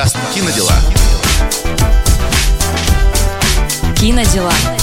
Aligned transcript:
Подкаст 0.00 0.16
«Кинодела». 0.34 0.72
Кинодела. 3.96 4.79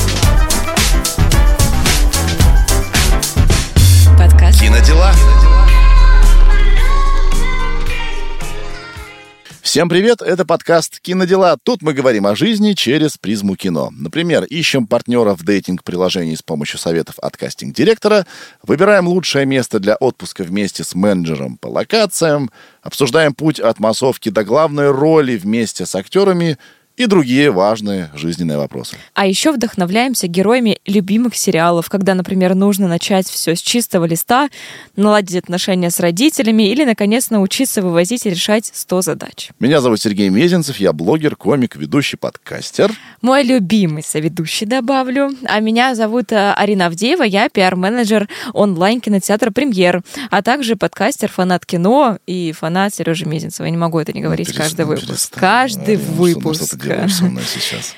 Всем 9.78 9.89
привет, 9.89 10.23
это 10.23 10.44
подкаст 10.44 11.00
«Кинодела». 11.00 11.55
Тут 11.62 11.84
мы 11.84 11.94
говорим 11.94 12.26
о 12.26 12.36
жизни 12.36 12.73
через 12.73 13.20
призму 13.20 13.55
кино. 13.55 13.91
Например, 13.96 14.44
ищем 14.44 14.88
партнеров 14.88 15.44
дейтинг-приложений 15.44 16.38
с 16.38 16.41
помощью 16.41 16.80
советов 16.80 17.20
от 17.22 17.38
кастинг-директора, 17.38 18.26
выбираем 18.63 19.08
лучшее 19.08 19.45
место 19.45 19.80
для 19.80 19.95
отпуска 19.95 20.44
вместе 20.44 20.84
с 20.84 20.95
менеджером 20.95 21.58
по 21.58 21.67
локациям, 21.67 22.50
обсуждаем 22.81 23.36
путь 23.36 23.59
от 23.59 23.80
массовки 23.80 24.30
до 24.30 24.44
главной 24.44 24.90
роли 24.90 25.38
вместе 25.38 25.86
с 25.86 25.94
актерами 25.94 26.58
и 26.98 27.06
другие 27.06 27.52
важные 27.52 28.10
жизненные 28.16 28.58
вопросы. 28.58 28.98
А 29.14 29.28
еще 29.28 29.52
вдохновляемся 29.52 30.28
героями 30.28 30.80
любимых 30.88 31.36
сериалов, 31.36 31.90
когда, 31.90 32.16
например, 32.16 32.56
нужно 32.56 32.88
начать 32.88 33.28
все 33.28 33.56
с 33.56 33.62
чистого 33.62 34.06
листа, 34.06 34.50
наладить 34.96 35.38
отношения 35.38 35.92
с 35.92 36.00
родителями 36.00 36.70
или, 36.72 36.84
наконец, 36.84 37.30
научиться 37.30 37.84
вывозить 37.84 38.26
и 38.26 38.32
решать 38.32 38.72
100 38.73 39.02
задач. 39.04 39.50
Меня 39.60 39.80
зовут 39.80 40.02
Сергей 40.02 40.30
Мезенцев, 40.30 40.78
я 40.78 40.92
блогер, 40.92 41.36
комик, 41.36 41.76
ведущий 41.76 42.18
подкастер. 42.18 42.92
Мой 43.22 43.44
любимый 43.44 44.04
соведущий 44.04 44.66
добавлю. 44.66 45.30
А 45.45 45.59
меня 45.59 45.94
зовут 45.94 46.32
э, 46.32 46.54
Арина 46.54 46.88
Авдеева, 46.88 47.23
я 47.23 47.48
пиар-менеджер 47.50 48.28
онлайн-кинотеатра 48.54 49.52
«Премьер», 49.52 50.02
а 50.32 50.42
также 50.42 50.76
подкастер, 50.76 51.30
фанат 51.30 51.64
кино 51.66 52.17
и 52.26 52.52
фанат 52.54 52.95
Сережи 52.95 53.26
Мезенцева. 53.26 53.66
Я 53.66 53.72
не 53.72 53.78
могу 53.78 54.00
это 54.00 54.14
не 54.14 54.22
говорить 54.22 54.48
Ну, 54.48 54.54
каждый 54.56 54.78
перестань, 54.78 54.88
выпуск. 54.88 55.08
перестань. 55.08 55.39
Каждый 55.39 55.98
ну, 55.98 56.04
выпуск. 56.14 56.86
Делаешь 56.88 57.16
со 57.16 57.25
мной 57.25 57.43
сейчас? 57.43 57.95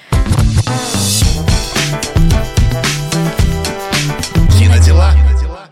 «Кинодела». 4.59 5.13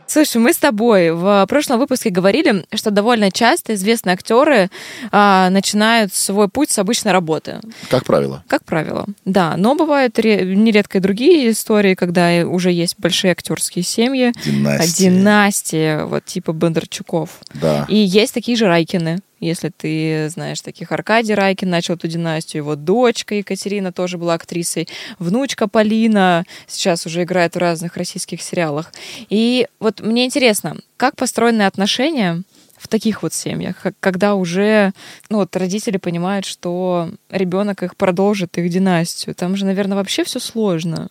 Слушай, 0.09 0.37
мы 0.37 0.53
с 0.53 0.57
тобой 0.57 1.11
в 1.11 1.45
прошлом 1.49 1.79
выпуске 1.79 2.09
говорили, 2.09 2.65
что 2.73 2.91
довольно 2.91 3.29
часто 3.29 3.73
известные 3.75 4.13
актеры 4.13 4.69
а, 5.11 5.49
начинают 5.49 6.13
свой 6.13 6.47
путь 6.47 6.71
с 6.71 6.79
обычной 6.79 7.11
работы. 7.11 7.59
Как 7.89 8.05
правило. 8.05 8.41
Как 8.47 8.63
правило, 8.63 9.05
да. 9.25 9.55
Но 9.57 9.75
бывают 9.75 10.17
ре- 10.17 10.55
нередко 10.55 10.97
и 10.99 11.01
другие 11.01 11.51
истории, 11.51 11.93
когда 11.93 12.29
уже 12.47 12.71
есть 12.71 12.95
большие 12.97 13.31
актерские 13.33 13.83
семьи, 13.83 14.29
а, 14.33 14.41
Династия. 14.49 15.09
династии, 15.09 16.03
вот 16.05 16.23
типа 16.25 16.53
Бондарчуков. 16.53 17.29
Да. 17.53 17.85
И 17.89 17.97
есть 17.97 18.33
такие 18.33 18.57
же 18.57 18.65
Райкины. 18.65 19.19
Если 19.39 19.69
ты 19.69 20.29
знаешь 20.29 20.61
таких, 20.61 20.91
Аркадий 20.91 21.35
Райкин 21.35 21.69
начал 21.69 21.93
эту 21.93 22.07
династию, 22.07 22.63
его 22.63 22.75
дочка 22.75 23.35
Екатерина 23.35 23.91
тоже 23.91 24.17
была 24.17 24.33
актрисой, 24.33 24.87
внучка 25.19 25.67
Полина 25.67 26.43
сейчас 26.67 27.05
уже 27.05 27.23
играет 27.23 27.55
в 27.55 27.59
разных 27.59 27.97
российских 27.97 28.41
сериалах. 28.41 28.91
И 29.29 29.67
вот 29.79 30.01
мне 30.01 30.25
интересно, 30.25 30.77
как 30.97 31.15
построены 31.15 31.63
отношения 31.63 32.41
в 32.77 32.87
таких 32.87 33.23
вот 33.23 33.33
семьях, 33.33 33.85
когда 33.99 34.35
уже 34.35 34.93
ну, 35.29 35.37
вот 35.37 35.55
родители 35.55 35.97
понимают, 35.97 36.45
что 36.45 37.11
ребенок 37.29 37.83
их 37.83 37.95
продолжит, 37.95 38.57
их 38.57 38.69
династию. 38.69 39.35
Там 39.35 39.55
же, 39.55 39.65
наверное, 39.65 39.97
вообще 39.97 40.23
все 40.23 40.39
сложно. 40.39 41.09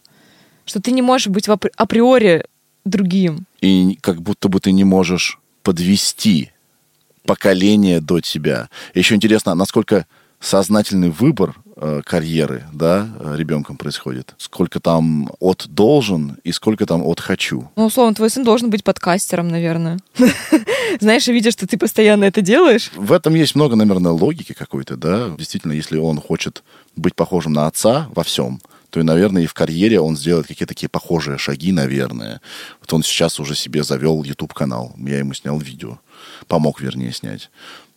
Что 0.64 0.80
ты 0.80 0.90
не 0.90 1.02
можешь 1.02 1.28
быть 1.28 1.48
априори 1.48 2.44
другим. 2.84 3.46
и 3.60 3.98
как 4.00 4.22
будто 4.22 4.48
бы 4.48 4.60
ты 4.60 4.72
не 4.72 4.84
можешь 4.84 5.38
подвести 5.62 6.52
поколение 7.26 8.00
до 8.00 8.20
тебя. 8.20 8.68
Еще 8.94 9.14
интересно, 9.14 9.54
насколько 9.54 10.06
сознательный 10.40 11.10
выбор 11.10 11.56
э, 11.76 12.02
карьеры, 12.04 12.64
да, 12.72 13.08
э, 13.18 13.34
ребенком 13.36 13.76
происходит. 13.76 14.34
Сколько 14.38 14.80
там 14.80 15.30
от 15.40 15.66
должен 15.68 16.38
и 16.44 16.52
сколько 16.52 16.86
там 16.86 17.02
от 17.02 17.20
хочу. 17.20 17.70
Ну, 17.76 17.86
условно, 17.86 18.14
твой 18.14 18.30
сын 18.30 18.44
должен 18.44 18.70
быть 18.70 18.84
подкастером, 18.84 19.48
наверное. 19.48 19.98
Знаешь, 21.00 21.28
и 21.28 21.32
видишь, 21.32 21.54
что 21.54 21.66
ты 21.66 21.78
постоянно 21.78 22.24
это 22.24 22.42
делаешь. 22.42 22.90
В 22.96 23.12
этом 23.12 23.34
есть 23.34 23.54
много, 23.54 23.76
наверное, 23.76 24.12
логики 24.12 24.52
какой-то, 24.52 24.96
да. 24.96 25.30
Действительно, 25.36 25.72
если 25.72 25.98
он 25.98 26.20
хочет 26.20 26.62
быть 26.96 27.14
похожим 27.14 27.52
на 27.52 27.66
отца 27.66 28.08
во 28.14 28.22
всем, 28.22 28.60
то, 28.90 29.00
и, 29.00 29.02
наверное, 29.02 29.42
и 29.42 29.46
в 29.46 29.54
карьере 29.54 30.00
он 30.00 30.16
сделает 30.16 30.46
какие-то 30.46 30.74
такие 30.74 30.88
похожие 30.88 31.38
шаги, 31.38 31.72
наверное. 31.72 32.40
Вот 32.80 32.92
он 32.92 33.02
сейчас 33.02 33.40
уже 33.40 33.54
себе 33.54 33.82
завел 33.82 34.22
YouTube-канал. 34.22 34.94
Я 34.96 35.18
ему 35.18 35.34
снял 35.34 35.58
видео. 35.58 35.98
Помог, 36.48 36.80
вернее, 36.80 37.12
снять. 37.12 37.50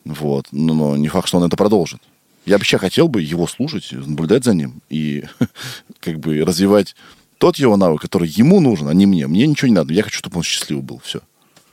Вот. 0.06 0.48
Но, 0.52 0.74
но 0.74 0.98
не 0.98 1.08
факт, 1.08 1.28
что 1.28 1.38
он 1.38 1.44
это 1.44 1.58
продолжит. 1.58 2.02
Я 2.46 2.58
вообще 2.58 2.78
хотел 2.78 3.08
бы 3.08 3.22
его 3.22 3.48
слушать, 3.48 3.90
наблюдать 3.92 4.44
за 4.44 4.54
ним 4.54 4.82
и 4.90 5.26
как 6.00 6.20
бы 6.20 6.44
развивать 6.44 6.96
тот 7.38 7.58
его 7.58 7.78
навык, 7.78 8.02
который 8.02 8.28
ему 8.28 8.60
нужен, 8.60 8.88
а 8.88 8.94
не 8.94 9.06
мне. 9.06 9.28
Мне 9.28 9.48
ничего 9.48 9.68
не 9.68 9.76
надо. 9.76 9.94
Я 9.94 10.04
хочу, 10.04 10.18
чтобы 10.18 10.38
он 10.38 10.44
счастливый 10.44 10.84
был. 10.84 11.02
Все. 11.04 11.22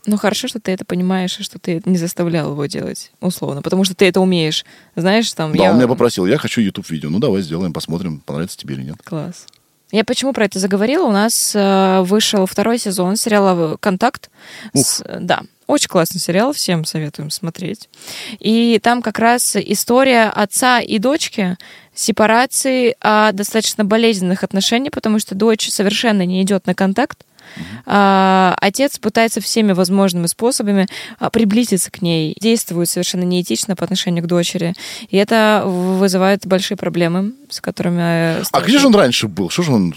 Ну, 0.07 0.17
хорошо, 0.17 0.47
что 0.47 0.61
ты 0.61 0.71
это 0.71 0.85
понимаешь, 0.85 1.39
и 1.41 1.43
что 1.43 1.59
ты 1.59 1.83
не 1.85 1.99
заставлял 1.99 2.53
его 2.53 2.67
делать, 2.67 3.11
условно. 3.21 3.61
Потому 3.63 3.83
что 3.83 3.95
ты 3.95 4.07
это 4.07 4.21
умеешь. 4.21 4.65
Знаешь, 4.95 5.33
там... 5.33 5.53
Да, 5.57 5.65
я... 5.65 5.71
он 5.71 5.79
меня 5.79 5.89
попросил, 5.89 6.27
я 6.27 6.39
хочу 6.39 6.61
YouTube-видео. 6.61 7.11
Ну, 7.11 7.19
давай 7.19 7.43
сделаем, 7.43 7.73
посмотрим, 7.73 8.21
понравится 8.21 8.57
тебе 8.57 8.77
или 8.77 8.83
нет. 8.85 8.97
Класс. 9.05 9.47
Я 9.91 10.05
почему 10.05 10.33
про 10.33 10.45
это 10.45 10.59
заговорила? 10.59 11.07
У 11.07 11.13
нас 11.13 11.53
э, 11.55 12.03
вышел 12.03 12.47
второй 12.47 12.79
сезон 12.79 13.17
сериала 13.17 13.77
«Контакт». 13.79 14.31
С- 14.75 15.05
да, 15.21 15.43
очень 15.67 15.89
классный 15.89 16.21
сериал, 16.21 16.53
всем 16.53 16.85
советуем 16.85 17.31
смотреть. 17.31 17.89
И 18.39 18.79
там 18.83 19.03
как 19.03 19.19
раз 19.19 19.57
история 19.57 20.25
отца 20.25 20.81
и 20.81 20.99
дочки, 20.99 21.57
сепарации, 21.95 22.97
а 23.01 23.33
достаточно 23.33 23.85
болезненных 23.85 24.45
отношений, 24.45 24.91
потому 24.91 25.19
что 25.19 25.35
дочь 25.35 25.69
совершенно 25.71 26.25
не 26.25 26.43
идет 26.43 26.67
на 26.67 26.75
контакт. 26.75 27.25
А, 27.85 28.57
отец 28.61 28.99
пытается 28.99 29.41
всеми 29.41 29.73
возможными 29.73 30.27
способами 30.27 30.89
а, 31.19 31.31
приблизиться 31.31 31.91
к 31.91 32.03
ней, 32.03 32.35
действует 32.41 32.89
совершенно 32.89 33.23
неэтично 33.23 33.77
по 33.77 33.85
отношению 33.85 34.25
к 34.25 34.27
дочери. 34.27 34.75
И 35.11 35.17
это 35.17 35.63
вызывает 35.65 36.47
большие 36.47 36.77
проблемы, 36.77 37.33
с 37.49 37.61
которыми... 37.61 38.41
э, 38.41 38.45
А 38.51 38.61
где 38.61 38.79
же 38.79 38.89
он 38.89 38.95
раньше 38.95 39.29
был? 39.29 39.49
Что 39.49 39.63
же 39.63 39.73
он 39.73 39.95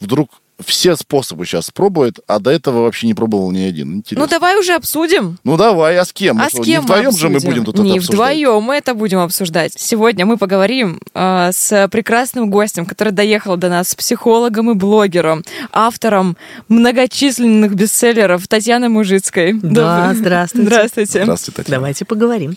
вдруг 0.00 0.30
все 0.64 0.94
способы 0.96 1.44
сейчас 1.44 1.70
пробует, 1.72 2.20
а 2.28 2.38
до 2.38 2.50
этого 2.50 2.82
вообще 2.82 3.06
не 3.08 3.14
пробовал 3.14 3.50
ни 3.50 3.62
один? 3.62 3.96
Интересно. 3.96 4.24
Ну, 4.26 4.30
давай 4.30 4.58
уже 4.60 4.74
обсудим. 4.74 5.38
Ну, 5.42 5.56
давай, 5.56 5.96
а 5.98 6.04
с 6.04 6.12
кем? 6.12 6.36
Мы 6.36 6.44
А 6.44 6.50
с 6.50 6.52
кем 6.52 6.64
не 6.64 6.78
вдвоем 6.80 7.10
же 7.12 7.28
мы 7.28 7.36
обсудим? 7.36 7.50
будем 7.54 7.64
тут 7.64 7.74
это 7.74 7.82
Не 7.84 7.90
обсуждать? 7.98 8.14
вдвоем 8.14 8.62
мы 8.62 8.74
это 8.76 8.94
будем 8.94 9.18
обсуждать. 9.18 9.72
Сегодня 9.76 10.24
мы 10.24 10.36
поговорим 10.36 11.00
э, 11.14 11.50
с 11.52 11.88
прекрасным 11.90 12.48
гостем, 12.50 12.86
который 12.86 13.12
доехал 13.12 13.56
до 13.56 13.68
нас, 13.68 13.88
с 13.88 13.94
психологом 13.96 14.70
и 14.70 14.74
блогером, 14.74 15.42
автором 15.72 16.36
многочисленных 16.68 17.74
бестселлеров 17.74 18.46
Татьяной 18.46 18.88
Мужицкой. 18.88 19.54
Да, 19.54 20.10
Добрый- 20.12 20.14
здравствуйте. 20.14 20.66
Здравствуйте. 20.68 21.22
Здравствуйте, 21.24 21.56
Татьяна. 21.56 21.80
Давайте 21.80 22.04
поговорим. 22.04 22.56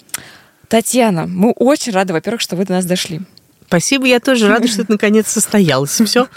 Татьяна, 0.67 1.25
мы 1.27 1.51
очень 1.51 1.91
рады, 1.93 2.13
во-первых, 2.13 2.41
что 2.41 2.55
вы 2.55 2.65
до 2.65 2.73
нас 2.73 2.85
дошли. 2.85 3.21
Спасибо, 3.67 4.05
я 4.05 4.19
тоже 4.19 4.47
рада, 4.47 4.67
что 4.67 4.83
это 4.83 4.91
наконец 4.91 5.27
состоялось. 5.27 5.99
Все 6.01 6.27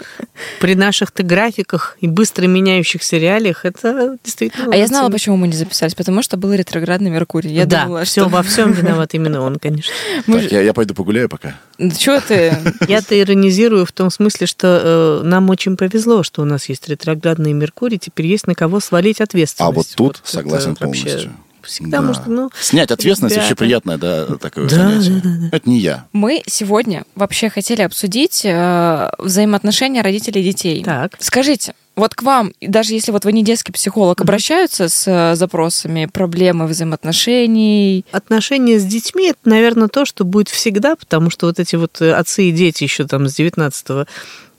при 0.59 0.75
наших-то 0.75 1.23
графиках 1.23 1.97
и 2.01 2.07
быстро 2.07 2.47
меняющихся 2.47 3.17
реалиях 3.17 3.65
это 3.65 4.17
действительно... 4.23 4.73
А 4.73 4.75
я 4.75 4.87
знала, 4.87 5.09
почему 5.09 5.37
мы 5.37 5.47
не 5.47 5.55
записались, 5.55 5.95
потому 5.95 6.23
что 6.23 6.37
был 6.37 6.53
ретроградный 6.53 7.09
Меркурий. 7.09 7.51
Я 7.51 7.65
да, 7.65 7.83
думала, 7.83 8.03
все 8.03 8.21
что... 8.21 8.29
во 8.29 8.43
всем 8.43 8.71
виноват 8.73 9.13
именно 9.13 9.41
он, 9.41 9.57
конечно. 9.57 9.93
Мы 10.27 10.39
Так, 10.39 10.49
же- 10.49 10.55
я, 10.55 10.61
я 10.61 10.73
пойду 10.73 10.93
погуляю 10.93 11.29
пока. 11.29 11.55
Чё 11.97 12.19
ты? 12.21 12.57
Я-то 12.87 13.19
иронизирую 13.19 13.85
в 13.85 13.91
том 13.91 14.09
смысле, 14.09 14.47
что 14.47 15.21
э, 15.21 15.25
нам 15.25 15.49
очень 15.49 15.77
повезло, 15.77 16.23
что 16.23 16.41
у 16.41 16.45
нас 16.45 16.67
есть 16.69 16.87
ретроградный 16.87 17.53
Меркурий, 17.53 17.97
теперь 17.99 18.27
есть 18.27 18.47
на 18.47 18.55
кого 18.55 18.79
свалить 18.79 19.21
ответственность. 19.21 19.69
А 19.69 19.71
вот 19.71 19.87
тут 19.95 20.19
это 20.23 20.29
согласен 20.29 20.77
вообще 20.79 21.03
полностью. 21.03 21.33
Всегда, 21.69 21.99
Да. 21.99 22.03
может, 22.03 22.25
ну... 22.27 22.49
Снять 22.59 22.91
ответственность 22.91 23.37
вообще 23.37 23.55
приятное, 23.55 23.97
да, 23.97 24.25
такое 24.37 24.67
Да, 24.67 24.75
занятие. 24.75 25.21
да, 25.23 25.29
да, 25.29 25.35
да. 25.51 25.57
Это 25.57 25.69
не 25.69 25.79
я. 25.79 26.05
Мы 26.13 26.41
сегодня 26.47 27.03
вообще 27.15 27.49
хотели 27.49 27.81
обсудить 27.81 28.41
э, 28.43 29.09
взаимоотношения 29.19 30.01
родителей 30.01 30.41
и 30.41 30.43
детей. 30.45 30.83
Так. 30.83 31.13
Скажите, 31.19 31.73
вот 31.95 32.15
к 32.15 32.23
вам, 32.23 32.53
даже 32.61 32.93
если 32.93 33.11
вот 33.11 33.25
вы 33.25 33.33
не 33.33 33.43
детский 33.43 33.71
психолог, 33.71 34.21
обращаются 34.21 34.89
с 34.89 35.03
э, 35.05 35.35
запросами 35.35 36.05
проблемы 36.05 36.65
взаимоотношений? 36.65 38.05
Отношения 38.11 38.79
с 38.79 38.85
детьми 38.85 39.29
это, 39.29 39.39
наверное, 39.45 39.87
то, 39.89 40.05
что 40.05 40.23
будет 40.23 40.47
всегда, 40.49 40.95
потому 40.95 41.29
что 41.29 41.47
вот 41.47 41.59
эти 41.59 41.75
вот 41.75 42.01
э, 42.01 42.13
отцы 42.13 42.45
и 42.45 42.51
дети 42.51 42.83
еще 42.83 43.05
там 43.05 43.27
с 43.27 43.35
19 43.35 44.07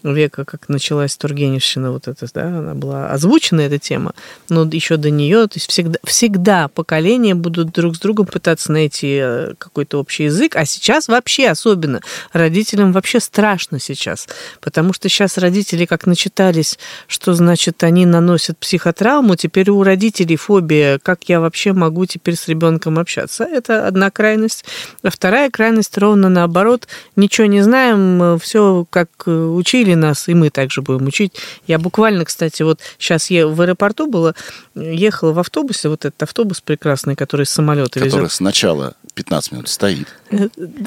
века, 0.02 0.44
как 0.44 0.68
началась 0.68 1.16
Тургеневщина, 1.16 1.92
вот 1.92 2.08
это, 2.08 2.26
да, 2.32 2.46
она 2.46 2.74
была 2.74 3.10
озвучена, 3.10 3.60
эта 3.60 3.78
тема, 3.78 4.14
но 4.48 4.64
еще 4.64 4.96
до 4.96 5.10
нее, 5.10 5.46
то 5.46 5.56
есть 5.56 5.70
всегда, 5.70 5.98
всегда 6.04 6.68
поколения 6.68 7.34
будут 7.34 7.72
друг 7.72 7.96
с 7.96 7.98
другом 8.00 8.26
пытаться 8.26 8.72
найти 8.72 9.18
э, 9.20 9.54
какой-то 9.58 9.98
общий 9.98 10.24
язык, 10.24 10.56
а 10.56 10.64
сейчас 10.64 11.08
вообще 11.08 11.48
особенно 11.48 12.00
родителям 12.32 12.92
вообще 12.92 13.20
страшно 13.20 13.78
сейчас, 13.78 14.28
потому 14.60 14.92
что 14.92 15.08
сейчас 15.08 15.38
родители 15.38 15.84
как 15.84 16.06
начитались, 16.06 16.78
что 17.06 17.34
значит 17.34 17.82
они 17.82 18.06
наносят 18.06 18.58
психотравму, 18.58 19.36
теперь 19.36 19.70
у 19.70 19.82
родителей 19.82 20.36
фобия, 20.36 20.98
как 20.98 21.24
я 21.24 21.40
вообще 21.40 21.72
могу 21.72 22.06
теперь 22.06 22.36
с 22.36 22.48
ребенком 22.48 22.98
общаться. 22.98 23.44
Это 23.44 23.86
одна 23.86 24.10
крайность. 24.10 24.64
А 25.02 25.10
вторая 25.10 25.50
крайность 25.50 25.96
ровно 25.98 26.28
наоборот, 26.28 26.88
ничего 27.16 27.46
не 27.46 27.62
знаем, 27.62 28.38
все 28.38 28.86
как 28.90 29.08
э, 29.26 29.30
учили 29.90 29.94
нас, 29.94 30.28
и 30.28 30.34
мы 30.34 30.50
также 30.50 30.82
будем 30.82 31.06
учить. 31.06 31.32
Я 31.66 31.78
буквально, 31.78 32.24
кстати, 32.24 32.62
вот 32.62 32.80
сейчас 32.98 33.30
я 33.30 33.46
в 33.46 33.60
аэропорту 33.60 34.06
была, 34.06 34.34
ехала 34.74 35.32
в 35.32 35.38
автобусе, 35.38 35.88
вот 35.88 36.04
этот 36.04 36.22
автобус 36.22 36.60
прекрасный, 36.60 37.16
который 37.16 37.46
с 37.46 37.50
самолета 37.50 38.00
Который 38.00 38.22
везет. 38.22 38.32
сначала 38.32 38.94
15 39.14 39.52
минут 39.52 39.68
стоит. 39.68 40.08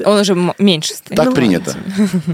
Он 0.06 0.20
уже 0.20 0.36
меньше 0.58 0.94
стоит. 0.94 1.18
Так 1.18 1.28
Ну, 1.28 1.36
принято. 1.36 1.76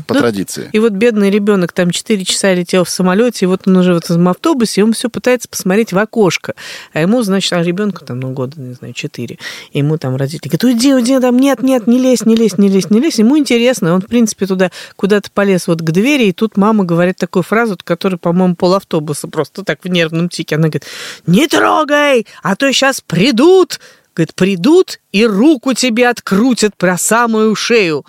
По 0.08 0.14
Ну, 0.14 0.20
традиции. 0.20 0.70
И 0.72 0.80
вот 0.80 0.94
бедный 0.94 1.30
ребенок 1.30 1.72
там 1.72 1.92
4 1.92 2.24
часа 2.26 2.54
летел 2.54 2.84
в 2.84 2.90
самолете, 2.90 3.46
и 3.46 3.48
вот 3.48 3.68
он 3.68 3.78
уже 3.78 3.94
в 3.94 3.98
этом 3.98 4.28
автобусе, 4.28 4.82
и 4.82 4.84
он 4.84 4.94
все 4.94 5.10
пытается 5.10 5.50
посмотреть 5.50 5.94
в 5.94 5.98
окошко. 5.98 6.54
А 6.94 7.02
ему, 7.02 7.22
значит, 7.24 7.54
а 7.54 7.64
ребенку 7.64 8.06
там, 8.06 8.20
ну, 8.20 8.32
года, 8.32 8.60
не 8.60 8.74
знаю, 8.74 8.94
4. 8.94 9.38
И 9.72 9.78
ему 9.78 9.98
там 9.98 10.16
родители 10.16 10.50
говорят, 10.50 10.64
уйди, 10.64 10.94
уйди, 10.94 11.20
там, 11.20 11.38
нет, 11.38 11.64
нет, 11.64 11.88
не 11.88 12.00
лезь, 12.00 12.26
не 12.26 12.36
лезь, 12.36 12.58
не 12.58 12.70
лезь, 12.70 12.90
не 12.90 13.00
лезь. 13.00 13.20
Ему 13.20 13.38
интересно, 13.38 13.94
он, 13.94 14.02
в 14.02 14.08
принципе, 14.08 14.46
туда 14.46 14.72
куда-то 14.96 15.32
полез 15.32 15.68
вот 15.68 15.82
к 15.82 15.92
двери, 15.92 16.26
и 16.26 16.34
тут 16.34 16.58
мама 16.60 16.84
говорит 16.84 17.18
такую 17.18 17.44
фразу, 17.44 17.78
которая, 17.84 18.18
по-моему, 18.18 18.56
пол 18.56 18.76
автобуса 18.76 19.28
просто 19.28 19.64
так 19.64 19.80
в 19.84 19.88
нервном 19.88 20.30
тике. 20.30 20.56
Она 20.56 20.68
говорит, 20.68 20.86
не 21.26 21.48
трогай, 21.48 22.28
а 22.44 22.56
то 22.56 22.72
сейчас 22.72 23.02
придут. 23.02 23.80
Говорит, 24.16 24.36
придут 24.36 25.00
и 25.12 25.26
руку 25.26 25.74
тебе 25.74 26.10
открутят 26.10 26.76
про 26.76 26.98
самую 26.98 27.56
шею. 27.56 28.06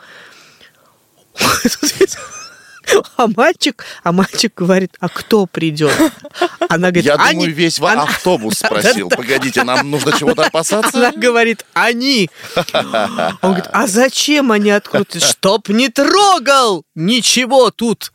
А 3.17 3.29
мальчик, 3.29 3.85
а 4.03 4.11
мальчик 4.11 4.53
говорит, 4.57 4.97
а 4.99 5.09
кто 5.09 5.47
придет? 5.47 5.93
Она 6.69 6.89
говорит, 6.91 7.05
Я 7.05 7.15
они. 7.15 7.35
думаю, 7.35 7.55
весь 7.55 7.79
Она- 7.79 8.03
автобус 8.03 8.55
спросил. 8.59 9.09
Погодите, 9.09 9.63
нам 9.63 9.89
нужно 9.91 10.13
чего-то 10.19 10.43
Она 10.43 10.49
опасаться? 10.49 11.13
говорит, 11.15 11.65
они. 11.73 12.31
Он 12.73 13.37
говорит, 13.43 13.67
а 13.73 13.87
зачем 13.87 14.51
они 14.51 14.71
открутят? 14.71 15.23
Чтоб 15.23 15.69
не 15.69 15.89
трогал 15.89 16.83
ничего 16.97 17.71
тут. 17.71 18.13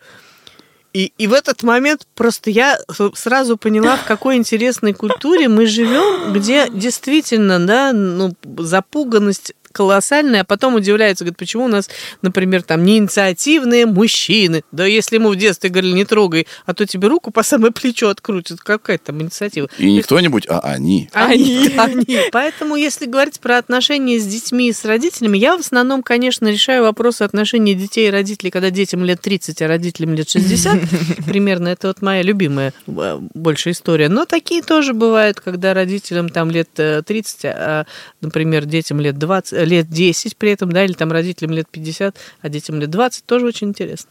И, 0.95 1.11
и 1.17 1.27
в 1.27 1.33
этот 1.33 1.61
момент 1.61 2.07
просто 2.15 2.49
я 2.49 2.79
сразу 3.15 3.57
поняла, 3.57 3.97
в 3.97 4.05
какой 4.05 4.37
интересной 4.37 4.93
культуре 4.93 5.49
мы 5.49 5.65
живем, 5.65 6.31
где 6.31 6.69
действительно, 6.69 7.59
да, 7.59 7.91
ну, 7.91 8.33
запуганность 8.59 9.55
колоссальная, 9.75 10.41
а 10.41 10.43
потом 10.45 10.75
удивляются, 10.75 11.25
говорят, 11.25 11.37
почему 11.37 11.65
у 11.65 11.67
нас, 11.67 11.89
например, 12.21 12.63
там 12.63 12.85
не 12.85 12.97
инициативные 12.97 13.85
мужчины. 13.85 14.63
Да 14.71 14.85
если 14.85 15.17
ему 15.17 15.29
в 15.29 15.35
детстве 15.35 15.69
говорили, 15.69 15.91
не 15.91 16.05
трогай, 16.05 16.47
а 16.65 16.73
то 16.73 16.85
тебе 16.85 17.09
руку 17.09 17.29
по 17.29 17.43
самое 17.43 17.73
плечо 17.73 18.07
открутят. 18.09 18.61
Какая 18.61 18.97
там 18.97 19.21
инициатива? 19.21 19.67
И 19.77 19.91
не 19.91 20.01
кто-нибудь, 20.01 20.45
а 20.47 20.59
они. 20.59 21.09
Они, 21.11 21.69
они. 21.77 22.19
Поэтому, 22.31 22.77
если 22.77 23.05
говорить 23.05 23.41
про 23.41 23.57
отношения 23.57 24.17
с 24.17 24.25
детьми 24.25 24.69
и 24.69 24.73
с 24.73 24.85
родителями, 24.85 25.37
я 25.37 25.57
в 25.57 25.59
основном, 25.59 26.03
конечно, 26.03 26.47
решаю 26.47 26.83
вопросы 26.83 27.23
отношений 27.23 27.75
детей 27.75 28.07
и 28.07 28.11
родителей, 28.11 28.51
когда 28.51 28.69
детям 28.69 29.03
лет 29.03 29.19
30, 29.19 29.61
а 29.61 29.67
родителям 29.67 30.13
лет 30.13 30.29
60. 30.29 30.79
Примерно 31.27 31.67
это 31.67 31.87
вот 31.87 32.01
моя 32.01 32.21
любимая 32.21 32.73
э, 32.87 33.19
больше 33.33 33.71
история. 33.71 34.07
Но 34.07 34.25
такие 34.25 34.61
тоже 34.61 34.93
бывают, 34.93 35.41
когда 35.41 35.73
родителям 35.73 36.29
там 36.29 36.49
лет 36.49 36.69
э, 36.77 37.01
30, 37.05 37.45
а, 37.45 37.85
например, 38.21 38.65
детям 38.65 39.01
лет 39.01 39.17
20, 39.17 39.64
лет 39.65 39.89
10 39.89 40.37
при 40.37 40.51
этом, 40.51 40.71
да, 40.71 40.85
или 40.85 40.93
там 40.93 41.11
родителям 41.11 41.51
лет 41.51 41.67
50, 41.69 42.15
а 42.41 42.49
детям 42.49 42.79
лет 42.79 42.89
20, 42.89 43.25
тоже 43.25 43.45
очень 43.47 43.69
интересно. 43.69 44.09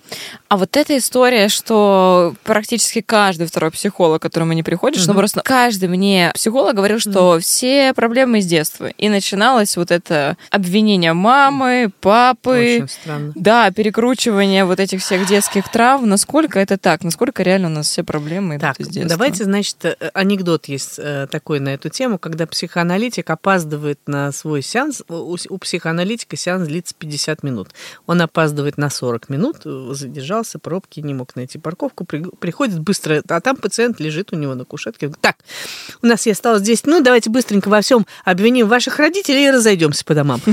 А 0.49 0.56
вот 0.56 0.77
эта 0.77 0.97
история, 0.99 1.49
что 1.49 2.35
практически 2.45 3.01
каждый 3.01 3.47
второй 3.47 3.71
психолог, 3.71 4.21
к 4.21 4.23
которому 4.23 4.53
не 4.53 4.62
приходишь, 4.62 5.06
ну 5.06 5.12
Мгм. 5.12 5.19
просто 5.21 5.41
каждый 5.45 5.89
мне 5.89 6.31
психолог 6.35 6.75
говорил, 6.75 6.99
что 6.99 7.39
все 7.41 7.93
проблемы 7.95 8.39
из 8.39 8.47
детства. 8.47 8.87
И 8.87 9.09
начиналось 9.09 9.77
вот 9.77 9.91
это 9.91 10.37
обвинение 10.51 11.12
мамы, 11.12 11.91
папы, 12.00 12.77
Очень 12.85 12.89
странно. 12.89 13.33
да, 13.35 13.71
перекручивание 13.71 14.65
вот 14.65 14.81
этих 14.81 15.00
всех 15.00 15.27
детских 15.27 15.71
травм. 15.71 16.09
Насколько 16.09 16.59
это 16.61 16.77
так? 16.79 17.03
Насколько 17.05 17.43
реально 17.43 17.69
у 17.69 17.71
нас 17.71 17.89
все 17.89 18.03
проблемы 18.03 18.55
идут 18.57 18.61
Так, 18.62 18.81
из 18.81 18.89
детства? 18.89 19.09
давайте, 19.17 19.45
значит, 19.45 19.77
э, 19.85 19.97
анекдот 20.15 20.67
есть 20.67 20.95
э, 20.99 21.27
такой 21.31 21.61
на 21.61 21.71
эту 21.71 21.89
тему, 21.89 22.19
когда 22.19 22.47
психоаналитик 22.47 23.29
опаздывает 23.31 23.99
на 24.07 24.33
свой 24.33 24.62
сеанс. 24.62 25.03
У, 25.50 25.55
у 25.55 25.58
психоаналитика 25.58 26.37
сеанс 26.37 26.67
длится 26.69 26.94
50 26.99 27.43
минут. 27.43 27.69
Он 28.06 28.20
опаздывает 28.20 28.76
на 28.79 28.91
40 28.91 29.29
минут, 29.29 29.56
э, 29.64 29.88
задержался, 29.93 30.58
пробки, 30.58 31.00
не 31.00 31.14
мог 31.14 31.37
найти 31.37 31.58
парковку, 31.58 32.05
при- 32.05 32.25
приходит 32.38 32.79
быстро, 32.79 33.23
а 33.29 33.41
там 33.41 33.56
пациент 33.56 34.00
лежит 34.00 34.32
у 34.32 34.37
него 34.37 34.55
на 34.55 34.64
кушетке. 34.64 35.06
Говорит, 35.06 35.20
Так, 35.20 35.37
у 36.02 36.06
нас 36.06 36.26
осталось 36.26 36.62
10 36.62 36.87
минут, 36.87 37.05
давайте 37.05 37.31
быстренько 37.31 37.69
во 37.69 37.81
всем 37.81 38.06
обвиним 38.25 38.69
ваших 38.69 38.99
родителей 38.99 39.46
и 39.46 39.50
разойдемся 39.50 40.05
по 40.05 40.14
домам. 40.14 40.41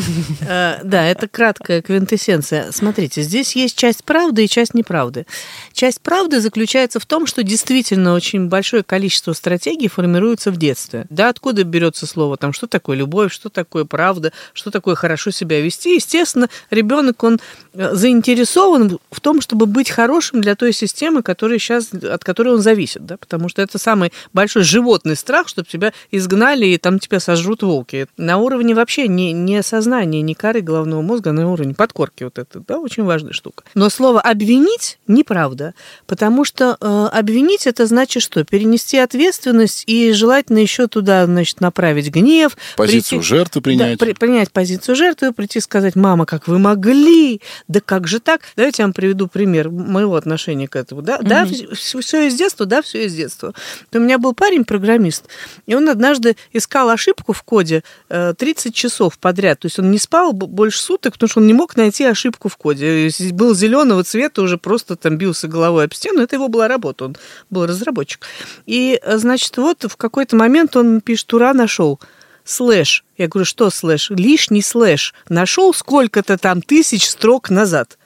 Э, 0.48 0.80
Да, 0.84 1.06
это 1.06 1.28
краткая 1.28 1.82
квинтэссенция. 1.82 2.72
Смотрите, 2.72 3.22
здесь 3.22 3.56
есть 3.56 3.78
часть 3.78 4.04
правды 4.04 4.46
и 4.46 4.48
часть 4.48 4.74
неправды. 4.74 5.26
Часть 5.74 6.02
правды 6.02 6.40
заключается 6.42 7.00
в 7.00 7.06
том, 7.06 7.26
что 7.28 7.44
действительно 7.44 8.14
очень 8.14 8.48
большое 8.48 8.84
количество 8.84 9.34
стратегий 9.34 9.88
формируется 9.88 10.52
в 10.52 10.58
детстве. 10.58 11.06
Да, 11.10 11.30
откуда 11.30 11.64
берется 11.64 12.06
слово 12.08 12.38
там, 12.38 12.54
что 12.54 12.68
такое 12.68 12.98
любовь, 12.98 13.32
что 13.32 13.50
такое 13.50 13.86
правда, 13.86 14.32
что 14.54 14.72
такое 14.72 14.81
хорошо 14.96 15.32
себя 15.32 15.62
вести. 15.62 15.96
Естественно, 15.96 16.50
ребенок, 16.70 17.24
он 17.24 17.40
э, 17.74 17.94
заинтересован 17.96 19.00
в 19.12 19.22
том, 19.22 19.42
чтобы 19.42 19.66
быть 19.66 19.90
хорошим 19.90 20.42
для 20.42 20.56
той 20.56 20.74
системы, 20.74 21.24
которая 21.24 21.60
сейчас, 21.60 21.94
от 21.94 22.24
которой 22.24 22.54
он 22.56 22.62
зависит, 22.62 23.06
да, 23.06 23.18
потому 23.18 23.50
что 23.50 23.62
это 23.62 23.78
самый 23.78 24.12
большой 24.34 24.64
животный 24.64 25.16
страх, 25.16 25.48
чтобы 25.48 25.68
тебя 25.68 25.94
изгнали 26.12 26.66
и 26.66 26.78
там 26.78 27.00
тебя 27.00 27.20
сожрут 27.20 27.64
волки. 27.64 28.08
На 28.18 28.38
уровне 28.38 28.74
вообще 28.76 29.08
не, 29.08 29.32
не 29.34 29.62
сознания, 29.64 30.22
не 30.22 30.36
коры 30.36 30.62
головного 30.62 31.02
мозга, 31.02 31.32
а 31.32 31.34
на 31.34 31.52
уровне 31.52 31.74
подкорки 31.74 32.24
вот 32.24 32.38
это, 32.40 32.62
да, 32.68 32.80
очень 32.80 33.04
важная 33.04 33.34
штука. 33.34 33.64
Но 33.76 33.90
слово 33.90 34.22
«обвинить» 34.22 34.98
неправда, 35.08 35.74
потому 36.08 36.46
что 36.46 36.78
э, 36.80 37.10
обвинить 37.12 37.68
это 37.68 37.86
значит 37.86 38.24
что? 38.24 38.44
Перенести 38.44 38.98
ответственность 38.98 39.84
и 39.88 40.12
желательно 40.14 40.60
еще 40.60 40.88
туда, 40.88 41.26
значит, 41.26 41.62
направить 41.62 42.10
гнев. 42.10 42.58
Позицию 42.78 43.20
прийти- 43.20 43.28
жертвы 43.28 43.62
принять. 43.62 43.98
да, 44.00 44.06
при- 44.06 44.14
принять 44.14 44.52
позицию 44.62 44.96
жертвы, 44.96 45.34
прийти 45.34 45.58
и 45.58 45.62
сказать, 45.62 45.96
мама, 45.96 46.28
как 46.28 46.48
вы 46.48 46.60
могли? 46.60 47.42
Да 47.68 47.80
как 47.84 48.08
же 48.08 48.20
так? 48.20 48.42
Давайте 48.56 48.84
я 48.84 48.86
вам 48.86 48.94
приведу 48.94 49.28
пример 49.28 49.72
моего 49.72 50.16
отношения 50.16 50.68
к 50.68 50.76
этому. 50.76 51.02
Да, 51.02 51.18
да 51.18 51.48
все, 51.74 52.28
из 52.28 52.36
детства, 52.36 52.68
да, 52.68 52.84
все 52.84 53.06
из 53.06 53.16
детства. 53.16 53.56
У 53.92 53.98
меня 53.98 54.20
был 54.20 54.36
парень, 54.36 54.64
программист, 54.64 55.26
и 55.66 55.74
он 55.74 55.90
однажды 55.90 56.36
искал 56.54 56.90
ошибку 56.90 57.34
в 57.34 57.42
коде 57.42 57.84
э, 58.10 58.36
30 58.38 58.76
часов 58.76 59.18
подряд. 59.18 59.60
То 59.62 59.66
есть 59.66 59.80
он 59.80 59.90
не 59.90 59.98
спал 59.98 60.32
больше 60.34 60.80
суток, 60.80 61.14
потому 61.14 61.30
что 61.30 61.40
он 61.40 61.48
не 61.48 61.54
мог 61.54 61.76
найти 61.76 62.04
ошибку 62.06 62.48
в 62.48 62.56
коде. 62.58 63.10
Был 63.32 63.56
зеленого 63.56 64.04
цвета, 64.04 64.44
уже 64.44 64.60
просто 64.60 64.96
там 64.96 65.18
бился 65.18 65.48
головой 65.48 65.86
об 65.86 65.94
стену. 65.96 66.22
Это 66.22 66.36
его 66.36 66.50
была 66.50 66.68
работа, 66.68 67.06
он 67.06 67.16
был 67.50 67.66
разработчик. 67.66 68.28
И, 68.68 69.00
э, 69.02 69.18
значит, 69.18 69.58
вот 69.58 69.86
в 69.90 69.98
какой-то 69.98 70.36
момент 70.36 70.76
он 70.76 71.02
пишет, 71.02 71.34
ура, 71.34 71.52
нашел 71.56 72.00
слэш. 72.44 73.04
Я 73.18 73.28
говорю, 73.28 73.46
что 73.46 73.70
слэш? 73.70 74.10
Лишний 74.10 74.62
слэш. 74.62 75.14
Нашел 75.30 75.74
сколько-то 75.74 76.38
там 76.38 76.62
тысяч 76.62 77.10
строк 77.10 77.50
назад. 77.50 77.98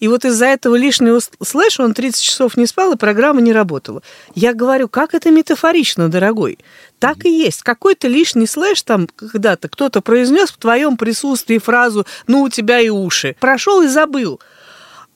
И 0.00 0.06
вот 0.06 0.24
из-за 0.24 0.46
этого 0.46 0.76
лишнего 0.76 1.20
слэша 1.42 1.82
он 1.82 1.92
30 1.92 2.22
часов 2.22 2.56
не 2.56 2.66
спал, 2.66 2.92
и 2.92 2.96
программа 2.96 3.40
не 3.40 3.52
работала. 3.52 4.02
Я 4.34 4.54
говорю, 4.54 4.88
как 4.88 5.14
это 5.14 5.30
метафорично, 5.30 6.08
дорогой? 6.08 6.58
Так 6.98 7.24
и 7.24 7.30
есть. 7.30 7.62
Какой-то 7.62 8.06
лишний 8.06 8.46
слэш 8.46 8.82
там 8.82 9.08
когда-то 9.08 9.68
кто-то 9.68 10.00
произнес 10.00 10.50
в 10.50 10.58
твоем 10.58 10.96
присутствии 10.96 11.58
фразу 11.58 12.06
«ну, 12.26 12.42
у 12.42 12.48
тебя 12.48 12.80
и 12.80 12.88
уши». 12.88 13.36
Прошел 13.40 13.82
и 13.82 13.88
забыл. 13.88 14.40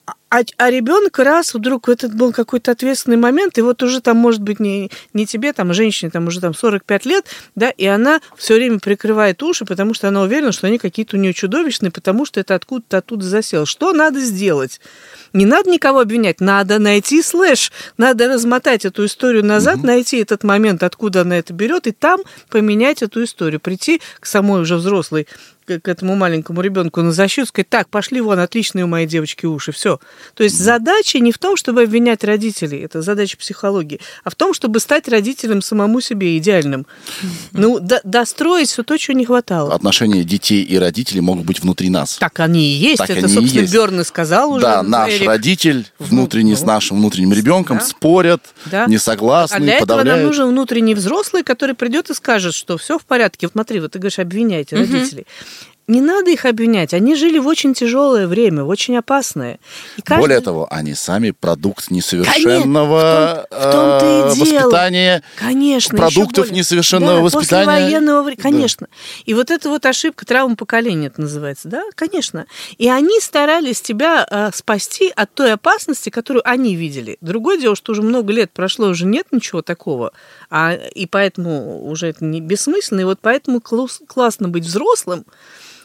А, 0.05 0.41
а 0.57 0.71
ребенок 0.71 1.19
раз 1.19 1.53
вдруг 1.53 1.87
этот 1.89 2.15
был 2.15 2.33
какой-то 2.33 2.71
ответственный 2.71 3.17
момент, 3.17 3.59
и 3.59 3.61
вот 3.61 3.83
уже 3.83 4.01
там, 4.01 4.17
может 4.17 4.41
быть, 4.41 4.59
не, 4.59 4.89
не 5.13 5.27
тебе, 5.27 5.53
там, 5.53 5.75
женщине, 5.75 6.09
там 6.09 6.25
уже 6.25 6.41
там 6.41 6.55
45 6.55 7.05
лет, 7.05 7.27
да, 7.53 7.69
и 7.69 7.85
она 7.85 8.19
все 8.35 8.55
время 8.55 8.79
прикрывает 8.79 9.43
уши, 9.43 9.63
потому 9.63 9.93
что 9.93 10.07
она 10.07 10.21
уверена, 10.21 10.51
что 10.51 10.65
они 10.65 10.79
какие-то 10.79 11.17
у 11.17 11.19
нее 11.19 11.33
чудовищные, 11.33 11.91
потому 11.91 12.25
что 12.25 12.39
это 12.39 12.55
откуда-то 12.55 12.97
оттуда 12.97 13.23
засело. 13.23 13.67
Что 13.67 13.93
надо 13.93 14.19
сделать? 14.21 14.81
Не 15.33 15.45
надо 15.45 15.69
никого 15.69 15.99
обвинять, 15.99 16.41
надо 16.41 16.79
найти 16.79 17.21
слэш, 17.21 17.71
надо 17.97 18.27
размотать 18.27 18.85
эту 18.85 19.05
историю 19.05 19.45
назад, 19.45 19.83
найти 19.83 20.17
этот 20.17 20.43
момент, 20.43 20.81
откуда 20.81 21.21
она 21.21 21.37
это 21.37 21.53
берет, 21.53 21.85
и 21.85 21.91
там 21.91 22.21
поменять 22.49 23.03
эту 23.03 23.23
историю, 23.23 23.59
прийти 23.59 24.01
к 24.19 24.25
самой 24.25 24.61
уже 24.61 24.77
взрослой 24.77 25.27
к, 25.65 25.87
этому 25.87 26.15
маленькому 26.15 26.61
ребенку 26.61 27.01
на 27.01 27.11
защиту, 27.11 27.47
сказать, 27.47 27.69
так, 27.69 27.89
пошли 27.89 28.21
вон, 28.21 28.39
отличные 28.39 28.85
у 28.85 28.87
моей 28.87 29.07
девочки 29.07 29.45
уши, 29.45 29.71
все. 29.71 29.99
То 30.35 30.43
есть 30.43 30.57
задача 30.57 31.19
не 31.19 31.31
в 31.31 31.37
том, 31.37 31.55
чтобы 31.57 31.83
обвинять 31.83 32.23
родителей, 32.23 32.79
это 32.79 33.01
задача 33.01 33.37
психологии, 33.37 33.99
а 34.23 34.29
в 34.29 34.35
том, 34.35 34.53
чтобы 34.53 34.79
стать 34.79 35.07
родителем 35.07 35.61
самому 35.61 36.01
себе 36.01 36.37
идеальным. 36.37 36.85
Ну, 37.51 37.79
до- 37.79 38.01
достроить 38.03 38.69
все 38.69 38.83
то, 38.83 38.97
чего 38.97 39.17
не 39.17 39.25
хватало. 39.25 39.73
Отношения 39.73 40.23
детей 40.23 40.63
и 40.63 40.77
родителей 40.77 41.21
могут 41.21 41.45
быть 41.45 41.61
внутри 41.61 41.89
нас. 41.89 42.17
Так 42.17 42.39
они 42.39 42.65
и 42.73 42.75
есть. 42.75 42.97
Так 42.97 43.09
это, 43.09 43.19
они 43.25 43.33
собственно, 43.33 43.61
есть. 43.61 43.73
Берн 43.73 44.03
сказал 44.03 44.51
уже. 44.53 44.61
да, 44.61 44.83
наш 44.83 45.11
Эрик. 45.11 45.27
родитель 45.27 45.85
внутренний 45.99 46.55
с 46.55 46.61
нашим 46.61 46.97
внутренним 46.97 47.33
ребенком 47.33 47.77
Да. 47.77 47.83
спорят, 47.85 48.41
Да. 48.65 48.85
не 48.87 48.95
А 48.97 48.99
согласны, 48.99 49.59
для 49.59 49.75
этого 49.75 49.87
нам 49.87 49.97
подавляют. 49.99 50.27
нужен 50.27 50.49
внутренний 50.49 50.95
взрослый, 50.95 51.43
который 51.43 51.75
придет 51.75 52.09
и 52.09 52.13
скажет, 52.13 52.53
что 52.53 52.77
все 52.77 52.97
в 52.99 53.05
порядке. 53.05 53.47
Смотри, 53.51 53.79
вот 53.79 53.91
ты 53.91 53.99
говоришь, 53.99 54.19
обвиняйте 54.19 54.75
родителей. 54.75 55.25
Не 55.87 55.99
надо 55.99 56.31
их 56.31 56.45
обвинять. 56.45 56.93
Они 56.93 57.13
жили 57.15 57.37
в 57.39 57.47
очень 57.47 57.73
тяжелое 57.73 58.25
время, 58.27 58.63
в 58.63 58.69
очень 58.69 58.95
опасное. 58.97 59.59
И 59.97 60.01
каждый- 60.01 60.21
Более 60.21 60.39
того, 60.39 60.65
они 60.71 60.93
сами 60.93 61.31
продукт 61.31 61.91
несовершенного 61.91 62.43
Конечно, 62.43 62.83
в 62.85 63.47
том- 63.49 63.59
в 63.59 63.71
том-то 63.71 64.05
и 64.05 64.31
э, 64.31 64.45
дело. 64.45 64.61
воспитания, 64.63 65.23
Конечно, 65.37 65.97
продуктов 65.97 66.45
более. 66.45 66.59
несовершенного 66.59 67.17
да, 67.17 67.21
воспитания. 67.23 67.65
Послевоенного 67.65 68.21
времени, 68.23 68.37
Да. 68.37 68.43
конечно. 68.43 68.87
И 69.25 69.33
вот 69.33 69.51
эта 69.51 69.67
вот 69.69 69.85
ошибка, 69.85 70.25
травма 70.25 70.55
поколения 70.55 71.07
это 71.07 71.19
называется, 71.19 71.67
да, 71.67 71.83
конечно. 71.95 72.45
И 72.77 72.89
они 72.89 73.19
старались 73.19 73.81
тебя 73.81 74.25
э, 74.29 74.51
спасти 74.53 75.11
от 75.13 75.33
той 75.33 75.51
опасности, 75.53 76.09
которую 76.09 76.47
они 76.49 76.75
видели. 76.75 77.17
Другое 77.19 77.57
дело, 77.57 77.75
что 77.75 77.91
уже 77.91 78.01
много 78.03 78.31
лет 78.31 78.51
прошло, 78.51 78.87
уже 78.87 79.05
нет 79.05 79.27
ничего 79.31 79.61
такого, 79.61 80.13
а, 80.49 80.73
и 80.73 81.05
поэтому 81.07 81.85
уже 81.85 82.07
это 82.07 82.23
не 82.23 82.39
бессмысленно. 82.39 83.01
И 83.01 83.03
вот 83.03 83.19
поэтому 83.21 83.59
класс- 83.59 83.99
классно 84.07 84.47
быть 84.47 84.63
взрослым, 84.63 85.25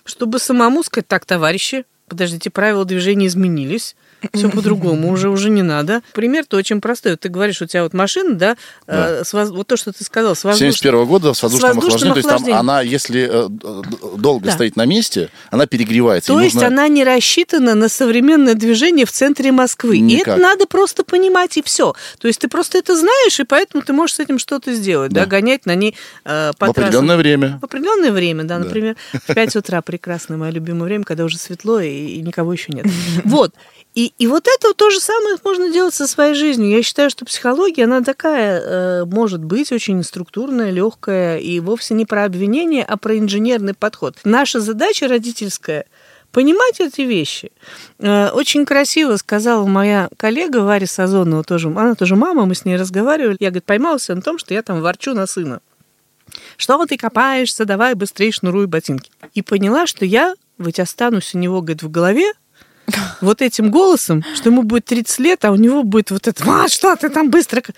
чтобы 0.08 0.38
самому 0.38 0.82
сказать, 0.82 1.06
так, 1.06 1.26
товарищи, 1.26 1.84
подождите, 2.08 2.50
правила 2.50 2.84
движения 2.84 3.26
изменились. 3.26 3.94
Все 4.32 4.48
по-другому, 4.50 5.08
уже 5.12 5.28
уже 5.28 5.50
не 5.50 5.62
надо. 5.62 6.02
Пример-то 6.12 6.56
очень 6.56 6.80
простой. 6.80 7.12
Вот 7.12 7.20
Ты 7.20 7.28
говоришь, 7.28 7.60
у 7.62 7.66
тебя 7.66 7.82
вот 7.84 7.94
машина, 7.94 8.34
да, 8.34 8.56
э, 8.86 9.22
с 9.24 9.32
воз- 9.32 9.50
вот 9.50 9.66
то, 9.66 9.76
что 9.76 9.92
ты 9.92 10.02
сказал, 10.04 10.34
с 10.34 10.44
воздушным 10.44 10.72
71 10.72 11.06
года 11.06 11.34
с 11.34 11.42
воздушным, 11.42 11.74
воздушным 11.76 12.12
охлаждением. 12.12 12.14
То 12.14 12.18
есть 12.18 12.28
там 12.28 12.36
охлаждением. 12.36 12.60
она, 12.60 12.80
если 12.82 13.28
э, 13.30 14.16
долго 14.18 14.46
Да. 14.46 14.52
стоит 14.52 14.76
на 14.76 14.84
месте, 14.86 15.30
она 15.50 15.66
перегревается. 15.66 16.32
То 16.32 16.40
И 16.40 16.44
есть 16.44 16.54
нужно- 16.54 16.68
она 16.68 16.88
не 16.88 17.04
рассчитана 17.04 17.74
на 17.74 17.88
современное 17.88 18.54
движение 18.54 19.06
в 19.06 19.12
центре 19.12 19.52
Москвы. 19.52 19.98
И 19.98 20.00
Никак. 20.00 20.28
это 20.34 20.42
надо 20.42 20.66
просто 20.66 21.04
понимать, 21.04 21.56
и 21.56 21.62
все. 21.62 21.94
То 22.18 22.28
есть 22.28 22.40
ты 22.40 22.48
просто 22.48 22.78
это 22.78 22.96
знаешь, 22.96 23.38
и 23.40 23.44
поэтому 23.44 23.82
ты 23.82 23.92
можешь 23.92 24.16
с 24.16 24.20
этим 24.20 24.38
что-то 24.38 24.72
сделать, 24.74 25.12
да, 25.12 25.20
Да. 25.20 25.26
гонять 25.26 25.66
на 25.66 25.74
ней 25.74 25.94
э, 26.24 26.52
по 26.58 26.66
в 26.66 26.70
определенное 26.70 27.16
трассам. 27.16 27.18
время. 27.18 27.58
В 27.60 27.64
определенное 27.64 28.12
время, 28.12 28.44
да, 28.44 28.58
Да. 28.58 28.64
например, 28.64 28.96
в 29.12 29.34
5 29.34 29.56
утра 29.56 29.80
прекрасное 29.82 30.36
мое 30.36 30.50
любимое 30.50 30.84
время, 30.84 31.04
когда 31.04 31.24
уже 31.24 31.38
светло 31.38 31.80
и, 31.80 31.88
и 31.88 32.20
никого 32.22 32.52
еще 32.52 32.72
нет. 32.72 32.86
Вот. 33.24 33.54
И, 33.98 34.12
и 34.16 34.28
вот 34.28 34.46
это 34.46 34.74
то 34.74 34.90
же 34.90 35.00
самое 35.00 35.38
можно 35.42 35.72
делать 35.72 35.92
со 35.92 36.06
своей 36.06 36.34
жизнью. 36.34 36.70
Я 36.70 36.84
считаю, 36.84 37.10
что 37.10 37.24
психология, 37.24 37.82
она 37.82 38.00
такая, 38.00 38.60
э, 38.60 39.04
может 39.06 39.42
быть, 39.42 39.72
очень 39.72 40.04
структурная, 40.04 40.70
легкая, 40.70 41.38
и 41.38 41.58
вовсе 41.58 41.94
не 41.94 42.06
про 42.06 42.22
обвинение, 42.22 42.84
а 42.84 42.96
про 42.96 43.18
инженерный 43.18 43.74
подход. 43.74 44.14
Наша 44.22 44.60
задача 44.60 45.08
родительская 45.08 45.84
понимать 46.30 46.78
эти 46.78 47.00
вещи. 47.00 47.50
Э, 47.98 48.28
Очень 48.28 48.66
красиво 48.66 49.16
сказала 49.16 49.66
моя 49.66 50.08
коллега 50.16 50.58
Варя 50.58 50.86
Сазонова, 50.86 51.42
тоже, 51.42 51.66
она 51.66 51.96
тоже 51.96 52.14
мама, 52.14 52.46
мы 52.46 52.54
с 52.54 52.64
ней 52.64 52.76
разговаривали. 52.76 53.38
Я, 53.40 53.48
говорит, 53.48 53.64
поймался 53.64 54.14
на 54.14 54.22
том, 54.22 54.38
что 54.38 54.54
я 54.54 54.62
там 54.62 54.80
ворчу 54.80 55.12
на 55.12 55.26
сына. 55.26 55.60
Что 56.56 56.86
ты 56.86 56.96
копаешься, 56.96 57.64
давай 57.64 57.94
быстрее 57.94 58.30
шнуруй 58.30 58.68
ботинки. 58.68 59.10
И 59.34 59.42
поняла, 59.42 59.88
что 59.88 60.04
я 60.04 60.36
ведь 60.56 60.78
останусь 60.78 61.34
у 61.34 61.38
него, 61.38 61.62
говорит, 61.62 61.82
в 61.82 61.90
голове 61.90 62.32
вот 63.20 63.42
этим 63.42 63.70
голосом, 63.70 64.24
что 64.34 64.50
ему 64.50 64.62
будет 64.62 64.84
30 64.86 65.18
лет, 65.20 65.44
а 65.44 65.52
у 65.52 65.56
него 65.56 65.82
будет 65.82 66.10
вот 66.10 66.26
это, 66.28 66.44
а, 66.46 66.68
что 66.68 66.94
ты 66.96 67.08
там 67.08 67.30
быстро... 67.30 67.60
к-». 67.60 67.70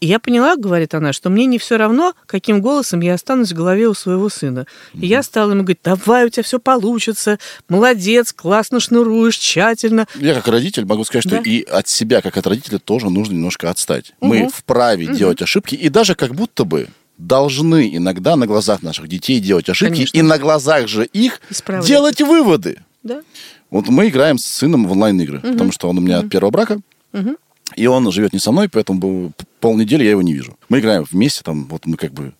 И 0.00 0.06
я 0.06 0.18
поняла, 0.18 0.56
говорит 0.56 0.92
она, 0.92 1.14
что 1.14 1.30
мне 1.30 1.46
не 1.46 1.56
все 1.58 1.78
равно, 1.78 2.12
каким 2.26 2.60
голосом 2.60 3.00
я 3.00 3.14
останусь 3.14 3.52
в 3.52 3.56
голове 3.56 3.88
у 3.88 3.94
своего 3.94 4.28
сына. 4.28 4.66
И 4.92 5.06
я 5.06 5.22
стала 5.22 5.52
ему 5.52 5.62
говорить, 5.62 5.78
давай, 5.82 6.26
у 6.26 6.28
тебя 6.28 6.42
все 6.42 6.58
получится, 6.58 7.38
молодец, 7.70 8.32
классно 8.34 8.80
шнуруешь, 8.80 9.38
тщательно. 9.38 10.06
Я 10.16 10.34
как 10.34 10.48
родитель 10.48 10.84
могу 10.84 11.04
сказать, 11.04 11.22
что 11.26 11.36
Да. 11.36 11.42
и 11.48 11.62
от 11.62 11.88
себя, 11.88 12.20
как 12.20 12.36
от 12.36 12.46
родителя, 12.46 12.78
тоже 12.80 13.08
нужно 13.08 13.32
немножко 13.34 13.70
отстать. 13.70 14.12
Мы 14.20 14.40
Мгм. 14.40 14.50
вправе 14.50 15.06
делать 15.06 15.40
ошибки, 15.40 15.74
и 15.74 15.88
даже 15.88 16.14
как 16.14 16.34
будто 16.34 16.64
бы 16.64 16.88
должны 17.16 17.96
иногда 17.96 18.36
на 18.36 18.46
глазах 18.46 18.82
наших 18.82 19.08
детей 19.08 19.40
делать 19.40 19.68
ошибки, 19.70 19.92
Конечно. 19.94 20.18
и 20.18 20.22
на 20.22 20.36
глазах 20.38 20.86
же 20.88 21.06
их 21.06 21.40
Исправлять. 21.48 21.86
делать 21.88 22.20
выводы. 22.20 22.80
Да? 23.04 23.22
Вот 23.70 23.88
мы 23.88 24.08
играем 24.08 24.38
с 24.38 24.44
сыном 24.44 24.86
в 24.88 24.92
онлайн-игры, 24.92 25.38
потому 25.40 25.70
что 25.72 25.88
он 25.88 25.98
у 25.98 26.00
меня 26.00 26.18
от 26.18 26.28
первого 26.30 26.50
брака, 26.50 26.80
Мгм. 27.12 27.36
и 27.76 27.86
он 27.86 28.10
живет 28.10 28.32
не 28.32 28.38
со 28.40 28.50
мной, 28.50 28.68
поэтому 28.68 29.32
полнедели 29.60 30.02
я 30.04 30.10
его 30.10 30.22
не 30.22 30.32
вижу. 30.32 30.58
Мы 30.68 30.80
играем 30.80 31.04
вместе, 31.08 31.42
там, 31.44 31.66
вот 31.66 31.86
мы 31.86 31.96
как 31.96 32.12
бы 32.12 32.32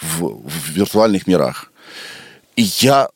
в, 0.00 0.22
в 0.48 0.70
виртуальных 0.70 1.26
мирах. 1.26 1.70
И 2.56 2.62
я, 2.62 3.08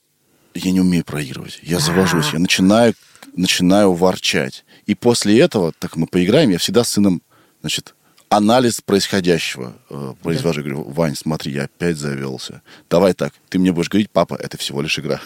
я 0.54 0.70
не 0.72 0.80
умею 0.80 1.04
проигрывать. 1.04 1.60
Я 1.62 1.78
завожусь, 1.78 2.30
я 2.32 2.38
начинаю, 2.38 2.94
начинаю 3.34 3.92
ворчать. 3.92 4.64
И 4.86 4.94
после 4.94 5.38
этого, 5.40 5.72
так 5.78 5.96
мы 5.96 6.06
поиграем, 6.06 6.50
я 6.50 6.58
всегда 6.58 6.84
с 6.84 6.90
сыном, 6.92 7.22
значит, 7.60 7.94
анализ 8.28 8.80
происходящего 8.80 9.76
э, 9.88 10.14
произвожу. 10.22 10.60
Я 10.60 10.66
говорю, 10.70 10.90
Вань, 10.90 11.14
смотри, 11.14 11.52
я 11.52 11.64
опять 11.64 11.96
завелся. 11.96 12.60
Давай 12.90 13.14
так, 13.14 13.32
ты 13.48 13.58
мне 13.58 13.72
будешь 13.72 13.88
говорить, 13.88 14.10
папа, 14.10 14.34
это 14.34 14.56
всего 14.58 14.82
лишь 14.82 14.98
игра. 14.98 15.20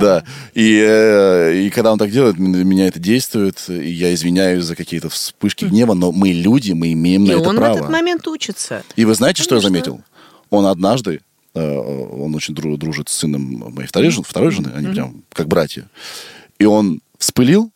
Да. 0.00 0.24
И 0.54 0.78
э, 0.80 1.56
и 1.66 1.70
когда 1.70 1.92
он 1.92 1.98
так 1.98 2.10
делает, 2.10 2.38
меня 2.38 2.86
это 2.86 2.98
действует, 3.00 3.62
и 3.68 3.90
я 3.90 4.14
извиняюсь 4.14 4.64
за 4.64 4.76
какие-то 4.76 5.08
вспышки 5.08 5.64
гнева, 5.64 5.94
но 5.94 6.12
мы 6.12 6.30
люди, 6.32 6.72
мы 6.72 6.92
имеем 6.92 7.24
на 7.24 7.32
И 7.32 7.34
это 7.34 7.48
он 7.48 7.56
в 7.56 7.58
право. 7.58 7.76
этот 7.76 7.90
момент 7.90 8.26
учится. 8.28 8.82
И 8.96 9.04
вы 9.04 9.14
знаете, 9.14 9.42
что 9.42 9.56
я 9.56 9.60
заметил? 9.60 10.00
Он 10.50 10.66
однажды, 10.66 11.20
э, 11.54 11.76
он 11.76 12.34
очень 12.34 12.54
дру- 12.54 12.76
дружит 12.76 13.08
с 13.08 13.16
сыном 13.16 13.72
моей 13.74 13.88
второй, 13.88 14.10
жены, 14.10 14.24
второй 14.28 14.50
жены, 14.52 14.70
они 14.74 14.92
прям 14.94 15.24
как 15.32 15.48
братья. 15.48 15.88
И 16.58 16.64
он 16.64 17.00
вспылил, 17.18 17.72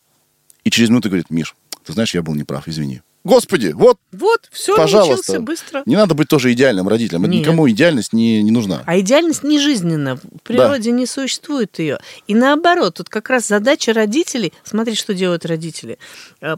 и 0.65 0.71
через 0.71 0.89
минуту 0.89 1.09
говорит, 1.09 1.31
Миш, 1.31 1.57
ты 1.85 1.93
знаешь, 1.93 2.15
я 2.15 2.23
был 2.23 2.35
неправ, 2.35 2.69
извини. 2.69 3.03
Господи, 3.29 3.73
вот, 3.75 3.99
Вот, 4.13 4.49
все, 4.51 4.75
пожалуйста. 4.77 5.33
научился 5.33 5.41
быстро. 5.41 5.83
Не 5.87 5.97
надо 5.97 6.15
быть 6.15 6.29
тоже 6.29 6.53
идеальным 6.53 6.89
родителем. 6.89 7.25
Это 7.25 7.31
Нет. 7.33 7.43
Никому 7.43 7.69
идеальность 7.69 8.13
не, 8.15 8.43
не 8.43 8.51
нужна. 8.51 8.83
А 8.87 8.99
идеальность 8.99 9.43
не 9.45 9.59
жизненна. 9.59 10.17
В 10.17 10.41
природе 10.43 10.91
не 10.93 11.05
существует 11.07 11.79
ее. 11.79 11.99
И 12.27 12.35
наоборот, 12.35 12.95
тут 12.95 13.09
как 13.11 13.29
раз 13.29 13.47
задача 13.47 13.93
родителей. 13.93 14.53
Смотри, 14.65 14.95
что 14.95 15.13
делают 15.15 15.45
родители. 15.45 15.99
Э, 16.41 16.57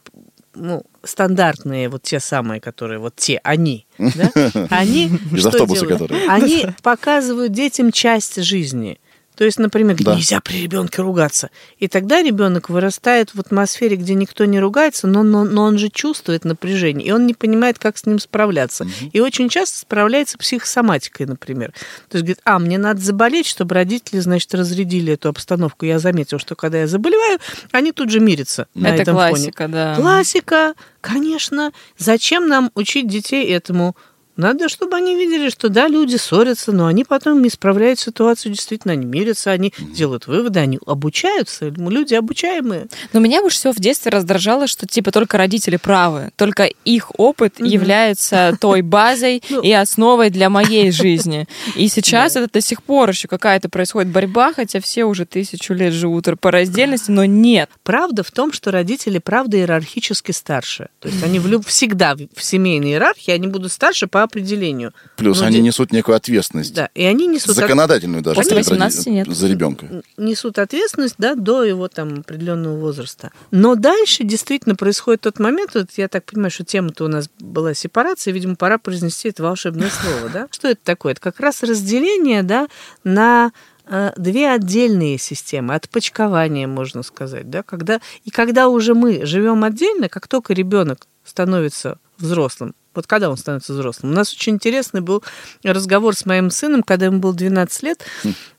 Ну, 0.55 0.83
стандартные, 1.05 1.89
вот 1.89 2.03
те 2.03 2.19
самые, 2.21 2.61
которые, 2.61 2.99
вот 2.99 3.15
те, 3.17 3.41
они, 3.45 3.87
да? 3.99 4.31
Они 4.71 5.07
Из 5.33 5.41
что 5.41 5.49
автобуса 5.49 5.87
делают? 5.87 6.01
которые. 6.03 6.29
Они 6.29 6.67
показывают 6.83 7.53
детям 7.53 7.93
часть 7.93 8.43
жизни. 8.43 8.99
То 9.41 9.47
есть, 9.47 9.59
например, 9.59 9.97
Да. 9.99 10.17
нельзя 10.17 10.39
при 10.43 10.65
ребенке 10.65 11.01
ругаться. 11.01 11.49
И 11.79 11.89
тогда 11.89 12.23
ребенок 12.23 12.69
вырастает 12.69 13.35
в 13.35 13.41
атмосфере, 13.41 13.97
где 13.97 14.13
никто 14.13 14.45
не 14.45 14.61
ругается, 14.61 15.07
но, 15.07 15.23
но, 15.23 15.45
но 15.45 15.63
он 15.63 15.79
же 15.79 15.89
чувствует 15.89 16.45
напряжение, 16.45 17.09
и 17.09 17.11
он 17.11 17.27
не 17.27 17.33
понимает, 17.33 17.79
как 17.79 17.97
с 17.97 18.05
ним 18.05 18.19
справляться. 18.19 18.87
И 19.15 19.19
очень 19.21 19.49
часто 19.49 19.79
справляется 19.79 20.37
психосоматикой, 20.37 21.25
например. 21.25 21.73
То 22.11 22.19
есть 22.19 22.25
говорит, 22.27 22.41
а, 22.45 22.59
мне 22.59 22.77
надо 22.77 23.01
заболеть, 23.01 23.47
чтобы 23.47 23.75
родители, 23.77 24.19
значит, 24.21 24.55
разрядили 24.55 25.15
эту 25.15 25.31
обстановку. 25.31 25.87
Я 25.87 25.99
заметил, 26.01 26.39
что 26.39 26.55
когда 26.55 26.81
я 26.81 26.87
заболеваю, 26.87 27.39
они 27.73 27.93
тут 27.93 28.11
же 28.11 28.21
мирятся 28.21 28.67
на 28.75 28.89
Это 28.89 29.03
этом 29.05 29.17
фоне. 29.17 29.29
классика, 29.31 29.69
да. 29.69 29.95
Классика, 29.95 30.75
конечно. 31.01 31.73
Зачем 31.97 32.47
нам 32.47 32.71
учить 32.75 33.09
детей 33.09 33.51
этому? 33.51 33.97
Надо, 34.41 34.71
чтобы 34.71 34.97
они 34.97 35.17
видели, 35.17 35.51
что 35.51 35.69
да, 35.69 35.87
люди 35.87 36.17
ссорятся, 36.17 36.73
но 36.73 36.87
они 36.87 37.05
потом 37.05 37.47
исправляют 37.47 38.01
ситуацию, 38.01 38.53
действительно, 38.53 38.95
они 38.95 39.05
мирятся, 39.05 39.51
они 39.51 39.75
делают 39.79 40.27
выводы, 40.27 40.61
они 40.61 40.79
обучаются. 40.87 41.69
Люди 41.69 42.15
обучаемые. 42.15 42.87
Но 43.13 43.21
меня 43.21 43.43
больше 43.43 43.59
всего 43.59 43.75
в 43.75 43.77
детстве 43.81 44.11
раздражало, 44.11 44.67
что 44.67 44.87
типа 44.87 45.13
только 45.13 45.37
родители 45.37 45.77
правы, 45.77 46.31
только 46.37 46.71
их 46.87 47.11
опыт 47.19 47.61
является 47.61 48.57
той 48.61 48.81
базой 48.81 49.43
Ну. 49.51 49.61
и 49.63 49.73
основой 49.73 50.31
для 50.31 50.49
моей 50.49 50.91
жизни. 50.93 51.47
И 51.75 51.89
сейчас 51.89 52.37
это 52.37 52.49
до 52.53 52.61
сих 52.61 52.83
пор 52.83 53.11
еще 53.11 53.27
какая-то 53.27 53.69
происходит 53.69 54.11
борьба, 54.11 54.53
хотя 54.53 54.81
все 54.81 55.05
уже 55.05 55.27
тысячу 55.27 55.75
лет 55.75 55.93
живут 55.93 56.29
по 56.41 56.51
раздельности, 56.51 57.11
но 57.11 57.25
нет. 57.25 57.69
Правда 57.83 58.23
в 58.23 58.31
том, 58.31 58.53
что 58.53 58.71
родители, 58.71 59.19
правда, 59.19 59.57
иерархически 59.57 60.31
старше. 60.33 60.89
То 61.01 61.09
есть 61.09 61.23
они 61.25 61.41
всегда 61.67 62.15
в 62.15 62.21
в 62.37 62.43
семейной 62.43 62.91
иерархии, 62.91 63.33
они 63.33 63.49
будут 63.49 63.73
старше 63.73 64.07
по 64.07 64.23
определению. 64.31 64.93
Плюс 65.17 65.41
Но 65.41 65.47
они 65.47 65.57
де- 65.57 65.63
несут 65.63 65.93
некую 65.93 66.17
ответственность. 66.17 66.75
Да, 66.75 66.89
и 66.95 67.05
они 67.05 67.27
несут... 67.27 67.51
от- 67.51 67.57
Законодательную 67.57 68.23
даже. 68.23 68.37
После 68.37 68.53
перед 68.57 68.67
роди- 68.69 68.71
18 68.79 69.07
нет. 69.09 69.29
За 69.29 69.47
ребенка. 69.49 70.03
несут 70.17 70.59
ответственность 70.59 71.17
да, 71.19 71.35
до 71.35 71.65
его 71.65 71.89
там 71.89 72.21
определенного 72.21 72.77
возраста. 72.79 73.31
Но 73.51 73.75
дальше 73.75 74.25
действительно 74.25 74.75
происходит 74.77 75.21
тот 75.23 75.39
момент, 75.39 75.75
вот 75.75 75.89
я 75.97 76.09
так 76.09 76.25
понимаю, 76.25 76.51
что 76.51 76.65
тема-то 76.65 77.05
у 77.05 77.09
нас 77.09 77.29
была 77.39 77.75
сепарация, 77.75 78.33
видимо, 78.33 78.57
пора 78.57 78.79
произнести 78.79 79.29
это 79.29 79.43
волшебное 79.43 79.91
слово, 79.91 80.29
да? 80.33 80.49
Что 80.51 80.69
это 80.69 80.81
такое? 80.83 81.13
Это 81.13 81.21
как 81.21 81.41
раз 81.41 81.63
разделение, 81.63 82.43
да, 82.43 82.69
на 83.05 83.53
э, 83.87 84.13
две 84.17 84.49
отдельные 84.51 85.19
системы, 85.19 85.75
отпочкования, 85.75 86.67
можно 86.69 87.03
сказать, 87.03 87.51
да, 87.51 87.63
когда, 87.63 88.01
и 88.25 88.31
когда 88.31 88.69
уже 88.69 88.95
мы 88.95 89.27
живем 89.27 89.65
отдельно, 89.65 90.09
как 90.09 90.29
только 90.29 90.53
ребенок 90.55 91.07
становится 91.25 91.99
взрослым, 92.19 92.75
вот 92.95 93.07
когда 93.07 93.31
он 93.31 93.37
становится 93.37 93.73
взрослым. 93.73 94.13
У 94.13 94.15
нас 94.15 94.33
очень 94.33 94.55
интересный 94.55 95.01
был 95.01 95.23
разговор 95.63 96.15
с 96.15 96.27
моим 96.27 96.51
сыном, 96.51 96.83
когда 96.83 97.07
ему 97.07 97.19
было 97.19 97.33
12 97.33 97.83
лет. 97.83 98.05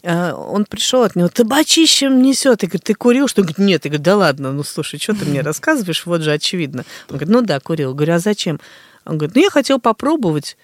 Э, 0.04 0.32
Он 0.34 0.66
пришел 0.66 1.04
от 1.04 1.16
него, 1.16 1.28
табачищем 1.28 2.22
несет. 2.22 2.64
Я 2.64 2.70
говорю, 2.70 2.82
ты 2.84 2.94
курил? 2.94 3.28
Что? 3.28 3.42
Он 3.42 3.48
говорит, 3.48 3.58
нет. 3.58 3.86
Я 3.86 3.92
говорю, 3.92 4.04
да 4.04 4.16
ладно, 4.16 4.52
ну 4.52 4.64
слушай, 4.64 5.00
что 5.00 5.14
ты 5.14 5.26
мне 5.26 5.42
рассказываешь? 5.42 6.06
Вот 6.06 6.22
же 6.22 6.32
очевидно. 6.32 6.86
Он 7.10 7.18
говорит, 7.18 7.30
ну 7.30 7.42
да, 7.42 7.60
курил. 7.60 7.90
Я 7.90 7.96
говорю, 7.96 8.14
а 8.14 8.20
зачем? 8.20 8.60
Он 9.06 9.18
говорит, 9.18 9.36
ну 9.36 9.42
я 9.42 9.50
хотел 9.50 9.80
попробовать. 9.80 10.58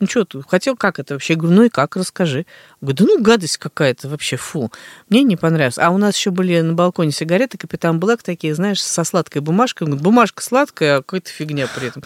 Ну 0.00 0.08
что 0.08 0.24
ты, 0.24 0.42
хотел 0.42 0.76
как 0.76 0.98
это 0.98 1.14
вообще? 1.14 1.34
Я 1.34 1.38
говорю, 1.38 1.56
ну 1.56 1.62
и 1.64 1.68
как, 1.68 1.96
расскажи. 1.96 2.46
Он 2.80 2.88
говорит, 2.88 2.98
да 2.98 3.04
ну 3.06 3.22
гадость 3.22 3.58
какая-то 3.58 4.08
вообще, 4.08 4.36
фу. 4.36 4.72
Мне 5.08 5.22
не 5.22 5.36
понравилось. 5.36 5.78
А 5.78 5.90
у 5.90 5.98
нас 5.98 6.16
еще 6.16 6.30
были 6.30 6.60
на 6.60 6.74
балконе 6.74 7.12
сигареты 7.12 7.58
Капитан 7.58 8.00
Блэк 8.00 8.22
такие, 8.22 8.56
знаешь, 8.56 8.82
со 8.82 9.04
сладкой 9.04 9.40
бумажкой. 9.40 9.86
Он 9.86 9.92
говорит, 9.92 10.04
бумажка 10.04 10.42
сладкая, 10.42 10.96
а 10.96 11.02
какая-то 11.02 11.30
фигня 11.30 11.68
при 11.74 11.88
этом. 11.88 12.02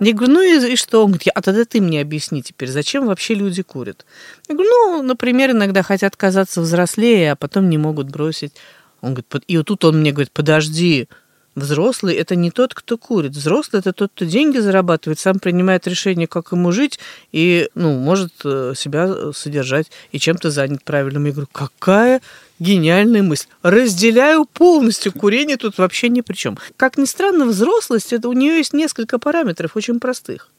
Я 0.00 0.12
говорю, 0.14 0.32
ну 0.32 0.40
и, 0.40 0.72
и 0.72 0.76
что? 0.76 1.04
Он 1.04 1.12
говорит, 1.12 1.28
а 1.34 1.42
тогда 1.42 1.64
ты 1.66 1.80
мне 1.82 2.00
объясни 2.00 2.42
теперь, 2.42 2.70
зачем 2.70 3.06
вообще 3.06 3.34
люди 3.34 3.62
курят? 3.62 4.06
Я 4.48 4.54
говорю, 4.54 4.70
ну, 4.70 5.02
например, 5.02 5.50
иногда 5.50 5.82
хотят 5.82 6.16
казаться 6.16 6.62
взрослее, 6.62 7.32
а 7.32 7.36
потом 7.36 7.68
не 7.68 7.76
могут 7.76 8.10
бросить. 8.10 8.54
Он 9.02 9.10
говорит, 9.10 9.44
и 9.46 9.58
вот 9.58 9.66
тут 9.66 9.84
он 9.84 10.00
мне 10.00 10.10
говорит, 10.10 10.32
подожди, 10.32 11.08
Взрослый– 11.56 12.14
это 12.16 12.36
не 12.36 12.50
тот, 12.50 12.74
кто 12.74 12.98
курит. 12.98 13.32
Взрослый– 13.32 13.80
это 13.80 13.94
тот, 13.94 14.12
кто 14.14 14.26
деньги 14.26 14.58
зарабатывает, 14.58 15.18
сам 15.18 15.38
принимает 15.38 15.86
решение, 15.86 16.26
как 16.26 16.52
ему 16.52 16.70
жить, 16.70 16.98
и 17.32 17.70
ну, 17.74 17.98
может 17.98 18.32
э, 18.44 18.74
себя 18.76 19.32
содержать 19.32 19.90
и 20.12 20.18
чем-то 20.18 20.50
занят 20.50 20.84
правильным. 20.84 21.24
Я 21.24 21.32
говорю, 21.32 21.48
какая 21.50 22.20
гениальная 22.58 23.22
мысль. 23.22 23.46
Разделяю 23.62 24.44
полностью. 24.44 25.12
Курение 25.12 25.56
тут 25.56 25.78
вообще 25.78 26.10
ни 26.10 26.20
при 26.20 26.34
чем. 26.34 26.58
Как 26.76 26.98
ни 26.98 27.06
странно, 27.06 27.46
взрослость, 27.46 28.12
это 28.12 28.28
у 28.28 28.34
нее 28.34 28.58
есть 28.58 28.74
несколько 28.74 29.18
параметров 29.18 29.76
очень 29.76 29.98
простых. 29.98 30.50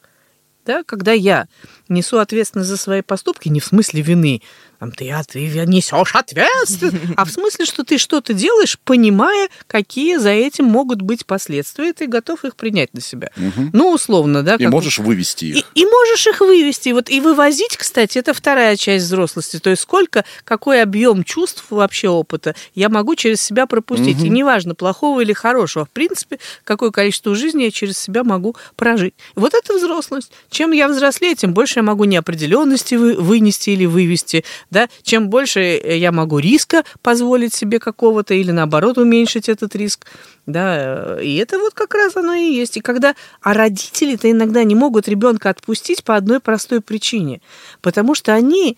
Да, 0.66 0.82
когда 0.82 1.12
я 1.12 1.46
несу 1.88 2.18
ответственность 2.18 2.68
за 2.68 2.76
свои 2.76 3.02
поступки, 3.02 3.48
не 3.48 3.60
в 3.60 3.64
смысле 3.64 4.02
вины, 4.02 4.42
там, 4.78 4.92
ты, 4.92 5.10
а 5.10 5.24
ты 5.24 5.40
несешь 5.66 6.14
ответственность, 6.14 6.96
а 7.16 7.24
в 7.24 7.30
смысле, 7.30 7.64
что 7.64 7.82
ты 7.84 7.98
что-то 7.98 8.32
делаешь, 8.32 8.78
понимая, 8.84 9.48
какие 9.66 10.16
за 10.16 10.30
этим 10.30 10.66
могут 10.66 11.02
быть 11.02 11.26
последствия, 11.26 11.90
и 11.90 11.92
ты 11.92 12.06
готов 12.06 12.44
их 12.44 12.54
принять 12.56 12.94
на 12.94 13.00
себя. 13.00 13.30
Ну, 13.72 13.92
условно, 13.92 14.42
да. 14.42 14.56
И 14.58 14.66
можешь 14.66 14.98
вывести 14.98 15.46
и, 15.46 15.58
их. 15.58 15.64
и 15.74 15.84
можешь 15.84 16.26
их 16.26 16.40
вывести. 16.40 16.90
Вот, 16.90 17.10
и 17.10 17.20
вывозить, 17.20 17.76
кстати, 17.76 18.18
это 18.18 18.32
вторая 18.34 18.76
часть 18.76 19.06
взрослости. 19.06 19.58
То 19.58 19.70
есть 19.70 19.82
сколько, 19.82 20.24
какой 20.44 20.82
объем 20.82 21.24
чувств 21.24 21.64
вообще 21.70 22.08
опыта 22.08 22.54
я 22.74 22.88
могу 22.88 23.16
через 23.16 23.40
себя 23.40 23.66
пропустить. 23.66 24.22
И 24.22 24.28
неважно, 24.28 24.74
плохого 24.74 25.20
или 25.20 25.32
хорошего. 25.32 25.86
В 25.86 25.90
принципе, 25.90 26.38
какое 26.64 26.90
количество 26.90 27.34
жизни 27.34 27.64
я 27.64 27.70
через 27.70 27.98
себя 27.98 28.22
могу 28.24 28.56
прожить. 28.76 29.14
Вот 29.34 29.54
это 29.54 29.74
взрослость. 29.74 30.30
Чем 30.50 30.72
я 30.72 30.88
взрослее, 30.88 31.34
тем 31.34 31.52
больше 31.52 31.80
я 31.80 31.82
могу 31.82 32.04
неопределенности 32.04 32.94
вы- 32.94 33.14
вынести 33.16 33.70
или 33.70 33.86
вывести. 33.86 34.44
Да? 34.70 34.88
Чем 35.02 35.28
больше 35.30 35.60
э, 35.60 35.96
я 35.96 36.12
могу 36.12 36.38
риска 36.38 36.84
позволить 37.02 37.54
себе 37.54 37.78
какого-то 37.78 38.34
или 38.34 38.50
наоборот 38.50 38.98
уменьшить 38.98 39.48
этот 39.48 39.74
риск. 39.74 40.06
Да, 40.46 41.18
э, 41.18 41.24
и 41.24 41.36
это 41.36 41.58
вот 41.58 41.74
как 41.74 41.94
раз 41.94 42.16
оно 42.16 42.34
и 42.34 42.52
есть. 42.52 42.76
И 42.76 42.80
когда, 42.80 43.14
а 43.40 43.54
родители-то 43.54 44.30
иногда 44.30 44.64
не 44.64 44.74
могут 44.74 45.08
ребенка 45.08 45.50
отпустить 45.50 46.04
по 46.04 46.16
одной 46.16 46.40
простой 46.40 46.80
причине, 46.80 47.40
потому 47.80 48.14
что 48.14 48.34
они 48.34 48.76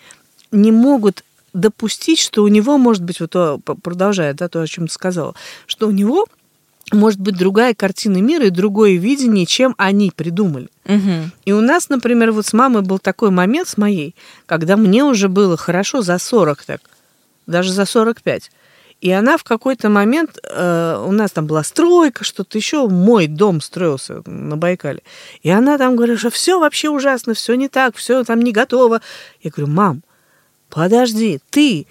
не 0.52 0.72
могут 0.72 1.24
допустить, 1.52 2.20
что 2.20 2.42
у 2.44 2.48
него 2.48 2.78
может 2.78 3.02
быть, 3.02 3.20
вот 3.20 3.32
п- 3.32 3.74
продолжая, 3.82 4.34
да, 4.34 4.48
то, 4.48 4.60
о 4.60 4.66
чем 4.66 4.86
ты 4.86 4.92
сказала, 4.92 5.34
что 5.66 5.88
у 5.88 5.90
него 5.90 6.26
может 6.92 7.20
быть 7.20 7.36
другая 7.36 7.74
картина 7.74 8.18
мира 8.18 8.46
и 8.46 8.50
другое 8.50 8.96
видение, 8.96 9.46
чем 9.46 9.74
они 9.78 10.12
придумали. 10.14 10.68
Мгм. 10.84 11.32
И 11.44 11.52
у 11.52 11.60
нас, 11.60 11.88
например, 11.88 12.32
вот 12.32 12.46
с 12.46 12.52
мамой 12.52 12.82
был 12.82 12.98
такой 12.98 13.30
момент 13.30 13.68
с 13.68 13.76
моей, 13.76 14.14
когда 14.46 14.76
мне 14.76 15.04
уже 15.04 15.28
было 15.28 15.56
хорошо 15.56 16.02
за 16.02 16.18
40 16.18 16.64
так, 16.64 16.80
даже 17.46 17.72
за 17.72 17.84
45. 17.84 18.50
И 19.00 19.10
она 19.10 19.38
в 19.38 19.44
какой-то 19.44 19.88
момент, 19.88 20.38
э, 20.42 21.04
у 21.06 21.12
нас 21.12 21.30
там 21.30 21.46
была 21.46 21.62
стройка, 21.62 22.22
что-то 22.22 22.58
еще, 22.58 22.86
мой 22.86 23.28
дом 23.28 23.62
строился 23.62 24.22
на 24.26 24.58
Байкале. 24.58 25.02
И 25.42 25.48
она 25.48 25.78
там 25.78 25.96
говорит, 25.96 26.18
что 26.18 26.30
все 26.30 26.60
вообще 26.60 26.90
ужасно, 26.90 27.32
все 27.32 27.54
не 27.54 27.68
так, 27.68 27.96
все 27.96 28.24
там 28.24 28.42
не 28.42 28.52
готово. 28.52 29.00
Я 29.42 29.50
говорю, 29.50 29.72
мам, 29.72 30.02
подожди, 30.68 31.40
ты 31.48 31.86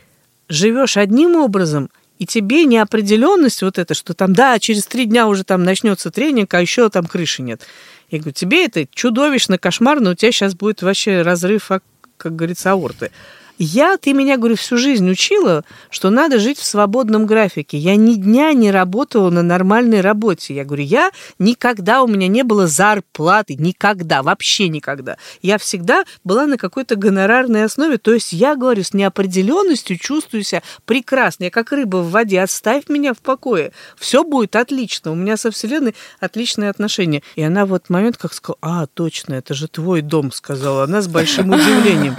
живешь 0.49 0.97
одним 0.97 1.35
образом, 1.35 1.89
и 2.19 2.25
тебе 2.25 2.65
неопределенность 2.65 3.63
вот 3.63 3.77
это, 3.77 3.93
что 3.93 4.13
там, 4.13 4.34
да, 4.34 4.60
через 4.60 4.86
три 4.86 5.05
дня 5.05 5.25
уже 5.27 5.45
там 5.45 5.63
начнется 5.63 6.12
тренинг, 6.12 6.53
а 6.53 6.62
еще 6.62 6.89
там 6.89 7.05
крыши 7.05 7.41
нет. 7.41 7.65
Я 8.12 8.19
говорю, 8.19 8.34
тебе 8.34 8.65
это 8.65 8.86
чудовищно, 8.93 9.58
кошмарно, 9.58 10.12
у 10.12 10.13
тебя 10.13 10.32
сейчас 10.32 10.53
будет 10.53 10.82
вообще 10.82 11.21
разрыв, 11.21 11.71
а- 11.71 11.82
как 12.17 12.36
говорится, 12.36 12.71
аорты. 12.73 13.12
Я, 13.61 13.97
ты 13.97 14.13
меня, 14.13 14.37
говорю, 14.37 14.55
всю 14.55 14.77
жизнь 14.77 15.09
учила, 15.11 15.65
что 15.89 16.09
надо 16.09 16.39
жить 16.39 16.57
в 16.57 16.63
свободном 16.63 17.25
графике. 17.25 17.77
Я 17.77 17.97
ни 17.97 18.13
дня 18.13 18.53
не 18.53 18.71
работала 18.71 19.29
на 19.29 19.43
нормальной 19.43 19.99
работе. 19.99 20.55
Я 20.55 20.63
говорю, 20.63 20.83
я 20.83 21.11
никогда, 21.39 22.01
у 22.01 22.07
меня 22.07 22.29
не 22.29 22.43
было 22.43 22.67
зарплаты, 22.67 23.55
никогда, 23.55 24.23
вообще 24.23 24.69
никогда. 24.69 25.17
Я 25.41 25.57
всегда 25.57 26.05
была 26.23 26.45
на 26.45 26.57
какой-то 26.57 26.95
гонорарной 26.95 27.65
основе. 27.65 27.97
То 27.97 28.13
есть 28.13 28.31
я, 28.31 28.55
говорю, 28.55 28.81
с 28.81 28.93
неопределенностью 28.93 29.97
чувствую 29.97 30.43
себя 30.43 30.63
прекрасно. 30.85 31.43
Я 31.43 31.49
как 31.49 31.73
рыба 31.73 31.97
в 31.97 32.11
воде, 32.11 32.41
оставь 32.41 32.87
меня 32.87 33.13
в 33.13 33.19
покое. 33.19 33.73
Все 33.97 34.23
будет 34.23 34.55
отлично. 34.55 35.11
У 35.11 35.15
меня 35.15 35.35
со 35.35 35.51
Вселенной 35.51 35.95
отличные 36.21 36.69
отношения. 36.69 37.23
И 37.35 37.41
она 37.41 37.65
в 37.65 37.73
этот 37.73 37.89
момент 37.89 38.15
как 38.15 38.33
сказала, 38.33 38.57
а, 38.61 38.87
точно, 38.87 39.33
это 39.33 39.53
же 39.53 39.67
твой 39.67 40.01
дом, 40.01 40.31
сказала 40.31 40.85
она 40.85 41.01
с 41.01 41.09
большим 41.09 41.49
удивлением. 41.49 42.15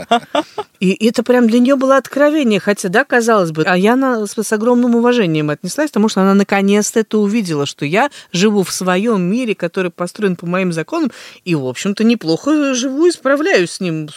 И 0.81 1.07
это 1.07 1.23
прям 1.31 1.47
для 1.47 1.61
нее 1.61 1.77
было 1.77 1.97
откровение, 1.97 2.59
хотя, 2.59 2.89
да, 2.89 3.05
казалось 3.05 3.53
бы, 3.53 3.63
а 3.63 3.79
я 3.79 3.95
на, 3.95 4.27
с, 4.27 4.37
с 4.37 4.53
огромным 4.53 4.97
уважением 4.97 5.51
отнеслась, 5.51 5.91
потому 5.91 6.09
что 6.09 6.23
она 6.23 6.35
наконец-то 6.35 6.99
это 6.99 7.19
увидела, 7.19 7.67
что 7.67 7.85
я 7.85 8.11
живу 8.33 8.65
в 8.65 8.73
своем 8.73 9.23
мире, 9.23 9.55
который 9.55 9.93
построен 9.93 10.35
по 10.35 10.47
моим 10.47 10.73
законам, 10.73 11.13
и, 11.45 11.55
в 11.55 11.65
общем-то, 11.69 12.03
неплохо 12.03 12.75
живу 12.75 13.07
и 13.07 13.13
справляюсь 13.13 13.71
с 13.71 13.81
ним 13.81 14.09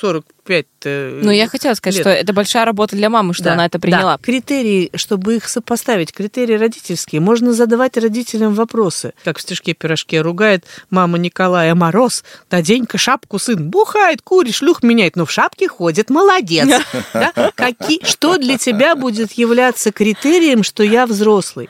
45 0.46 1.24
Ну, 1.24 1.32
я 1.32 1.48
хотела 1.48 1.74
сказать, 1.74 1.96
лет. 1.98 2.04
что 2.04 2.10
это 2.12 2.34
большая 2.34 2.66
работа 2.66 2.96
для 2.96 3.10
мамы, 3.10 3.34
что 3.34 3.46
Да, 3.46 3.54
она 3.54 3.66
это 3.66 3.80
приняла. 3.80 4.18
да. 4.18 4.24
Критерии, 4.24 4.92
чтобы 4.96 5.36
их 5.38 5.48
сопоставить, 5.48 6.12
критерии 6.12 6.56
родительские, 6.56 7.22
можно 7.22 7.54
задавать 7.54 7.98
родителям 7.98 8.54
вопросы. 8.54 9.14
Как 9.24 9.38
в 9.38 9.42
стишке-пирожке 9.42 10.22
ругает 10.22 10.66
мама 10.90 11.18
Николая 11.18 11.74
Мороз, 11.76 12.24
надень-ка 12.52 12.98
шапку, 12.98 13.40
сын, 13.40 13.70
бухает, 13.70 14.22
курит, 14.22 14.56
шлюх 14.56 14.84
меняет, 14.84 15.16
но 15.16 15.26
в 15.26 15.32
шапке 15.32 15.68
ходит, 15.68 16.10
молодец. 16.10 16.68
Да? 17.14 17.32
Какие, 17.56 18.04
что 18.06 18.38
для 18.38 18.58
тебя 18.58 18.96
будет 18.96 19.34
являться 19.34 19.92
критерием, 19.92 20.64
что 20.64 20.84
я 20.84 21.06
взрослый? 21.06 21.70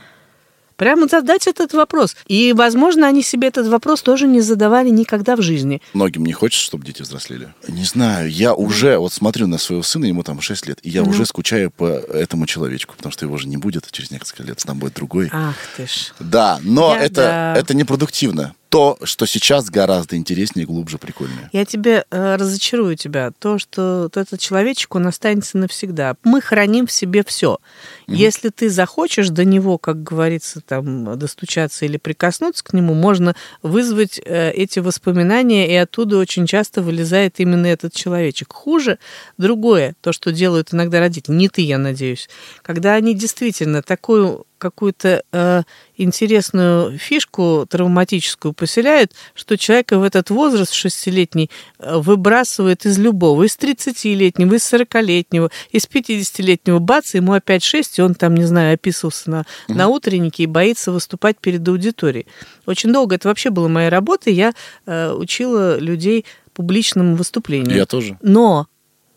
Прямо 0.84 1.08
задать 1.08 1.48
этот 1.48 1.72
вопрос. 1.74 2.18
И, 2.28 2.52
возможно, 2.52 3.08
они 3.08 3.24
себе 3.24 3.48
этот 3.48 3.68
вопрос 3.68 4.02
тоже 4.02 4.28
не 4.28 4.42
задавали 4.42 4.90
никогда 4.90 5.38
в 5.38 5.42
жизни. 5.42 5.82
Многим 5.94 6.26
не 6.26 6.34
хочется, 6.34 6.66
чтобы 6.66 6.86
дети 6.86 7.02
взрослели. 7.02 7.54
Не 7.70 7.86
знаю, 7.86 8.30
я 8.30 8.54
уже 8.54 8.98
вот 8.98 9.14
смотрю 9.14 9.48
на 9.48 9.58
своего 9.58 9.82
сына, 9.82 10.04
ему 10.04 10.24
там 10.24 10.42
6 10.42 10.68
лет, 10.68 10.80
и 10.84 10.90
я 10.90 11.04
уже 11.04 11.26
скучаю 11.26 11.72
по 11.72 11.86
этому 11.86 12.48
человечку, 12.48 12.96
потому 12.98 13.14
что 13.14 13.24
его 13.26 13.38
же 13.38 13.48
не 13.48 13.56
будет 13.56 13.90
через 13.92 14.12
несколько 14.12 14.44
лет, 14.44 14.58
там 14.66 14.78
будет 14.78 14.96
другой. 14.96 15.30
Ах 15.32 15.56
ты 15.78 15.88
ж. 15.88 16.12
Да, 16.20 16.60
но 16.64 16.94
Я- 16.96 17.04
это, 17.04 17.16
да. 17.16 17.56
это 17.58 17.74
непродуктивно. 17.74 18.54
То, 18.74 18.98
что 19.04 19.28
сейчас 19.28 19.70
гораздо 19.70 20.16
интереснее, 20.16 20.66
глубже, 20.66 20.98
прикольнее. 20.98 21.48
Я 21.54 21.64
тебе 21.64 22.06
э, 22.10 22.36
разочарую 22.38 22.96
тебя. 22.96 23.30
То, 23.38 23.60
что 23.60 24.10
то 24.10 24.20
этот 24.20 24.40
человечек, 24.40 24.96
он 24.96 25.06
останется 25.06 25.60
навсегда. 25.60 26.16
Мы 26.24 26.42
храним 26.42 26.88
в 26.88 26.92
себе 26.92 27.24
все. 27.24 27.60
Если 28.08 28.50
ты 28.50 28.72
захочешь 28.72 29.30
до 29.30 29.46
него, 29.46 29.78
как 29.78 30.02
говорится, 30.02 30.60
там, 30.60 31.20
достучаться 31.20 31.86
или 31.86 31.98
прикоснуться 31.98 32.64
к 32.64 32.74
нему, 32.74 32.96
можно 32.96 33.36
вызвать 33.62 34.20
э, 34.26 34.50
эти 34.50 34.80
воспоминания, 34.80 35.72
и 35.72 35.76
оттуда 35.76 36.18
очень 36.18 36.48
часто 36.48 36.82
вылезает 36.82 37.40
именно 37.40 37.68
этот 37.68 37.94
человечек. 37.94 38.52
Хуже 38.54 38.98
другое, 39.38 39.94
то, 40.02 40.12
что 40.14 40.32
делают 40.32 40.74
иногда 40.74 41.00
родители, 41.00 41.36
не 41.36 41.48
ты, 41.48 41.62
я 41.62 41.78
надеюсь, 41.78 42.28
когда 42.64 42.96
они 42.96 43.14
действительно 43.14 43.84
такую 43.84 44.48
какую-то 44.64 45.24
э, 45.32 45.64
интересную 45.98 46.98
фишку 46.98 47.68
травматическую 47.70 48.54
поселяют, 48.54 49.12
что 49.36 49.58
человека 49.58 50.00
в 50.00 50.04
этот 50.04 50.30
возраст 50.30 50.74
шестилетний 50.74 51.52
э, 51.78 51.98
выбрасывает 51.98 52.86
из 52.86 52.98
любого, 52.98 53.44
из 53.44 53.58
30-летнего, 53.58 54.56
из 54.56 54.74
40-летнего, 54.74 55.52
из 55.72 55.86
50-летнего, 55.86 56.80
бац, 56.80 57.14
ему 57.14 57.34
опять 57.34 57.64
6, 57.64 58.00
и 58.00 58.02
он 58.02 58.16
там, 58.16 58.36
не 58.36 58.46
знаю, 58.46 58.76
описывался 58.76 59.30
на, 59.30 59.46
на 59.68 59.90
утреннике 59.90 60.44
и 60.44 60.48
боится 60.48 60.92
выступать 60.92 61.38
перед 61.38 61.68
аудиторией. 61.68 62.26
Очень 62.66 62.94
долго 62.94 63.16
это 63.16 63.28
вообще 63.28 63.50
была 63.50 63.68
моя 63.68 63.90
работа, 63.90 64.30
я 64.30 64.54
э, 64.86 65.12
учила 65.12 65.78
людей 65.78 66.26
публичному 66.54 67.16
выступлению. 67.16 67.76
Я 67.76 67.86
тоже. 67.86 68.18
Но 68.22 68.68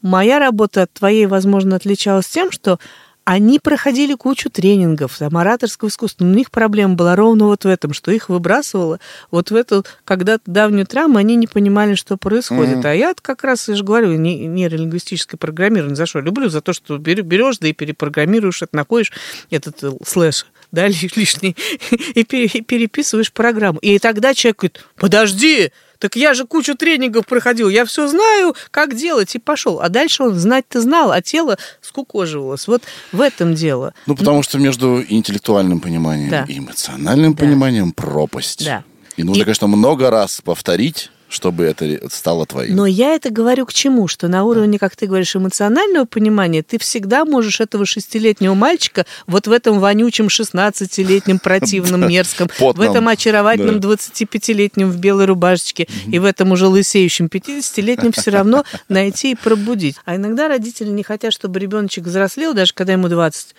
моя 0.03 0.39
работа 0.39 0.83
от 0.83 0.93
твоей, 0.93 1.27
возможно, 1.27 1.77
отличалась 1.77 2.27
тем, 2.27 2.51
что 2.51 2.79
они 3.27 3.59
проходили 3.59 4.15
кучу 4.15 4.51
тренингов, 4.51 5.19
там, 5.19 5.37
ораторского 5.37 5.89
искусства, 5.89 6.25
но 6.25 6.31
у 6.31 6.35
них 6.35 6.53
проблема 6.53 6.95
была 6.95 7.17
ровно 7.17 7.47
вот 7.47 7.65
в 7.65 7.67
этом, 7.69 7.93
что 7.93 8.13
их 8.13 8.29
выбрасывало 8.29 9.01
вот 9.33 9.51
в 9.51 9.57
эту 9.57 9.85
когда-то 10.05 10.45
давнюю 10.47 10.87
травму, 10.87 11.19
они 11.19 11.35
не 11.35 11.49
понимали, 11.49 11.97
что 11.97 12.17
происходит. 12.17 12.77
Мгм. 12.79 12.87
А 12.87 12.95
я 12.95 13.15
как 13.21 13.43
раз, 13.43 13.69
я 13.69 13.75
же 13.75 13.83
говорю, 13.83 14.13
не- 14.13 14.47
нейролингвистическое 14.47 15.39
программирование, 15.39 15.97
за 15.97 16.07
что 16.07 16.21
люблю, 16.21 16.49
за 16.49 16.61
то, 16.61 16.73
что 16.73 16.99
бер- 16.99 17.23
берешь, 17.23 17.59
да 17.59 17.67
и 17.67 17.73
перепрограммируешь, 17.73 18.63
это 18.63 18.77
находишь 18.77 19.11
этот 19.51 19.83
э, 19.83 19.91
слэш, 20.07 20.47
да, 20.71 20.87
ли- 20.87 21.11
лишний, 21.17 21.57
и 22.15 22.23
переписываешь 22.23 23.33
программу. 23.33 23.81
И 23.81 23.99
тогда 23.99 24.35
человек 24.35 24.59
говорит, 24.59 24.85
подожди, 24.95 25.73
так 25.99 26.17
я 26.17 26.35
же 26.35 26.47
кучу 26.47 26.75
тренингов 26.75 27.27
проходил, 27.27 27.69
я 27.69 27.85
все 27.85 28.09
знаю, 28.09 28.55
как 28.71 28.95
делать, 28.95 29.35
и 29.35 29.39
пошел. 29.39 29.81
А 29.81 29.89
дальше 29.89 30.23
он 30.25 30.35
знать-то 30.35 30.81
знал, 30.81 31.13
а 31.13 31.23
тело 31.23 31.59
скукоживалось. 31.81 32.67
Вот 32.69 32.83
в 33.13 33.21
этом 33.21 33.55
дело. 33.55 33.95
Ну, 34.07 34.15
потому 34.17 34.43
что 34.43 34.59
между 34.59 35.03
интеллектуальным 35.03 35.81
пониманием 35.81 36.31
Да. 36.31 36.45
и 36.49 36.59
эмоциональным 36.59 37.35
Да. 37.35 37.39
пониманием 37.45 37.93
пропасть. 37.93 38.65
Да. 38.65 38.85
И 39.17 39.23
нужно, 39.23 39.41
И- 39.41 39.45
конечно, 39.45 39.67
много 39.67 40.11
раз 40.11 40.41
повторить, 40.45 41.11
чтобы 41.29 41.65
это 41.65 42.09
стало 42.11 42.47
твоим. 42.47 42.77
Но 42.77 42.87
я 42.87 43.15
это 43.15 43.31
говорю 43.31 43.67
к 43.67 43.73
чему? 43.73 44.09
Что 44.09 44.29
на 44.29 44.45
уровне, 44.45 44.79
как 44.79 44.97
ты 44.97 45.07
говоришь, 45.07 45.35
эмоционального 45.35 46.05
понимания 46.05 46.63
ты 46.63 46.79
всегда 46.79 47.25
можешь 47.25 47.61
этого 47.61 47.85
шестилетнего 47.87 48.55
мальчика 48.55 49.07
вот 49.27 49.47
в 49.47 49.53
этом 49.53 49.81
вонючем 49.81 50.27
16-летнем 50.27 51.39
противном 51.39 52.09
мерзком, 52.09 52.49
в 52.59 52.81
этом 52.81 53.09
очаровательном 53.09 53.81
Да. 53.81 53.89
25-летнем 53.89 54.91
в 54.91 54.99
белой 54.99 55.27
рубашечке 55.27 55.89
и 56.07 56.19
в 56.19 56.25
этом 56.25 56.53
уже 56.53 56.67
лысеющем 56.67 57.27
50-летнем 57.27 58.13
все 58.13 58.31
равно 58.31 58.65
найти 58.89 59.33
и 59.33 59.35
пробудить. 59.35 59.97
А 60.05 60.17
иногда 60.17 60.49
родители 60.49 60.89
не 60.89 61.03
хотят, 61.03 61.33
чтобы 61.33 61.59
ребеночек 61.59 62.05
взрослел, 62.05 62.55
даже 62.55 62.73
когда 62.73 62.93
ему 62.93 63.09
20, 63.09 63.55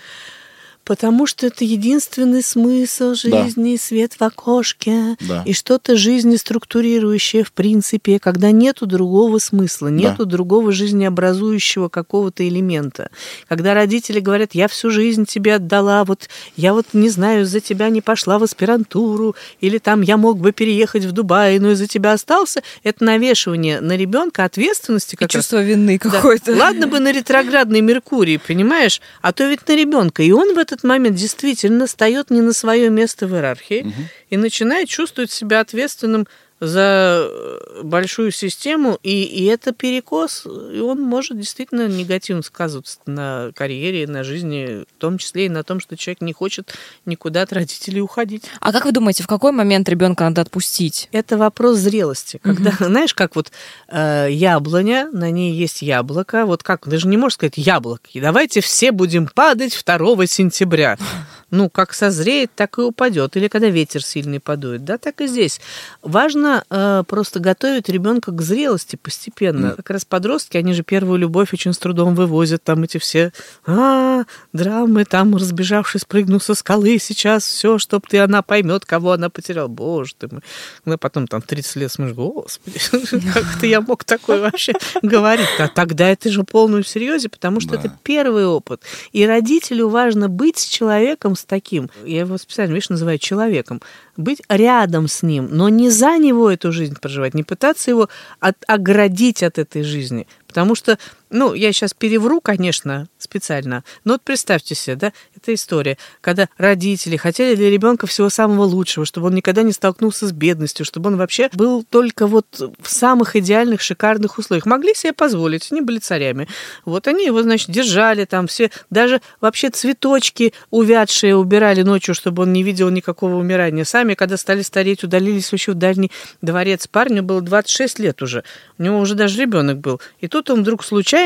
Потому 0.87 1.27
что 1.27 1.45
это 1.47 1.65
единственный 1.65 2.41
смысл 2.41 3.09
Да. 3.09 3.43
жизни, 3.43 3.75
свет 3.75 4.13
в 4.13 4.21
окошке, 4.23 5.17
Да. 5.19 5.43
и 5.45 5.51
что-то 5.51 5.97
жизни 5.97 6.37
структурирующее, 6.37 7.43
в 7.43 7.51
принципе, 7.51 8.19
когда 8.19 8.51
нету 8.51 8.85
другого 8.85 9.39
смысла, 9.39 9.89
нету 9.89 10.25
другого 10.25 10.71
жизнеобразующего 10.71 11.89
какого-то 11.89 12.47
элемента. 12.47 13.09
Когда 13.49 13.73
родители 13.73 14.19
говорят, 14.21 14.51
я 14.55 14.67
всю 14.69 14.89
жизнь 14.89 15.25
тебе 15.25 15.55
отдала, 15.55 16.05
вот 16.05 16.29
я 16.55 16.73
вот 16.73 16.85
не 16.93 17.09
знаю, 17.09 17.43
из-за 17.43 17.59
тебя 17.59 17.89
не 17.89 17.99
пошла 18.01 18.39
в 18.39 18.43
аспирантуру, 18.43 19.35
или 19.59 19.79
там 19.79 20.01
я 20.01 20.15
мог 20.15 20.39
бы 20.39 20.53
переехать 20.53 21.03
в 21.03 21.11
Дубай, 21.11 21.59
но 21.59 21.71
из-за 21.71 21.87
тебя 21.87 22.13
остался, 22.13 22.61
это 22.83 23.03
навешивание 23.03 23.81
на 23.81 23.97
ребенка 23.97 24.45
ответственности 24.45 25.15
И 25.15 25.17
как 25.17 25.33
раз. 25.33 25.43
чувство 25.43 25.61
вины 25.63 25.99
Да. 26.01 26.09
какое-то. 26.09 26.55
Ладно 26.55 26.87
бы 26.87 26.99
на 26.99 27.11
ретроградный 27.11 27.81
Меркурий, 27.81 28.37
понимаешь? 28.37 29.01
А 29.21 29.33
то 29.33 29.45
ведь 29.49 29.67
на 29.67 29.75
ребенка. 29.75 30.23
И 30.23 30.31
он 30.31 30.53
в 30.55 30.57
этот 30.57 30.76
момент 30.83 31.15
действительно 31.15 31.87
встает 31.87 32.29
не 32.29 32.41
на 32.41 32.53
свое 32.53 32.89
место 32.89 33.27
в 33.27 33.33
иерархии 33.33 33.93
и 34.29 34.37
начинает 34.37 34.89
чувствовать 34.89 35.31
себя 35.31 35.59
ответственным 35.59 36.27
за 36.59 37.27
э, 37.29 37.81
большую 37.83 38.31
систему, 38.31 38.97
и, 39.03 39.23
и 39.23 39.45
это 39.45 39.73
перекос, 39.73 40.45
и 40.45 40.79
он 40.79 41.01
может 41.01 41.37
действительно 41.37 41.87
негативно 41.87 42.41
сказываться 42.41 42.99
на 43.05 43.51
карьере, 43.53 44.07
на 44.07 44.23
жизни, 44.23 44.83
в 44.83 44.99
том 44.99 45.19
числе 45.19 45.45
и 45.45 45.49
на 45.49 45.63
том, 45.63 45.79
что 45.79 45.95
человек 45.95 46.21
не 46.21 46.33
хочет 46.33 46.73
никуда 47.05 47.43
от 47.43 47.53
родителей 47.53 48.01
уходить. 48.01 48.43
А 48.59 48.71
как 48.71 48.85
вы 48.85 48.91
думаете, 48.91 49.23
в 49.23 49.27
какой 49.27 49.51
момент 49.51 49.87
ребенка 49.87 50.23
надо 50.23 50.41
отпустить? 50.41 51.09
Это 51.11 51.37
вопрос 51.37 51.77
зрелости. 51.77 52.39
Когда, 52.41 52.71
знаешь, 52.79 53.13
как 53.13 53.35
вот 53.35 53.51
э, 53.89 54.27
яблоня, 54.31 55.09
на 55.11 55.29
ней 55.29 55.53
есть 55.53 55.81
яблоко. 55.83 56.45
Вот 56.45 56.63
как, 56.63 56.87
даже 56.87 57.07
не 57.07 57.17
можешь 57.17 57.35
сказать 57.35 57.57
яблоко. 57.57 58.09
И 58.13 58.19
давайте 58.19 58.61
все 58.61 58.91
будем 58.91 59.27
падать 59.27 59.79
2 59.85 60.25
сентября. 60.25 60.97
Ну, 61.49 61.69
как 61.69 61.93
созреет, 61.93 62.51
так 62.55 62.77
и 62.77 62.81
упадет. 62.81 63.37
Или 63.37 63.47
когда 63.47 63.69
ветер 63.69 64.03
сильный 64.03 64.41
подует. 64.41 64.83
Да, 64.83 64.97
так 64.97 65.21
и 65.21 65.27
здесь. 65.27 65.61
Важно 66.01 66.46
э, 66.69 67.03
просто 67.07 67.39
готовить 67.39 67.89
ребенка 67.89 68.31
к 68.31 68.41
зрелости 68.41 68.95
постепенно. 68.95 69.71
Как 69.75 69.89
раз 69.89 70.05
подростки, 70.05 70.57
они 70.57 70.73
же 70.73 70.83
первую 70.83 71.19
любовь 71.19 71.53
очень 71.53 71.73
с 71.73 71.77
трудом 71.77 72.15
вывозят. 72.15 72.63
Там 72.63 72.83
эти 72.83 72.97
все 72.97 73.31
а, 73.65 74.23
драмы, 74.53 75.05
там 75.05 75.35
разбежавшись, 75.35 76.05
прыгну 76.05 76.39
со 76.39 76.55
скалы 76.55 76.97
сейчас, 76.99 77.45
все, 77.45 77.77
чтоб 77.77 78.05
ты, 78.07 78.19
она 78.19 78.41
поймет, 78.41 78.85
кого 78.85 79.11
она 79.11 79.29
потеряла. 79.29 79.67
Боже 79.67 80.13
ты 80.17 80.27
мой. 80.31 80.41
Ну, 80.85 80.97
потом 80.97 81.27
там 81.27 81.41
30 81.41 81.75
лет 81.77 81.91
смотришь, 81.91 82.15
господи, 82.15 82.79
как 83.33 83.59
ты 83.59 83.67
я 83.67 83.81
мог 83.81 84.03
такое 84.03 84.41
вообще 84.41 84.73
говорить? 85.01 85.47
А 85.59 85.67
тогда 85.67 86.09
это 86.09 86.29
же 86.29 86.41
в 86.41 86.45
полном 86.45 86.83
серьезе, 86.83 87.29
потому 87.29 87.59
что 87.59 87.75
это 87.75 87.91
первый 88.03 88.45
опыт. 88.45 88.81
И 89.11 89.25
родителю 89.25 89.89
важно 89.89 90.29
быть 90.29 90.57
с 90.57 90.65
человеком 90.65 91.35
с 91.35 91.43
таким, 91.43 91.89
я 92.05 92.19
его 92.19 92.37
специально, 92.37 92.73
видишь, 92.73 92.89
называю 92.89 93.17
человеком, 93.17 93.81
быть 94.15 94.41
рядом 94.49 95.07
с 95.07 95.23
ним, 95.23 95.47
но 95.51 95.69
не 95.69 95.89
за 95.89 96.17
него 96.17 96.36
эту 96.45 96.71
жизнь 96.71 96.95
проживать, 96.99 97.33
не 97.33 97.43
пытаться 97.43 97.89
его 97.91 98.09
от- 98.39 98.63
оградить 98.67 99.43
от 99.43 99.57
этой 99.57 99.83
жизни. 99.83 100.27
Потому 100.47 100.75
что, 100.75 100.97
ну, 101.29 101.53
я 101.53 101.73
сейчас 101.73 101.93
перевру, 101.93 102.41
конечно, 102.41 103.07
специально, 103.17 103.83
но 104.03 104.13
вот 104.13 104.21
представьте 104.21 104.75
себе, 104.75 104.95
да, 104.95 105.13
эта 105.35 105.53
история, 105.53 105.97
когда 106.21 106.47
родители 106.57 107.17
хотели 107.17 107.55
для 107.55 107.69
ребенка 107.69 108.07
всего 108.07 108.29
самого 108.29 108.63
лучшего, 108.63 109.05
чтобы 109.05 109.27
он 109.27 109.35
никогда 109.35 109.63
не 109.63 109.71
столкнулся 109.71 110.27
с 110.27 110.31
бедностью, 110.31 110.85
чтобы 110.85 111.09
он 111.09 111.17
вообще 111.17 111.49
был 111.53 111.83
только 111.83 112.27
вот 112.27 112.45
в 112.79 112.89
самых 112.89 113.35
идеальных, 113.35 113.81
шикарных 113.81 114.37
условиях. 114.37 114.65
Могли 114.65 114.93
себе 114.93 115.13
позволить, 115.13 115.71
они 115.71 115.81
были 115.81 115.99
царями. 115.99 116.47
Вот 116.85 117.07
они 117.07 117.25
его, 117.25 117.43
значит, 117.43 117.69
держали 117.69 118.25
там 118.25 118.47
все, 118.47 118.71
даже 118.89 119.21
вообще 119.41 119.69
цветочки 119.69 120.53
увядшие 120.69 121.35
убирали 121.35 121.81
ночью, 121.81 122.15
чтобы 122.15 122.43
он 122.43 122.53
не 122.53 122.63
видел 122.63 122.89
никакого 122.89 123.35
умирания. 123.35 123.83
Сами, 123.83 124.13
когда 124.13 124.37
стали 124.37 124.61
стареть, 124.61 125.03
удалились 125.03 125.51
вообще 125.51 125.71
в 125.71 125.75
дальний 125.75 126.11
дворец. 126.41 126.87
Парню 126.87 127.23
было 127.23 127.41
26 127.41 127.99
лет 127.99 128.21
уже, 128.21 128.43
у 128.77 128.83
него 128.83 128.99
уже 128.99 129.15
даже 129.15 129.39
ребенок 129.41 129.79
был. 129.79 130.01
И 130.19 130.27
тут 130.27 130.49
он 130.49 130.61
вдруг 130.61 130.83
случайно 130.83 131.16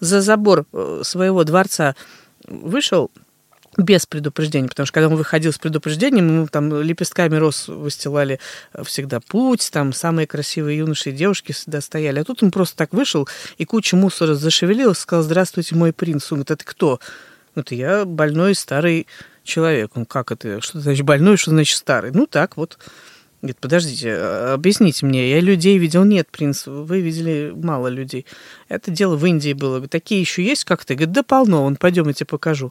за 0.00 0.20
забор 0.20 0.66
э, 0.72 1.02
своего 1.04 1.44
дворца 1.44 1.94
вышел 2.46 3.10
без 3.76 4.04
предупреждения, 4.06 4.68
потому 4.68 4.86
что 4.86 4.94
когда 4.94 5.08
он 5.08 5.16
выходил 5.16 5.52
с 5.52 5.58
предупреждением, 5.58 6.28
ему 6.28 6.48
там 6.48 6.80
лепестками 6.82 7.36
роз 7.36 7.68
выстилали 7.68 8.40
э, 8.72 8.82
всегда 8.84 9.20
путь, 9.20 9.70
там 9.72 9.92
самые 9.92 10.26
красивые 10.26 10.78
юноши 10.78 11.10
и 11.10 11.12
девушки 11.12 11.52
всегда 11.52 11.80
стояли. 11.80 12.20
А 12.20 12.24
тут 12.24 12.42
он 12.42 12.50
просто 12.50 12.76
так 12.76 12.92
вышел, 12.92 13.28
и 13.58 13.64
куча 13.64 13.96
мусора 13.96 14.34
зашевелилась, 14.34 14.98
сказал, 14.98 15.22
здравствуйте, 15.22 15.74
мой 15.74 15.92
принц. 15.92 16.30
Он 16.32 16.38
говорит, 16.38 16.50
это 16.50 16.64
кто? 16.64 17.00
Это 17.54 17.74
я 17.74 18.04
больной 18.04 18.54
старый 18.54 19.06
человек. 19.44 19.92
Он 19.94 20.04
как 20.04 20.32
это? 20.32 20.60
Что 20.60 20.80
значит 20.80 21.04
больной, 21.04 21.36
что 21.36 21.50
значит 21.50 21.76
старый? 21.76 22.10
Ну 22.12 22.26
так 22.26 22.56
вот. 22.56 22.78
Говорит, 23.42 23.56
подождите, 23.58 24.12
а, 24.12 24.54
объясните 24.54 25.06
мне, 25.06 25.30
я 25.30 25.40
людей 25.40 25.78
видел. 25.78 26.04
Нет, 26.04 26.28
принц, 26.30 26.66
вы 26.66 27.00
видели 27.00 27.52
мало 27.54 27.88
людей. 27.88 28.26
Это 28.68 28.90
дело 28.90 29.16
в 29.16 29.24
Индии 29.24 29.54
было. 29.54 29.86
Такие 29.88 30.20
еще 30.20 30.44
есть 30.44 30.64
как-то? 30.64 30.94
Говорит, 30.94 31.12
да 31.12 31.22
полно, 31.22 31.62
вон, 31.62 31.76
пойдем, 31.76 32.06
я 32.08 32.12
тебе 32.12 32.26
покажу. 32.26 32.70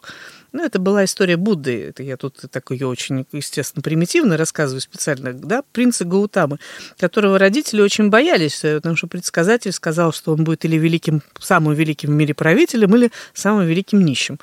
Ну, 0.52 0.64
это 0.64 0.78
была 0.78 1.06
история 1.06 1.38
Будды. 1.38 1.86
Это 1.86 2.04
я 2.04 2.18
тут 2.18 2.40
так 2.52 2.70
ее 2.70 2.86
очень, 2.86 3.26
естественно, 3.32 3.82
примитивно 3.82 4.38
рассказываю 4.38 4.82
специально, 4.82 5.34
да, 5.34 5.64
принца 5.72 6.06
Гаутамы, 6.06 6.60
которого 7.00 7.40
родители 7.40 7.82
очень 7.82 8.10
боялись, 8.10 8.64
э, 8.64 8.76
потому 8.76 8.96
что 8.96 9.08
предсказатель 9.08 9.72
сказал, 9.72 10.14
что 10.14 10.34
он 10.34 10.44
будет 10.44 10.66
или 10.66 10.78
великим, 10.78 11.24
самым 11.40 11.74
великим 11.74 12.10
в 12.10 12.14
мире 12.14 12.36
правителем, 12.36 12.96
или 12.96 13.12
самым 13.34 13.66
великим 13.66 14.06
нищим. 14.06 14.40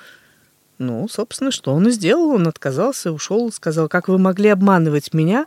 Ну, 0.78 1.08
собственно, 1.08 1.50
что 1.50 1.72
он 1.72 1.88
и 1.88 1.90
сделал. 1.90 2.30
Он 2.30 2.48
отказался, 2.48 3.12
ушел, 3.12 3.50
сказал, 3.52 3.88
как 3.88 4.08
вы 4.08 4.18
могли 4.18 4.50
обманывать 4.50 5.14
меня 5.14 5.46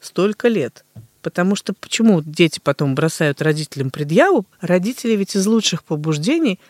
столько 0.00 0.48
лет? 0.48 0.84
Потому 1.22 1.56
что 1.56 1.72
почему 1.74 2.22
дети 2.22 2.60
потом 2.62 2.94
бросают 2.94 3.42
родителям 3.42 3.90
предъяву? 3.90 4.46
Родители 4.60 5.16
ведь 5.16 5.34
из 5.34 5.46
лучших 5.46 5.82
побуждений 5.82 6.60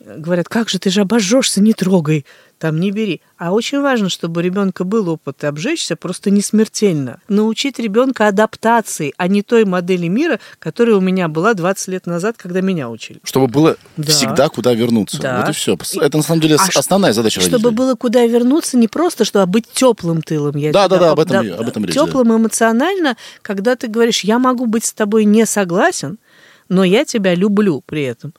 говорят, 0.00 0.48
как 0.48 0.68
же 0.68 0.78
ты 0.78 0.90
же 0.90 1.00
обожжешься, 1.00 1.60
не 1.60 1.72
трогай, 1.72 2.24
там 2.58 2.78
не 2.80 2.90
бери. 2.90 3.20
А 3.36 3.52
очень 3.52 3.80
важно, 3.80 4.08
чтобы 4.08 4.40
у 4.40 4.44
ребенка 4.44 4.84
был 4.84 5.08
опыт 5.08 5.44
обжечься, 5.44 5.96
просто 5.96 6.30
не 6.30 6.40
смертельно. 6.42 7.20
Научить 7.28 7.78
ребенка 7.78 8.28
адаптации, 8.28 9.12
а 9.16 9.28
не 9.28 9.42
той 9.42 9.64
модели 9.64 10.06
мира, 10.08 10.40
которая 10.58 10.96
у 10.96 11.00
меня 11.00 11.28
была 11.28 11.54
20 11.54 11.88
лет 11.88 12.06
назад, 12.06 12.36
когда 12.36 12.60
меня 12.60 12.88
учили. 12.90 13.20
Чтобы 13.24 13.48
было 13.48 13.76
Да. 13.96 14.10
всегда 14.12 14.48
куда 14.48 14.72
вернуться. 14.74 15.20
Да. 15.20 15.40
Вот 15.40 15.50
и 15.50 15.52
все. 15.52 15.76
Это 16.00 16.16
на 16.16 16.22
самом 16.22 16.40
деле 16.40 16.56
А 16.56 16.78
основная 16.78 17.12
задача 17.12 17.40
Чтобы 17.40 17.54
родителей. 17.54 17.74
было 17.76 17.94
куда 17.94 18.24
вернуться, 18.26 18.76
не 18.76 18.88
просто, 18.88 19.24
что 19.24 19.42
а 19.42 19.46
быть 19.46 19.66
теплым 19.72 20.22
тылом. 20.22 20.56
Я 20.56 20.72
Да, 20.72 20.88
да, 20.88 20.98
да, 20.98 21.10
об 21.12 21.20
этом 21.20 21.44
и- 21.44 21.50
об 21.50 21.68
этом 21.68 21.84
речь, 21.84 21.94
да. 21.94 22.06
Теплым 22.06 22.36
эмоционально, 22.36 23.16
когда 23.42 23.76
ты 23.76 23.88
говоришь, 23.88 24.20
я 24.24 24.38
могу 24.38 24.66
быть 24.66 24.84
с 24.84 24.92
тобой 24.92 25.24
не 25.24 25.44
согласен, 25.46 26.18
но 26.68 26.82
я 26.84 27.04
тебя 27.04 27.34
люблю 27.34 27.82
при 27.86 28.02
этом. 28.02 28.32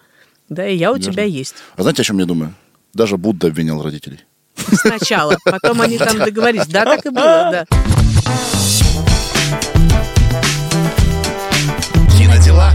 Да, 0.50 0.68
и 0.68 0.76
я 0.76 0.92
у 0.92 0.96
Верно. 0.96 1.12
тебя 1.12 1.24
есть. 1.24 1.56
А 1.76 1.82
знаете, 1.84 2.02
о 2.02 2.06
чем 2.06 2.20
я 2.20 2.26
думаю? 2.26 2.54
Даже 2.94 3.18
Будда 3.18 3.48
обвинял 3.48 3.82
родителей. 3.82 4.20
Сначала, 4.74 5.38
потом 5.46 5.82
они 5.82 5.98
там 5.98 6.18
договорились. 6.26 6.68
Да, 6.68 6.86
так 6.86 7.06
и 7.06 7.10
было, 7.10 7.50
да. 7.52 7.66
Кинодела. 12.18 12.74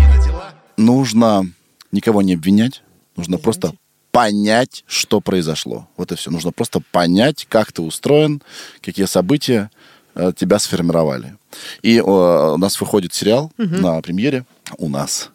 Нужно 0.76 1.50
никого 1.92 2.22
не 2.22 2.34
обвинять, 2.34 2.82
Нужно 3.16 3.38
просто 3.38 3.74
понять, 4.10 4.84
что 4.87 5.20
произошло. 5.20 5.88
Вот 5.96 6.12
и 6.12 6.16
все. 6.16 6.30
Нужно 6.30 6.52
просто 6.52 6.80
понять, 6.92 7.46
как 7.48 7.72
ты 7.72 7.82
устроен, 7.82 8.42
какие 8.80 9.06
события 9.06 9.70
тебя 10.37 10.59
сформировали. 10.59 11.37
И 11.83 11.98
э, 11.98 12.03
у 12.03 12.57
нас 12.57 12.81
выходит 12.81 13.14
сериал 13.14 13.53
на 13.57 14.00
премьере. 14.03 14.44
У 14.79 14.88
нас. 14.88 15.31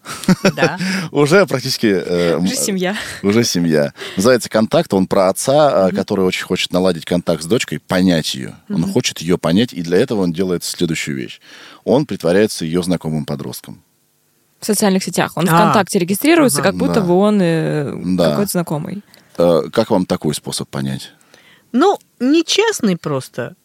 Да. 0.56 0.78
Уже 1.12 1.46
практически... 1.46 1.86
э, 1.88 2.38
Уже 2.38 2.56
семья. 2.56 2.96
Уже 3.24 3.44
семья. 3.44 3.94
Называется 4.18 4.50
«Контакт». 4.50 4.94
Он 4.94 5.06
про 5.08 5.30
отца, 5.30 5.89
э, 5.89 5.96
который 5.96 6.26
очень 6.26 6.46
хочет 6.46 6.74
наладить 6.74 7.06
контакт 7.06 7.44
с 7.44 7.46
дочкой, 7.46 7.80
понять 7.80 8.34
ее. 8.36 8.56
Он 8.70 8.92
хочет 8.92 9.20
ее 9.20 9.38
понять, 9.38 9.72
и 9.74 9.82
для 9.82 9.98
этого 9.98 10.22
он 10.22 10.34
делает 10.34 10.63
следующую 10.63 11.15
вещь. 11.18 11.39
Он 11.84 12.06
притворяется 12.06 12.65
ее 12.65 12.82
знакомым 12.84 13.26
подростком. 13.26 13.82
В 14.60 14.65
социальных 14.65 15.04
сетях. 15.04 15.34
Он 15.36 15.48
А. 15.48 15.54
ВКонтакте 15.56 16.00
регистрируется, 16.00 16.60
Ага. 16.60 16.70
как 16.72 16.78
будто 16.80 16.96
Да. 16.96 17.02
бы 17.02 17.13
он 17.13 17.39
э, 17.42 17.94
Да. 18.18 18.32
какой-то 18.32 18.52
знакомый. 18.52 19.04
Э, 19.38 19.62
Как 19.72 19.89
вам 19.92 20.06
такой 20.06 20.34
способ 20.36 20.68
понять? 20.68 21.12
Ну, 21.72 21.98
нечестный 22.20 22.98
просто. 22.98 23.56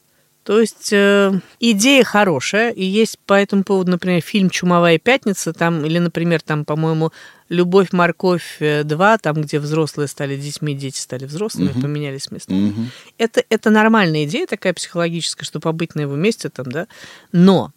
То 0.44 0.60
есть 0.60 0.92
э, 0.92 1.40
идея 1.58 2.04
хорошая, 2.04 2.70
и 2.70 2.84
есть 2.84 3.18
по 3.20 3.32
этому 3.32 3.64
поводу, 3.64 3.90
например, 3.92 4.20
фильм 4.20 4.50
«Чумовая 4.50 4.98
пятница», 4.98 5.54
там, 5.54 5.84
или, 5.86 5.98
например, 5.98 6.42
там, 6.42 6.66
по-моему, 6.66 7.12
«Любовь, 7.48 7.92
морковь 7.92 8.58
2», 8.60 9.18
там, 9.18 9.40
где 9.40 9.58
взрослые 9.58 10.06
стали 10.06 10.36
детьми, 10.36 10.74
дети 10.74 10.98
стали 10.98 11.24
взрослыми, 11.24 11.70
Мгм. 11.70 11.80
поменялись 11.80 12.30
местами. 12.30 12.68
Мгм. 12.68 12.90
Это, 13.16 13.42
это 13.48 13.70
нормальная 13.70 14.24
идея 14.24 14.46
такая 14.46 14.74
психологическая, 14.74 15.46
что 15.46 15.60
побыть 15.60 15.94
на 15.94 16.00
его 16.02 16.14
месте 16.14 16.50
там, 16.50 16.66
да. 16.66 16.88
Но 17.32 17.72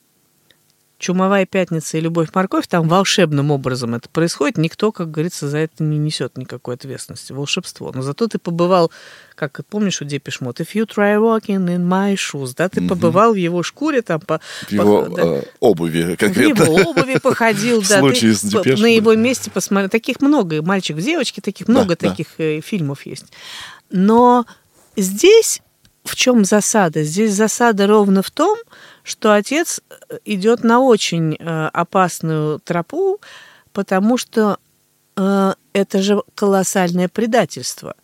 Чумовая 1.00 1.46
пятница 1.46 1.98
и 1.98 2.02
Любовь 2.02 2.30
морковь, 2.34 2.66
там 2.68 2.88
волшебным 2.88 3.52
образом 3.52 3.94
это 3.94 4.10
происходит. 4.10 4.58
Никто, 4.58 4.92
как 4.92 5.12
говорится, 5.12 5.48
за 5.48 5.60
это 5.60 5.84
не 5.84 6.00
несет 6.00 6.38
никакой 6.38 6.74
ответственности. 6.74 7.34
Волшебство. 7.34 7.92
Но 7.94 8.02
зато 8.02 8.28
ты 8.28 8.40
побывал, 8.40 8.92
как 9.36 9.62
помнишь 9.70 10.02
у 10.02 10.06
Депиш 10.06 10.42
Мод, 10.42 10.60
if 10.60 10.70
you 10.74 10.88
try 10.88 11.16
walking 11.20 11.68
in 11.68 11.88
my 11.88 12.16
shoes, 12.16 12.54
да, 12.58 12.68
ты 12.68 12.82
Мгм. 12.82 12.90
побывал 12.90 13.34
в 13.34 13.36
его 13.36 13.62
шкуре, 13.62 14.02
там, 14.02 14.20
по, 14.22 14.40
В 14.68 14.72
его 14.72 15.04
по- 15.04 15.16
да, 15.16 15.24
э, 15.24 15.44
обуви 15.60 16.16
в 16.16 16.18
конкретно. 16.18 16.64
его 16.64 16.90
обуви 16.90 17.20
походил, 17.22 17.82
В 17.82 17.88
да. 17.88 18.00
случае 18.00 18.34
с 18.34 18.44
на 18.44 18.88
его 18.88 19.14
месте 19.14 19.52
посмотрел. 19.52 19.90
Таких 19.90 20.20
много. 20.22 20.64
Мальчик 20.64 20.98
в 20.98 21.02
девочке, 21.02 21.42
таких 21.42 21.68
много 21.68 21.96
таких 21.96 22.28
э, 22.40 22.60
фильмов 22.62 23.06
есть. 23.06 23.26
Но 23.92 24.48
здесь 24.96 25.62
в 26.04 26.16
чем 26.16 26.46
засада? 26.46 27.04
Здесь 27.04 27.34
засада 27.34 27.86
ровно 27.86 28.24
в 28.24 28.32
том, 28.32 28.58
что 29.08 29.34
отец 29.34 29.80
э, 29.90 30.18
идет 30.26 30.64
на 30.64 30.82
очень 30.82 31.36
э, 31.40 31.68
опасную 31.74 32.60
тропу, 32.60 33.22
потому 33.72 34.18
что 34.18 34.58
э, 35.16 35.54
это 35.72 36.02
же 36.02 36.22
колоссальное 36.36 37.08
предательство. 37.08 37.96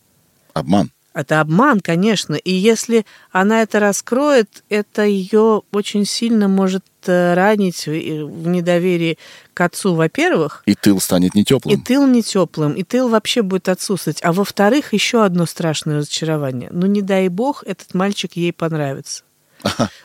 Обман. 0.54 0.90
Это 1.12 1.40
обман, 1.40 1.80
конечно. 1.80 2.34
И 2.34 2.50
если 2.50 3.04
она 3.30 3.62
это 3.62 3.78
раскроет, 3.80 4.64
это 4.68 5.04
ее 5.04 5.62
очень 5.70 6.06
сильно 6.06 6.48
может 6.48 6.84
ранить 7.06 7.86
в 7.86 8.48
недоверии 8.48 9.18
к 9.52 9.60
отцу, 9.60 9.94
во-первых. 9.94 10.62
И 10.66 10.74
тыл 10.74 11.00
станет 11.00 11.34
не 11.34 11.42
И 11.42 11.44
теплым. 11.44 11.82
тыл 11.82 12.06
не 12.06 12.22
теплым, 12.22 12.72
и 12.72 12.82
тыл 12.82 13.08
вообще 13.10 13.42
будет 13.42 13.68
отсутствовать. 13.68 14.24
А 14.24 14.32
во-вторых, 14.32 14.92
еще 14.94 15.22
одно 15.22 15.46
страшное 15.46 15.98
разочарование. 15.98 16.70
Ну, 16.72 16.86
не 16.86 17.02
дай 17.02 17.28
бог, 17.28 17.62
этот 17.64 17.94
мальчик 17.94 18.32
ей 18.34 18.52
понравится. 18.52 19.22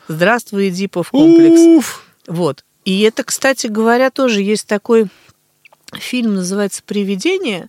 Здравствуй, 0.08 0.68
Эдипов 0.68 1.10
комплекс. 1.10 1.60
Уф. 1.60 2.04
Вот. 2.26 2.64
И 2.84 3.00
это, 3.02 3.24
кстати 3.24 3.66
говоря, 3.66 4.10
тоже 4.10 4.42
есть 4.42 4.66
такой 4.66 5.06
фильм, 5.92 6.34
называется 6.34 6.82
«Привидение». 6.84 7.68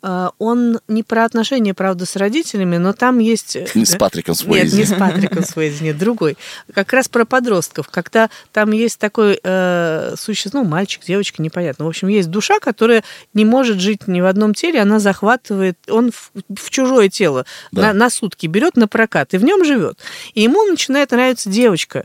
А, 0.00 0.30
Он 0.38 0.78
не 0.86 1.02
про 1.02 1.24
отношения, 1.24 1.74
правда, 1.74 2.06
с 2.06 2.14
родителями, 2.16 2.76
но 2.76 2.92
там 2.92 3.18
есть... 3.18 3.56
э, 3.56 3.66
Не 3.74 3.84
с 3.84 3.96
Патриком 3.96 4.32
Нет, 4.32 4.38
Суэйзи. 4.70 4.76
не 4.76 4.84
с 4.84 4.92
Патриком 4.94 5.44
Суэйзи, 5.44 5.82
нет, 5.84 5.98
другой. 5.98 6.36
Как 6.72 6.92
раз 6.92 7.08
про 7.08 7.24
подростков. 7.24 7.88
Когда 7.88 8.30
там 8.52 8.70
есть 8.72 8.98
такой 8.98 9.40
э, 9.42 10.14
существо, 10.16 10.62
ну, 10.62 10.68
мальчик, 10.68 11.02
девочка, 11.04 11.42
непонятно. 11.42 11.84
В 11.84 11.88
общем, 11.88 12.08
есть 12.08 12.30
душа, 12.30 12.60
которая 12.60 13.02
не 13.34 13.44
может 13.44 13.80
жить 13.80 14.06
ни 14.06 14.20
в 14.20 14.26
одном 14.26 14.54
теле, 14.54 14.80
она 14.80 14.98
захватывает, 15.00 15.76
он 15.88 16.12
в, 16.12 16.30
в 16.54 16.70
чужое 16.70 17.08
тело 17.08 17.44
Да. 17.72 17.88
на, 17.88 17.92
на 17.92 18.10
сутки 18.10 18.46
берет 18.46 18.76
на 18.76 18.86
прокат 18.88 19.34
и 19.34 19.38
в 19.38 19.44
нем 19.44 19.64
живет. 19.64 19.98
И 20.34 20.42
ему 20.42 20.62
начинает 20.64 21.10
нравиться 21.10 21.48
девочка. 21.50 22.04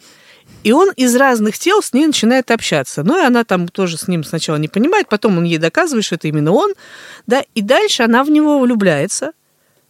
И 0.64 0.72
он 0.72 0.92
из 0.96 1.16
разных 1.16 1.58
тел 1.58 1.82
с 1.82 1.94
ней 1.94 2.08
начинает 2.08 2.52
общаться. 2.52 3.04
Ну, 3.04 3.22
и 3.22 3.26
она 3.26 3.44
там 3.44 3.68
тоже 3.68 3.98
с 3.98 4.08
ним 4.08 4.24
сначала 4.24 4.58
не 4.58 4.68
понимает, 4.68 5.10
потом 5.10 5.38
он 5.38 5.44
ей 5.44 5.58
доказывает, 5.58 6.06
что 6.06 6.16
это 6.16 6.28
именно 6.28 6.52
он. 6.52 6.74
Да, 7.28 7.44
и 7.54 7.62
дальше 7.62 8.04
она 8.04 8.24
в 8.24 8.30
него 8.30 8.60
влюбляется. 8.60 9.34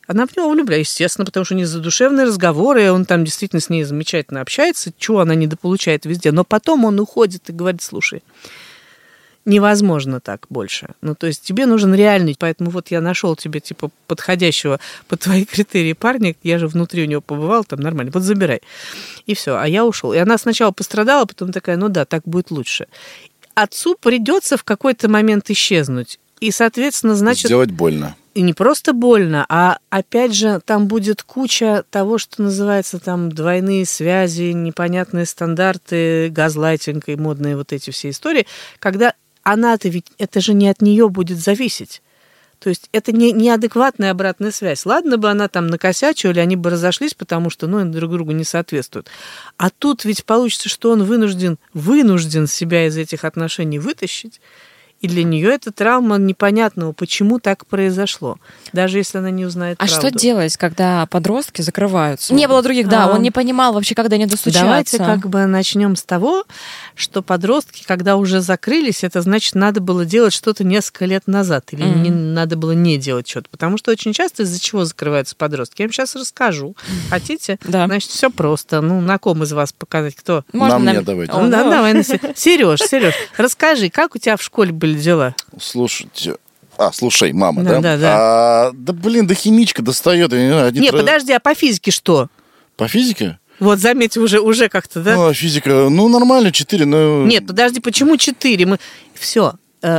Она 0.07 0.25
в 0.25 0.35
него 0.35 0.49
влюбляется, 0.49 0.91
естественно, 0.91 1.25
потому 1.25 1.45
что 1.45 1.53
у 1.53 1.57
них 1.57 1.67
задушевные 1.67 2.25
разговоры, 2.25 2.85
и 2.85 2.89
он 2.89 3.05
там 3.05 3.23
действительно 3.23 3.61
с 3.61 3.69
ней 3.69 3.83
замечательно 3.83 4.41
общается, 4.41 4.91
чего 4.97 5.21
она 5.21 5.33
недополучает 5.33 6.05
везде. 6.05 6.31
Но 6.31 6.43
потом 6.43 6.85
он 6.85 6.99
уходит 6.99 7.49
и 7.49 7.53
говорит, 7.53 7.81
слушай, 7.81 8.21
невозможно 9.45 10.19
так 10.19 10.45
больше. 10.49 10.89
Ну, 11.01 11.15
то 11.15 11.27
есть 11.27 11.41
тебе 11.41 11.65
нужен 11.65 11.93
реальный, 11.93 12.35
поэтому 12.37 12.69
вот 12.69 12.91
я 12.91 13.01
нашел 13.01 13.35
тебе, 13.35 13.59
типа, 13.59 13.91
подходящего 14.07 14.79
под 15.07 15.21
твои 15.21 15.45
критерии 15.51 15.93
парня, 15.93 16.35
я 16.43 16.59
же 16.59 16.67
внутри 16.67 17.03
у 17.03 17.07
него 17.07 17.21
побывал, 17.21 17.63
там 17.63 17.79
нормально, 17.79 18.11
вот 18.13 18.23
забирай. 18.23 18.61
И 19.25 19.35
все, 19.35 19.57
а 19.57 19.67
я 19.67 19.85
ушел. 19.85 20.13
И 20.13 20.17
она 20.17 20.37
сначала 20.37 20.71
пострадала, 20.71 21.25
потом 21.25 21.51
такая, 21.51 21.77
ну 21.77 21.89
да, 21.89 22.05
так 22.05 22.23
будет 22.25 22.51
лучше. 22.51 22.87
Отцу 23.55 23.95
придется 23.99 24.57
в 24.57 24.63
какой-то 24.63 25.09
момент 25.09 25.49
исчезнуть. 25.49 26.19
И, 26.39 26.51
соответственно, 26.51 27.15
значит, 27.15 27.45
Сделать 27.45 27.71
больно. 27.71 28.15
и 28.33 28.41
не 28.41 28.53
просто 28.53 28.91
больно, 28.91 29.45
а 29.47 29.77
опять 29.89 30.33
же 30.33 30.59
там 30.65 30.87
будет 30.87 31.23
куча 31.23 31.85
того, 31.89 32.17
что 32.17 32.41
называется 32.41 32.99
там 32.99 33.31
двойные 33.31 33.85
связи, 33.85 34.51
непонятные 34.51 35.25
стандарты, 35.25 36.29
газлайтинг 36.31 37.07
и 37.07 37.15
модные 37.15 37.55
вот 37.55 37.71
эти 37.71 37.91
все 37.91 38.09
истории, 38.09 38.45
когда 38.79 39.13
она-то 39.43 39.89
ведь, 39.89 40.07
это 40.17 40.41
же 40.41 40.53
не 40.53 40.69
от 40.69 40.81
нее 40.81 41.09
будет 41.09 41.37
зависеть. 41.37 42.01
То 42.59 42.69
есть 42.69 42.87
это 42.93 43.11
не, 43.11 43.33
неадекватная 43.33 44.11
обратная 44.11 44.51
связь. 44.51 44.85
Ладно 44.85 45.17
бы 45.17 45.29
она 45.29 45.49
там 45.49 45.67
накосячила, 45.67 46.33
они 46.33 46.55
бы 46.55 46.69
разошлись, 46.69 47.13
потому 47.13 47.49
что 47.49 47.67
ну, 47.67 47.83
друг 47.83 48.09
другу 48.09 48.31
не 48.31 48.45
соответствуют. 48.45 49.09
А 49.57 49.69
тут 49.69 50.05
ведь 50.05 50.23
получится, 50.23 50.69
что 50.69 50.91
он 50.91 51.03
вынужден, 51.03 51.57
вынужден 51.73 52.47
себя 52.47 52.87
из 52.87 52.95
этих 52.95 53.25
отношений 53.25 53.79
вытащить. 53.79 54.39
И 55.03 55.07
для 55.09 55.23
нее 55.25 55.49
это 55.53 55.71
травма 55.73 56.15
непонятного, 56.17 56.93
почему 56.93 57.37
так 57.39 57.65
произошло, 57.67 58.37
даже 58.71 58.99
если 58.99 59.17
она 59.17 59.29
не 59.31 59.45
узнает 59.45 59.75
А 59.79 59.85
правду. 59.85 60.07
что 60.07 60.11
делать, 60.17 60.55
когда 60.55 61.05
подростки 61.07 61.61
закрываются? 61.61 62.33
Не 62.33 62.47
было 62.47 62.63
других, 62.63 62.87
да, 62.87 63.03
А. 63.05 63.09
он 63.13 63.21
не 63.21 63.29
понимал 63.29 63.73
вообще, 63.73 63.95
когда 63.95 64.15
не 64.15 64.25
достучаться. 64.27 64.63
Давайте 64.65 64.97
как 64.99 65.27
бы 65.29 65.45
начнем 65.45 65.97
с 65.97 66.03
того, 66.03 66.45
что 66.95 67.21
подростки, 67.21 67.83
когда 67.85 68.15
уже 68.15 68.39
закрылись, 68.39 69.03
это 69.03 69.21
значит, 69.21 69.55
надо 69.55 69.81
было 69.81 70.05
делать 70.05 70.31
что-то 70.31 70.63
несколько 70.63 71.03
лет 71.03 71.23
назад, 71.27 71.73
или 71.73 71.83
Мгм. 71.83 72.03
не, 72.03 72.09
надо 72.09 72.55
было 72.55 72.71
не 72.71 72.97
делать 72.97 73.27
что-то. 73.27 73.49
Потому 73.49 73.77
что 73.77 73.91
очень 73.91 74.13
часто 74.13 74.43
из-за 74.43 74.57
чего 74.59 74.85
закрываются 74.85 75.35
подростки. 75.35 75.81
Я 75.81 75.87
вам 75.87 75.91
сейчас 75.93 76.15
расскажу. 76.15 76.77
Хотите? 77.09 77.59
Да. 77.65 77.87
Значит, 77.87 78.09
все 78.09 78.29
просто. 78.29 78.79
Ну, 78.79 79.01
на 79.01 79.17
ком 79.17 79.43
из 79.43 79.51
вас 79.51 79.73
показать, 79.73 80.15
кто? 80.15 80.45
Можно 80.53 80.75
Нам 80.75 80.85
нам- 80.85 80.95
не 80.95 81.01
давайте. 81.03 81.33
Да, 81.33 81.69
давай, 81.69 82.03
Сереж, 82.35 82.79
Сереж, 82.79 83.15
расскажи, 83.35 83.89
как 83.89 84.15
у 84.15 84.17
тебя 84.17 84.37
в 84.37 84.41
школе 84.41 84.71
были 84.71 84.92
дела? 84.95 85.35
Слушайте. 85.59 86.35
А, 86.77 86.91
слушай, 86.91 87.31
мама, 87.33 87.63
Да, 87.63 87.71
да? 87.75 87.81
да, 87.81 87.97
да. 87.97 88.15
А, 88.67 88.71
да, 88.73 88.93
блин, 88.93 89.27
да 89.27 89.35
химичка 89.35 89.81
достает. 89.81 90.31
не 90.31 90.47
Не, 90.79 90.89
тро- 90.89 90.97
подожди, 90.97 91.31
а 91.31 91.39
по 91.39 91.53
физике 91.53 91.91
что? 91.91 92.29
По 92.75 92.87
физике? 92.87 93.37
Вот, 93.59 93.79
заметь, 93.79 94.17
уже, 94.17 94.39
уже 94.39 94.67
как-то, 94.69 95.01
да? 95.01 95.15
Ну, 95.15 95.27
а 95.27 95.33
физика, 95.33 95.69
ну, 95.69 96.07
нормально, 96.09 96.51
4, 96.51 96.85
но... 96.85 97.23
Нет, 97.25 97.45
подожди, 97.45 97.79
почему 97.79 98.17
четыре? 98.17 98.65
Мы... 98.65 98.79
Все. 99.13 99.53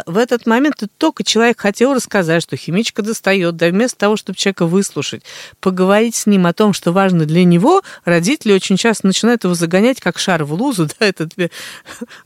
В 0.07 0.17
этот 0.17 0.47
момент 0.47 0.83
только 0.97 1.25
человек 1.25 1.61
хотел 1.61 1.93
рассказать, 1.93 2.43
что 2.43 2.57
химичка 2.57 3.03
достает, 3.03 3.57
да 3.57 3.69
вместо 3.69 3.99
того, 3.99 4.17
чтобы 4.17 4.39
человека 4.39 4.65
выслушать, 4.65 5.23
поговорить 5.61 6.17
с 6.17 6.27
ним 6.27 6.47
о 6.47 6.55
том, 6.55 6.73
что 6.73 6.91
важно 6.91 7.27
для 7.27 7.45
него, 7.45 7.83
родители 8.07 8.53
очень 8.53 8.79
часто 8.79 9.07
начинают 9.07 9.45
его 9.45 9.53
загонять 9.53 10.01
как 10.01 10.19
шар 10.19 10.45
в 10.45 10.55
лузу, 10.55 10.89
да, 10.99 11.07
это 11.07 11.29
тебе 11.29 11.51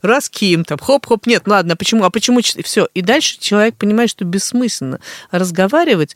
раз 0.01 0.29
ким, 0.29 0.63
там, 0.63 0.77
хоп-хоп, 0.77 1.27
нет, 1.27 1.43
ладно, 1.47 1.73
а 1.73 1.75
почему, 1.75 2.05
а 2.05 2.09
почему, 2.09 2.39
все. 2.41 2.87
И 2.93 3.01
дальше 3.01 3.37
человек 3.39 3.75
понимает, 3.75 4.09
что 4.09 4.23
бессмысленно 4.23 5.01
разговаривать, 5.29 6.15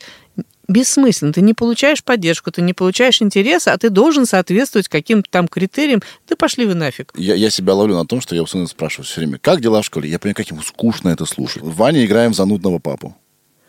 бессмысленно. 0.68 1.32
Ты 1.32 1.40
не 1.40 1.54
получаешь 1.54 2.02
поддержку, 2.02 2.50
ты 2.50 2.62
не 2.62 2.72
получаешь 2.72 3.22
интереса, 3.22 3.72
а 3.72 3.78
ты 3.78 3.90
должен 3.90 4.26
соответствовать 4.26 4.88
каким-то 4.88 5.30
там 5.30 5.48
критериям. 5.48 6.02
Да 6.28 6.36
пошли 6.36 6.66
вы 6.66 6.74
нафиг. 6.74 7.12
Я, 7.16 7.34
я 7.34 7.50
себя 7.50 7.74
ловлю 7.74 7.94
на 7.94 8.06
том, 8.06 8.20
что 8.20 8.34
я 8.34 8.42
у 8.42 8.46
сына 8.46 8.66
спрашиваю 8.66 9.06
все 9.06 9.20
время, 9.20 9.38
как 9.38 9.60
дела 9.60 9.82
в 9.82 9.84
школе? 9.84 10.08
Я 10.08 10.18
понимаю, 10.18 10.36
как 10.36 10.50
ему 10.50 10.62
скучно 10.62 11.10
это 11.10 11.26
слушать. 11.26 11.62
Ваня 11.62 12.04
играем 12.04 12.32
в 12.32 12.36
занудного 12.36 12.78
папу. 12.78 13.16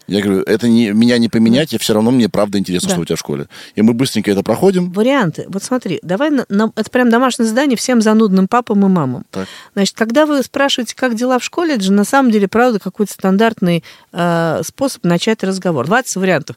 Я 0.07 0.21
говорю, 0.21 0.41
это 0.43 0.67
не, 0.67 0.91
меня 0.91 1.17
не 1.17 1.29
поменять, 1.29 1.73
я 1.73 1.79
все 1.79 1.93
равно 1.93 2.11
мне 2.11 2.29
правда 2.29 2.57
интересно, 2.59 2.89
Да. 2.89 2.93
что 2.95 3.01
у 3.01 3.05
тебя 3.05 3.15
в 3.15 3.19
школе. 3.19 3.47
И 3.75 3.81
мы 3.81 3.93
быстренько 3.93 4.29
это 4.31 4.43
проходим. 4.43 4.91
Варианты. 4.91 5.45
Вот 5.47 5.63
смотри, 5.63 5.99
давай, 6.03 6.29
на- 6.29 6.45
на- 6.49 6.71
это 6.75 6.89
прям 6.91 7.09
домашнее 7.09 7.47
задание 7.47 7.75
всем 7.77 8.01
занудным 8.01 8.47
папам 8.47 8.85
и 8.85 8.89
мамам. 8.89 9.25
Так. 9.31 9.47
Значит, 9.73 9.95
когда 9.95 10.25
вы 10.25 10.43
спрашиваете, 10.43 10.95
как 10.95 11.15
дела 11.15 11.39
в 11.39 11.43
школе, 11.43 11.73
это 11.75 11.83
же 11.83 11.91
на 11.91 12.03
самом 12.03 12.31
деле, 12.31 12.47
правда, 12.47 12.79
какой-то 12.79 13.13
стандартный 13.13 13.83
э, 14.13 14.61
способ 14.65 15.03
начать 15.03 15.43
разговор. 15.43 15.85
20 15.87 16.15
вариантов. 16.17 16.55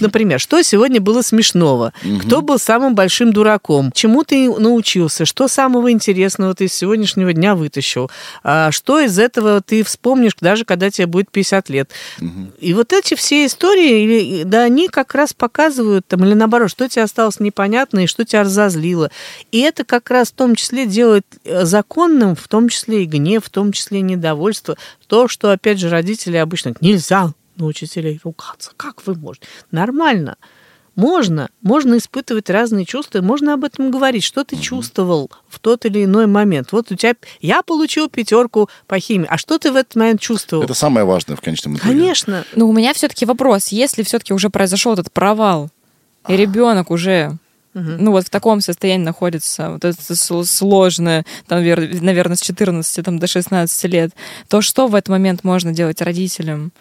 Например, 0.00 0.40
что 0.40 0.62
сегодня 0.62 1.00
было 1.00 1.22
смешного? 1.22 1.92
Кто 2.22 2.40
был 2.42 2.58
самым 2.58 2.94
большим 2.94 3.32
дураком? 3.32 3.92
Чему 3.92 4.24
ты 4.24 4.48
научился? 4.50 5.24
Что 5.26 5.48
самого 5.48 5.90
интересного 5.90 6.54
ты 6.54 6.64
из 6.64 6.72
сегодняшнего 6.74 7.32
дня 7.32 7.54
вытащил? 7.54 8.10
А 8.42 8.70
что 8.70 9.00
из 9.00 9.18
этого 9.18 9.60
ты 9.60 9.82
вспомнишь, 9.84 10.32
даже 10.40 10.64
когда 10.64 10.90
тебе 10.90 11.06
будет 11.06 11.30
50 11.30 11.68
лет? 11.68 11.90
И 12.60 12.72
вот 12.74 12.85
эти 12.92 13.14
все 13.14 13.46
истории, 13.46 14.42
да, 14.44 14.64
они 14.64 14.88
как 14.88 15.14
раз 15.14 15.32
показывают, 15.32 16.06
там, 16.06 16.24
или 16.24 16.34
наоборот, 16.34 16.70
что 16.70 16.88
тебе 16.88 17.02
осталось 17.02 17.40
непонятно 17.40 18.00
и 18.00 18.06
что 18.06 18.24
тебя 18.24 18.42
разозлило. 18.42 19.10
И 19.52 19.60
это 19.60 19.84
как 19.84 20.10
раз 20.10 20.28
в 20.28 20.34
том 20.34 20.54
числе 20.54 20.86
делает 20.86 21.26
э, 21.44 21.64
законным, 21.64 22.36
в 22.36 22.48
том 22.48 22.68
числе 22.68 23.04
и 23.04 23.06
гнев, 23.06 23.44
в 23.44 23.50
том 23.50 23.72
числе 23.72 24.00
и 24.00 24.02
недовольство. 24.02 24.76
То, 25.06 25.28
что, 25.28 25.50
опять 25.50 25.78
же, 25.78 25.88
родители 25.88 26.36
обычно 26.36 26.74
нельзя 26.80 27.32
на 27.56 27.66
учителей 27.66 28.20
ругаться. 28.22 28.72
Как 28.76 29.06
вы 29.06 29.14
можете? 29.14 29.46
Нормально. 29.70 30.36
Можно, 30.96 31.50
можно 31.60 31.98
испытывать 31.98 32.48
разные 32.48 32.86
чувства, 32.86 33.20
можно 33.20 33.52
об 33.52 33.64
этом 33.64 33.90
говорить, 33.90 34.24
что 34.24 34.44
ты 34.44 34.56
чувствовал 34.56 35.30
в 35.46 35.58
тот 35.60 35.84
или 35.84 36.04
иной 36.04 36.26
момент. 36.26 36.72
Вот 36.72 36.90
у 36.90 36.94
тебя, 36.94 37.14
я 37.42 37.62
получил 37.62 38.08
пятерку 38.08 38.70
по 38.86 38.98
химии, 38.98 39.26
а 39.30 39.36
что 39.36 39.58
ты 39.58 39.70
в 39.70 39.76
этот 39.76 39.94
момент 39.94 40.20
чувствовал? 40.22 40.64
Это 40.64 40.72
самое 40.72 41.04
важное 41.06 41.36
в 41.36 41.42
конечном 41.42 41.76
итоге. 41.76 41.90
Конечно. 41.90 42.44
Но 42.54 42.66
у 42.66 42.72
меня 42.72 42.94
все-таки 42.94 43.26
вопрос, 43.26 43.68
если 43.68 44.02
все-таки 44.02 44.32
уже 44.32 44.48
произошел 44.48 44.94
этот 44.94 45.12
провал, 45.12 45.70
и 46.28 46.36
ребенок 46.36 46.90
уже 46.90 47.36
ну 47.78 48.12
вот 48.12 48.26
в 48.26 48.30
таком 48.30 48.62
состоянии 48.62 49.04
находится, 49.04 49.70
вот 49.72 49.84
это 49.84 50.00
сл- 50.14 50.44
сложное, 50.46 51.26
там, 51.46 51.60
вер- 51.62 52.02
наверное, 52.02 52.34
с 52.36 52.40
14 52.40 53.04
там, 53.04 53.18
до 53.18 53.26
16 53.26 53.84
лет, 53.84 54.12
то 54.48 54.62
что 54.62 54.86
в 54.86 54.94
этот 54.94 55.10
момент 55.10 55.44
можно 55.44 55.74
делать 55.74 56.00
родителям? 56.00 56.72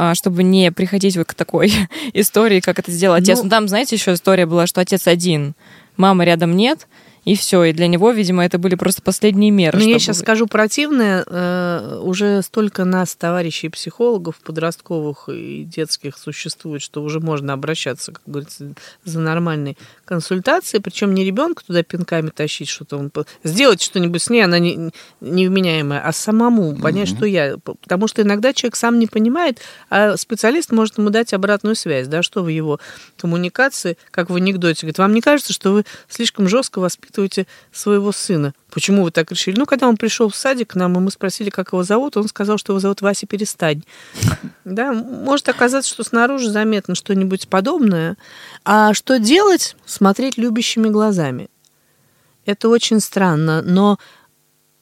А, 0.00 0.14
чтобы 0.14 0.44
не 0.44 0.70
приходить 0.70 1.16
вот 1.16 1.26
к 1.26 1.34
такой 1.34 1.72
истории, 2.14 2.60
как 2.60 2.78
это 2.78 2.92
сделал 2.92 3.16
отец. 3.16 3.38
Ну- 3.38 3.44
Ну, 3.44 3.50
там, 3.50 3.66
знаете, 3.68 3.96
еще 3.96 4.12
история 4.12 4.46
была, 4.46 4.66
что 4.68 4.80
отец 4.80 5.06
один, 5.08 5.54
мамы 5.96 6.24
рядом 6.24 6.54
нет, 6.56 6.86
и 7.24 7.34
все. 7.34 7.64
И 7.64 7.72
для 7.72 7.88
него, 7.88 8.10
видимо, 8.12 8.44
это 8.44 8.58
были 8.58 8.74
просто 8.76 9.02
последние 9.02 9.50
меры. 9.50 9.76
Ну, 9.78 9.84
я 9.84 9.90
чтобы- 9.98 10.00
сейчас 10.00 10.18
скажу 10.20 10.46
противное. 10.46 11.24
э, 11.26 12.00
уже 12.02 12.40
столько 12.42 12.84
нас, 12.84 13.16
товарищей 13.16 13.68
психологов, 13.68 14.36
подростковых 14.36 15.28
и 15.28 15.64
детских, 15.64 16.16
существует, 16.16 16.80
что 16.80 17.02
уже 17.02 17.18
можно 17.20 17.52
обращаться, 17.52 18.12
как 18.12 18.22
говорится, 18.24 18.72
за 19.04 19.18
нормальной 19.20 19.76
консультацией. 20.08 20.82
Причем 20.82 21.14
не 21.14 21.24
ребенка 21.24 21.62
туда 21.64 21.82
пинками 21.82 22.30
тащить, 22.30 22.68
что-то 22.68 22.96
он... 22.96 23.12
Сделать 23.44 23.82
что-нибудь 23.82 24.22
с 24.22 24.30
ней, 24.30 24.40
она 24.40 24.58
не, 24.58 24.90
невменяемая, 25.20 26.00
а 26.00 26.12
самому 26.12 26.74
понять, 26.74 27.08
что 27.08 27.26
я... 27.26 27.56
Потому 27.58 28.08
что 28.08 28.22
иногда 28.22 28.52
человек 28.52 28.76
сам 28.76 28.98
не 28.98 29.06
понимает, 29.06 29.60
а 29.90 30.16
специалист 30.16 30.72
может 30.72 30.98
ему 30.98 31.10
дать 31.10 31.34
обратную 31.34 31.76
связь, 31.76 32.08
да, 32.08 32.22
что 32.22 32.42
в 32.42 32.48
его 32.48 32.80
коммуникации, 33.18 33.98
как 34.10 34.30
в 34.30 34.36
анекдоте. 34.36 34.86
Говорит, 34.86 34.98
вам 34.98 35.12
не 35.12 35.20
кажется, 35.20 35.52
что 35.52 35.72
вы 35.72 35.84
слишком 36.08 36.48
жестко 36.48 36.78
воспитываете 36.78 37.46
своего 37.72 38.12
сына? 38.12 38.54
Почему 38.70 39.02
вы 39.02 39.10
так 39.10 39.30
решили? 39.30 39.58
Ну, 39.58 39.66
когда 39.66 39.88
он 39.88 39.96
пришел 39.96 40.28
в 40.28 40.36
садик 40.36 40.70
к 40.70 40.74
нам, 40.74 40.96
и 40.96 41.00
мы 41.00 41.10
спросили, 41.10 41.50
как 41.50 41.72
его 41.72 41.82
зовут, 41.82 42.16
он 42.16 42.28
сказал, 42.28 42.58
что 42.58 42.72
его 42.72 42.80
зовут 42.80 43.00
Вася 43.00 43.26
Перестань. 43.26 43.82
Да, 44.64 44.92
может 44.92 45.48
оказаться, 45.48 45.90
что 45.90 46.04
снаружи 46.04 46.50
заметно 46.50 46.94
что-нибудь 46.94 47.48
подобное. 47.48 48.16
А 48.64 48.92
что 48.92 49.18
делать? 49.18 49.74
Смотреть 49.98 50.38
любящими 50.38 50.90
глазами. 50.90 51.48
Это 52.46 52.68
очень 52.68 53.00
странно, 53.00 53.62
но 53.62 53.98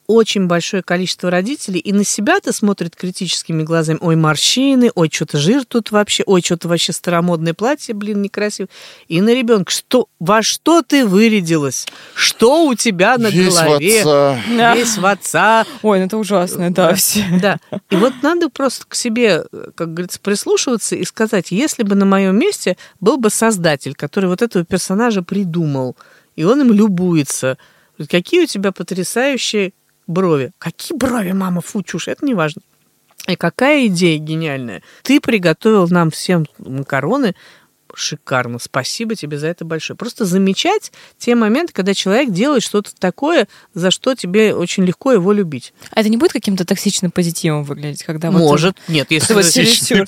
очень 0.07 0.47
большое 0.47 0.81
количество 0.81 1.29
родителей 1.29 1.79
и 1.79 1.91
на 1.91 2.05
себя-то 2.05 2.53
смотрят 2.53 2.95
критическими 2.95 3.63
глазами. 3.63 3.97
Ой, 4.01 4.15
морщины, 4.15 4.89
ой, 4.95 5.09
что-то 5.11 5.37
жир 5.37 5.65
тут 5.65 5.91
вообще, 5.91 6.23
ой, 6.25 6.41
что-то 6.41 6.69
вообще 6.69 6.93
старомодное 6.93 7.53
платье, 7.53 7.93
блин, 7.93 8.21
некрасиво. 8.21 8.69
И 9.09 9.19
на 9.19 9.33
ребенка, 9.33 9.71
что, 9.71 10.07
во 10.19 10.41
что 10.41 10.81
ты 10.81 11.05
вырядилась? 11.05 11.85
Что 12.15 12.65
у 12.65 12.75
тебя 12.75 13.17
на 13.17 13.27
Весь 13.27 13.53
в 13.53 13.63
голове? 13.63 13.99
отца. 13.99 14.75
Весь 14.75 14.97
в 14.97 15.05
отца. 15.05 15.65
Ой, 15.81 15.99
ну 15.99 16.05
это 16.05 16.17
ужасно, 16.17 16.73
да, 16.73 16.95
все. 16.95 17.25
Да. 17.41 17.59
И 17.89 17.95
вот 17.97 18.13
надо 18.21 18.49
просто 18.49 18.85
к 18.87 18.95
себе, 18.95 19.43
как 19.75 19.93
говорится, 19.93 20.19
прислушиваться 20.21 20.95
и 20.95 21.03
сказать, 21.03 21.51
если 21.51 21.83
бы 21.83 21.95
на 21.95 22.05
моем 22.05 22.39
месте 22.39 22.77
был 23.01 23.17
бы 23.17 23.29
создатель, 23.29 23.93
который 23.93 24.29
вот 24.29 24.41
этого 24.41 24.63
персонажа 24.63 25.21
придумал, 25.21 25.97
и 26.37 26.45
он 26.45 26.61
им 26.61 26.71
любуется, 26.71 27.57
какие 28.09 28.43
у 28.43 28.45
тебя 28.45 28.71
потрясающие 28.71 29.73
брови. 30.07 30.51
Какие 30.57 30.97
брови, 30.97 31.31
мама, 31.33 31.61
фу, 31.61 31.83
чушь, 31.83 32.07
это 32.07 32.25
не 32.25 32.33
важно. 32.33 32.61
И 33.27 33.35
какая 33.35 33.87
идея 33.87 34.17
гениальная. 34.19 34.81
Ты 35.03 35.19
приготовил 35.19 35.87
нам 35.89 36.11
всем 36.11 36.45
макароны, 36.59 37.35
шикарно. 37.97 38.59
Спасибо 38.59 39.15
тебе 39.15 39.37
за 39.37 39.47
это 39.47 39.65
большое. 39.65 39.97
Просто 39.97 40.25
замечать 40.25 40.91
те 41.17 41.35
моменты, 41.35 41.73
когда 41.73 41.93
человек 41.93 42.29
делает 42.31 42.63
что-то 42.63 42.91
такое, 42.97 43.47
за 43.73 43.91
что 43.91 44.13
тебе 44.15 44.53
очень 44.53 44.83
легко 44.85 45.11
его 45.11 45.33
любить. 45.33 45.73
А 45.91 45.99
это 46.01 46.09
не 46.09 46.17
будет 46.17 46.31
каким-то 46.33 46.65
токсичным 46.65 47.11
позитивом 47.11 47.63
выглядеть, 47.63 48.03
когда 48.03 48.29
вот 48.31 48.39
Может. 48.39 48.77
Нет, 48.87 49.07
если 49.09 49.33
вот 49.33 49.45
вы- 49.45 49.51
чересчур. 49.51 50.05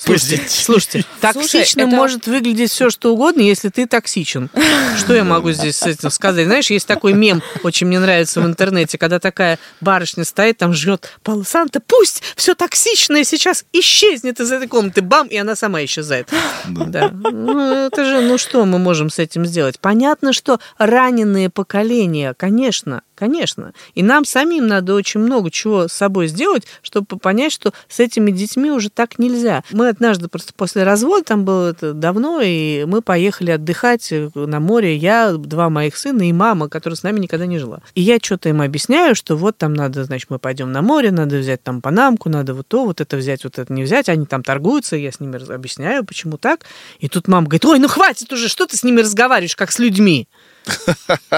Слушайте, 0.48 1.04
токсичным 1.20 1.88
это- 1.88 1.96
может 1.96 2.26
выглядеть 2.26 2.70
все, 2.70 2.90
что 2.90 3.12
угодно, 3.12 3.40
если 3.40 3.68
ты 3.68 3.86
токсичен. 3.86 4.50
Что 4.98 5.14
я 5.14 5.24
могу 5.24 5.52
здесь 5.52 5.76
с 5.76 5.82
этим 5.82 6.10
сказать? 6.10 6.46
Знаешь, 6.46 6.70
есть 6.70 6.86
такой 6.86 7.12
мем, 7.12 7.42
очень 7.62 7.86
мне 7.88 7.98
нравится 7.98 8.40
в 8.40 8.46
интернете, 8.46 8.98
когда 8.98 9.18
такая 9.18 9.58
барышня 9.80 10.24
стоит, 10.24 10.58
там 10.58 10.72
жрет 10.74 11.18
Пало 11.22 11.42
Санта, 11.42 11.80
пусть 11.84 12.22
все 12.36 12.54
токсичное 12.54 13.24
сейчас 13.24 13.64
исчезнет 13.72 14.38
из 14.40 14.52
этой 14.52 14.68
комнаты, 14.68 15.02
бам, 15.02 15.26
и 15.26 15.36
она 15.36 15.56
сама 15.56 15.84
исчезает. 15.84 16.28
Да. 16.68 17.08
Ну, 17.10 17.79
это 17.86 18.04
же, 18.04 18.20
ну 18.20 18.38
что 18.38 18.64
мы 18.64 18.78
можем 18.78 19.10
с 19.10 19.18
этим 19.18 19.44
сделать? 19.46 19.78
Понятно, 19.80 20.32
что 20.32 20.58
раненые 20.78 21.50
поколения, 21.50 22.34
конечно, 22.34 23.02
конечно. 23.20 23.74
И 23.94 24.02
нам 24.02 24.24
самим 24.24 24.66
надо 24.66 24.94
очень 24.94 25.20
много 25.20 25.50
чего 25.50 25.88
с 25.88 25.92
собой 25.92 26.26
сделать, 26.26 26.66
чтобы 26.80 27.18
понять, 27.18 27.52
что 27.52 27.74
с 27.86 28.00
этими 28.00 28.30
детьми 28.30 28.70
уже 28.70 28.88
так 28.88 29.18
нельзя. 29.18 29.62
Мы 29.70 29.88
однажды 29.88 30.28
просто 30.28 30.54
после 30.54 30.84
развода, 30.84 31.22
там 31.22 31.44
было 31.44 31.70
это 31.70 31.92
давно, 31.92 32.40
и 32.42 32.84
мы 32.86 33.02
поехали 33.02 33.50
отдыхать 33.50 34.10
на 34.34 34.58
море. 34.58 34.96
Я, 34.96 35.34
два 35.34 35.68
моих 35.68 35.96
сына 35.98 36.28
и 36.28 36.32
мама, 36.32 36.70
которая 36.70 36.96
с 36.96 37.02
нами 37.02 37.20
никогда 37.20 37.44
не 37.44 37.58
жила. 37.58 37.82
И 37.94 38.00
я 38.00 38.16
что-то 38.20 38.48
им 38.48 38.62
объясняю, 38.62 39.14
что 39.14 39.36
вот 39.36 39.58
там 39.58 39.74
надо, 39.74 40.04
значит, 40.04 40.30
мы 40.30 40.38
пойдем 40.38 40.72
на 40.72 40.80
море, 40.80 41.10
надо 41.10 41.36
взять 41.36 41.62
там 41.62 41.82
панамку, 41.82 42.30
надо 42.30 42.54
вот 42.54 42.68
то, 42.68 42.86
вот 42.86 43.02
это 43.02 43.18
взять, 43.18 43.44
вот 43.44 43.58
это 43.58 43.70
не 43.70 43.82
взять. 43.82 44.08
Они 44.08 44.24
там 44.24 44.42
торгуются, 44.42 44.96
я 44.96 45.12
с 45.12 45.20
ними 45.20 45.52
объясняю, 45.52 46.06
почему 46.06 46.38
так. 46.38 46.64
И 47.00 47.08
тут 47.08 47.28
мама 47.28 47.48
говорит, 47.48 47.66
ой, 47.66 47.78
ну 47.78 47.88
хватит 47.88 48.32
уже, 48.32 48.48
что 48.48 48.66
ты 48.66 48.78
с 48.78 48.82
ними 48.82 49.02
разговариваешь, 49.02 49.56
как 49.56 49.70
с 49.72 49.78
людьми? 49.78 50.26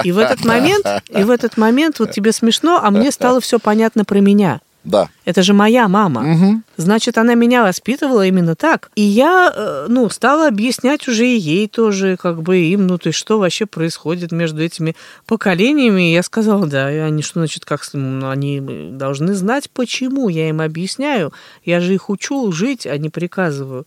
И 0.03 0.11
в 0.11 0.17
этот 0.17 0.45
момент, 0.45 0.85
и 1.09 1.23
в 1.23 1.29
этот 1.29 1.57
момент 1.57 1.99
вот 1.99 2.11
тебе 2.11 2.31
смешно, 2.31 2.79
а 2.83 2.91
мне 2.91 3.11
стало 3.11 3.39
все 3.39 3.59
понятно 3.59 4.05
про 4.05 4.19
меня. 4.19 4.61
Да. 4.83 5.09
Это 5.23 5.43
же 5.43 5.53
моя 5.53 5.87
мама. 5.87 6.61
Значит, 6.75 7.17
она 7.17 7.35
меня 7.35 7.63
воспитывала 7.63 8.25
именно 8.25 8.55
так. 8.55 8.91
И 8.95 9.01
я, 9.01 9.51
э, 9.55 9.85
ну, 9.87 10.09
стала 10.09 10.47
объяснять 10.47 11.07
уже 11.07 11.25
и 11.25 11.37
ей 11.37 11.67
тоже, 11.67 12.17
как 12.17 12.41
бы 12.41 12.57
им, 12.57 12.87
ну, 12.87 12.97
то 12.97 13.07
есть, 13.07 13.19
что 13.19 13.39
вообще 13.39 13.65
происходит 13.65 14.31
между 14.31 14.61
этими 14.61 14.95
поколениями. 15.25 16.09
И 16.09 16.13
я 16.13 16.23
сказала, 16.23 16.67
да, 16.67 16.91
и 16.91 16.97
они 16.97 17.21
что, 17.21 17.39
значит, 17.39 17.63
как, 17.63 17.81
ну, 17.93 18.29
они 18.29 18.59
должны 18.91 19.33
знать, 19.35 19.69
почему. 19.69 20.27
Я 20.27 20.49
им 20.49 20.59
объясняю. 20.59 21.31
Я 21.63 21.79
же 21.79 21.93
их 21.93 22.09
учу 22.09 22.51
жить, 22.51 22.85
а 22.85 22.97
не 22.97 23.09
приказываю. 23.09 23.85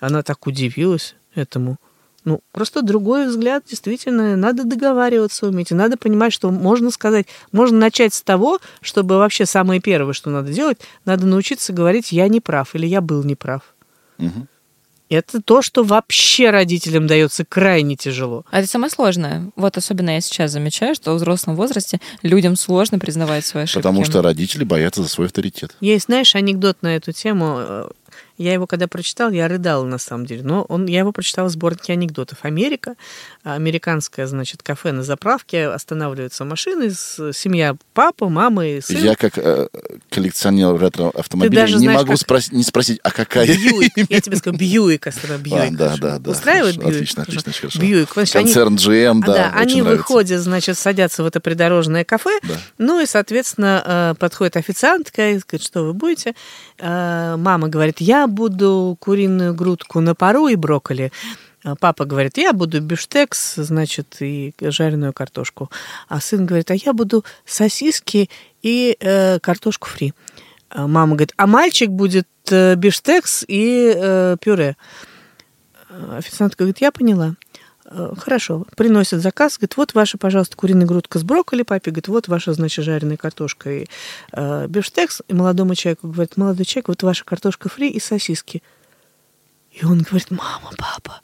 Она 0.00 0.22
так 0.22 0.46
удивилась 0.46 1.14
этому. 1.34 1.76
Ну, 2.24 2.40
просто 2.52 2.82
другой 2.82 3.26
взгляд, 3.26 3.64
действительно, 3.68 4.36
надо 4.36 4.64
договариваться 4.64 5.46
уметь, 5.46 5.72
и 5.72 5.74
надо 5.74 5.96
понимать, 5.96 6.32
что 6.32 6.50
можно 6.50 6.90
сказать, 6.90 7.26
можно 7.50 7.78
начать 7.78 8.14
с 8.14 8.22
того, 8.22 8.60
чтобы 8.80 9.16
вообще 9.16 9.44
самое 9.44 9.80
первое, 9.80 10.12
что 10.12 10.30
надо 10.30 10.52
делать, 10.52 10.78
надо 11.04 11.26
научиться 11.26 11.72
говорить 11.72 12.12
«я 12.12 12.28
не 12.28 12.40
прав» 12.40 12.74
или 12.74 12.86
«я 12.86 13.00
был 13.00 13.24
неправ». 13.24 13.62
Мгм. 14.18 14.48
Это 15.08 15.42
то, 15.42 15.60
что 15.60 15.84
вообще 15.84 16.48
родителям 16.48 17.06
дается 17.06 17.44
крайне 17.44 17.96
тяжело. 17.96 18.46
А 18.50 18.60
это 18.60 18.68
самое 18.68 18.90
сложное. 18.90 19.50
Вот 19.56 19.76
особенно 19.76 20.10
я 20.10 20.20
сейчас 20.22 20.52
замечаю, 20.52 20.94
что 20.94 21.12
в 21.12 21.16
взрослом 21.16 21.54
возрасте 21.54 22.00
людям 22.22 22.56
сложно 22.56 22.98
признавать 22.98 23.44
свои 23.44 23.64
ошибки. 23.64 23.82
Потому 23.82 24.06
что 24.06 24.22
родители 24.22 24.64
боятся 24.64 25.02
за 25.02 25.08
свой 25.10 25.26
авторитет. 25.26 25.76
Есть, 25.80 26.06
знаешь, 26.06 26.34
анекдот 26.34 26.78
на 26.80 26.96
эту 26.96 27.12
тему. 27.12 27.90
Я 28.38 28.52
его 28.52 28.66
когда 28.66 28.88
прочитал, 28.88 29.30
я 29.30 29.46
рыдала 29.48 29.84
на 29.84 29.98
самом 29.98 30.26
деле. 30.26 30.42
Но 30.42 30.62
он, 30.62 30.86
я 30.86 31.00
его 31.00 31.12
прочитала 31.12 31.48
в 31.48 31.50
сборнике 31.50 31.92
анекдотов. 31.92 32.38
Америка, 32.42 32.94
американское, 33.44 34.26
значит, 34.26 34.62
кафе 34.62 34.92
на 34.92 35.02
заправке, 35.02 35.66
останавливаются 35.68 36.44
машины, 36.44 36.90
семья 36.90 37.76
папа, 37.94 38.28
мама 38.28 38.66
и 38.66 38.80
сын. 38.80 38.96
Я 38.98 39.14
как 39.14 39.36
э, 39.36 39.68
коллекционер 40.10 40.76
ретро-автомобилей 40.78 41.54
даже 41.54 41.74
не 41.74 41.84
знаешь, 41.84 42.00
могу 42.00 42.12
как- 42.12 42.20
спросить, 42.20 42.52
не 42.52 42.62
спросить, 42.62 43.00
а 43.02 43.10
какая 43.10 43.46
Бьюик. 43.46 43.92
Я 44.08 44.20
тебе 44.20 44.36
скажу, 44.36 44.56
Бьюик, 44.56 45.06
Астра, 45.06 45.36
Бьюик. 45.38 45.74
А, 45.74 45.76
да, 45.76 45.96
да, 45.96 46.18
да. 46.18 46.30
Устраивает 46.30 46.76
Бьюик? 46.76 46.94
Отлично, 46.94 47.22
отлично, 47.22 47.52
хорошо. 47.52 47.80
Бьюик. 47.80 48.08
Концерн 48.08 48.76
GM, 48.76 49.20
А, 49.22 49.26
да, 49.26 49.34
да, 49.34 49.52
они 49.54 49.82
выходят, 49.82 50.40
значит, 50.40 50.78
садятся 50.78 51.22
в 51.22 51.26
это 51.26 51.40
придорожное 51.40 52.04
кафе, 52.04 52.38
ну 52.78 53.00
и, 53.00 53.06
соответственно, 53.06 53.82
э, 53.84 54.14
подходит 54.18 54.56
официантка 54.56 55.30
и 55.30 55.38
говорит, 55.38 55.62
что 55.62 55.84
вы 55.84 55.92
будете. 55.92 56.34
Э, 56.82 57.36
Мама 57.36 57.68
говорит, 57.68 58.00
я 58.00 58.26
буду 58.26 58.96
куриную 58.98 59.54
грудку 59.54 60.00
на 60.00 60.14
пару 60.14 60.48
и 60.48 60.56
брокколи. 60.56 61.12
А 61.64 61.76
Папа 61.76 62.04
говорит, 62.04 62.38
я 62.38 62.52
буду 62.52 62.80
бифштекс, 62.80 63.54
значит, 63.54 64.16
и 64.20 64.52
жареную 64.60 65.12
картошку. 65.12 65.70
А 66.08 66.20
сын 66.20 66.44
говорит, 66.44 66.72
а 66.72 66.74
я 66.74 66.92
буду 66.92 67.24
сосиски 67.46 68.28
и 68.62 68.96
э, 68.98 69.38
картошку 69.38 69.88
фри. 69.88 70.12
А 70.70 70.88
Мама 70.88 71.12
говорит, 71.14 71.34
а 71.36 71.46
мальчик 71.46 71.90
будет 71.90 72.28
э, 72.50 72.74
бифштекс 72.74 73.44
и 73.46 73.92
э, 73.94 74.36
пюре. 74.40 74.76
Э, 75.88 76.16
Официантка 76.18 76.64
говорит, 76.64 76.80
я 76.80 76.90
поняла. 76.90 77.36
Э, 77.84 78.12
Хорошо, 78.16 78.64
приносит 78.76 79.20
заказ, 79.20 79.58
говорит, 79.58 79.76
вот 79.76 79.94
ваша, 79.94 80.18
пожалуйста, 80.18 80.56
куриная 80.56 80.86
грудка 80.86 81.18
с 81.18 81.22
брокколи, 81.24 81.62
папе 81.62 81.90
говорит, 81.90 82.08
вот 82.08 82.28
ваша, 82.28 82.52
значит, 82.52 82.84
жареная 82.84 83.16
картошка 83.16 83.70
и 83.70 83.86
э, 84.32 84.66
бифштекс, 84.68 85.22
и 85.28 85.34
молодому 85.34 85.74
человеку 85.74 86.08
говорит, 86.08 86.36
молодой 86.36 86.64
человек, 86.64 86.88
вот 86.88 87.02
ваша 87.02 87.24
картошка 87.24 87.68
фри 87.68 87.90
и 87.90 88.00
сосиски. 88.00 88.62
И 89.72 89.84
он 89.84 90.02
говорит, 90.02 90.30
мама, 90.30 90.70
папа, 90.76 91.20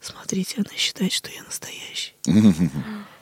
смотрите, 0.00 0.56
она 0.58 0.76
считает, 0.76 1.12
что 1.12 1.30
я 1.30 1.42
настоящий. 1.44 2.14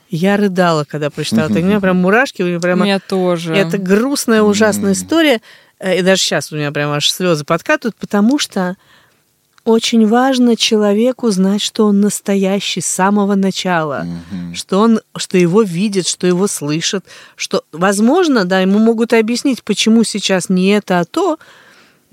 Я 0.09 0.37
рыдала, 0.37 0.83
когда 0.83 1.09
прочитала 1.09 1.49
это. 1.49 1.57
У 1.57 1.63
меня 1.63 1.79
прям 1.79 1.97
мурашки, 1.97 2.43
у 2.43 2.45
меня 2.45 2.57
У 2.57 2.61
прямо... 2.61 2.83
меня 2.83 2.99
тоже. 2.99 3.55
Это 3.55 3.79
грустная, 3.79 4.43
ужасная 4.43 4.91
история. 4.91 5.41
Э, 5.79 5.97
И 5.97 6.01
даже 6.03 6.21
сейчас 6.21 6.51
у 6.51 6.55
меня 6.55 6.71
прям 6.71 6.91
аж 6.91 7.09
слезы 7.09 7.43
подкатывают, 7.45 7.95
потому 7.95 8.37
что 8.37 8.77
очень 9.65 10.05
важно 10.07 10.55
человеку 10.57 11.31
знать, 11.31 11.61
что 11.61 11.85
он 11.85 12.01
настоящий 12.01 12.81
с 12.81 12.85
самого 12.85 13.35
начала, 13.35 14.05
что 14.53 14.79
он, 14.79 14.99
что 15.15 15.37
его 15.37 15.61
видят, 15.61 16.07
что 16.07 16.27
его 16.27 16.47
слышат, 16.47 17.05
что, 17.35 17.63
возможно, 17.71 18.43
да, 18.45 18.59
ему 18.59 18.79
могут 18.79 19.13
объяснить, 19.13 19.63
почему 19.63 20.03
сейчас 20.03 20.49
не 20.49 20.69
это, 20.69 20.99
а 20.99 21.05
то, 21.05 21.39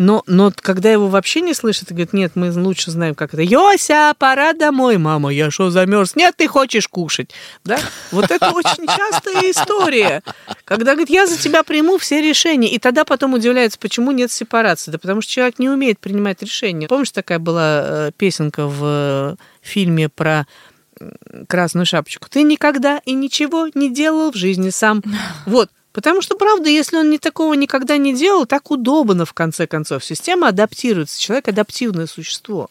но, 0.00 0.22
но 0.26 0.50
когда 0.56 0.90
его 0.90 1.08
вообще 1.08 1.42
не 1.42 1.52
слышат, 1.52 1.90
и 1.90 1.94
говорят, 1.94 2.14
нет, 2.14 2.32
мы 2.34 2.50
лучше 2.52 2.90
знаем, 2.90 3.14
как 3.14 3.34
это. 3.34 3.42
Йося, 3.42 4.14
пора 4.18 4.54
домой, 4.54 4.96
мама, 4.96 5.28
я 5.28 5.50
что, 5.50 5.68
замерз? 5.68 6.16
Нет, 6.16 6.36
ты 6.38 6.48
хочешь 6.48 6.88
кушать. 6.88 7.32
Да? 7.64 7.78
Вот 8.10 8.30
это 8.30 8.50
очень 8.50 8.86
частая 8.86 9.50
история. 9.50 10.22
Когда 10.64 10.92
говорит, 10.92 11.10
я 11.10 11.26
за 11.26 11.36
тебя 11.36 11.62
приму 11.64 11.98
все 11.98 12.22
решения. 12.22 12.70
И 12.70 12.78
тогда 12.78 13.04
потом 13.04 13.34
удивляются, 13.34 13.78
почему 13.78 14.10
нет 14.12 14.32
сепарации. 14.32 14.90
Да 14.90 14.98
потому 14.98 15.20
что 15.20 15.30
человек 15.30 15.58
не 15.58 15.68
умеет 15.68 15.98
принимать 15.98 16.40
решения. 16.40 16.88
Помнишь, 16.88 17.10
такая 17.10 17.38
была 17.38 17.82
э, 17.84 18.10
песенка 18.16 18.68
в 18.68 18.80
э, 18.82 19.36
фильме 19.60 20.08
про 20.08 20.46
красную 21.46 21.84
шапочку? 21.84 22.26
Ты 22.30 22.42
никогда 22.42 23.02
и 23.04 23.12
ничего 23.12 23.68
не 23.74 23.92
делал 23.92 24.32
в 24.32 24.36
жизни 24.36 24.70
сам. 24.70 25.02
Вот. 25.44 25.68
Потому 25.92 26.22
что, 26.22 26.36
правда, 26.36 26.68
если 26.68 26.96
он 26.96 27.10
не 27.10 27.18
такого 27.18 27.54
никогда 27.54 27.96
не 27.96 28.14
делал, 28.14 28.46
так 28.46 28.70
удобно, 28.70 29.24
в 29.24 29.32
конце 29.32 29.66
концов. 29.66 30.04
Система 30.04 30.48
адаптируется. 30.48 31.20
Человек 31.20 31.48
адаптивное 31.48 32.06
существо. 32.06 32.70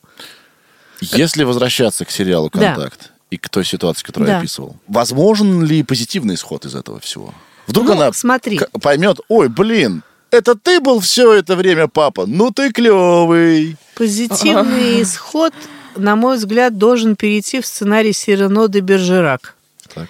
Если 1.01 1.43
возвращаться 1.43 2.05
к 2.05 2.11
сериалу 2.11 2.49
Да. 2.53 2.73
«Контакт» 2.73 3.11
и 3.29 3.37
к 3.37 3.49
той 3.49 3.65
ситуации, 3.65 4.03
которую 4.05 4.27
Да. 4.27 4.33
я 4.33 4.39
описывал, 4.39 4.77
возможен 4.87 5.63
ли 5.63 5.83
позитивный 5.83 6.35
исход 6.35 6.65
из 6.65 6.75
этого 6.75 6.99
всего? 6.99 7.33
Вдруг 7.67 7.87
Ну, 7.87 7.91
она 7.93 8.13
смотри. 8.13 8.59
поймет, 8.81 9.19
ой, 9.27 9.47
блин, 9.49 10.01
это 10.31 10.55
ты 10.55 10.79
был 10.79 10.99
все 10.99 11.33
это 11.33 11.55
время 11.55 11.87
папа, 11.87 12.25
ну 12.25 12.51
ты 12.51 12.71
клевый. 12.71 13.77
Позитивный 13.95 15.01
исход, 15.03 15.53
на 15.95 16.15
мой 16.15 16.37
взгляд, 16.37 16.77
должен 16.77 17.15
перейти 17.15 17.61
в 17.61 17.65
сценарий 17.67 18.13
Сирено 18.13 18.67
де 18.67 18.79
Бержерак. 18.79 19.55
Так. 19.93 20.07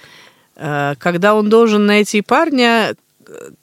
Э, 0.60 0.95
Когда 0.99 1.36
он 1.36 1.49
должен 1.49 1.86
найти 1.86 2.22
парня 2.22 2.95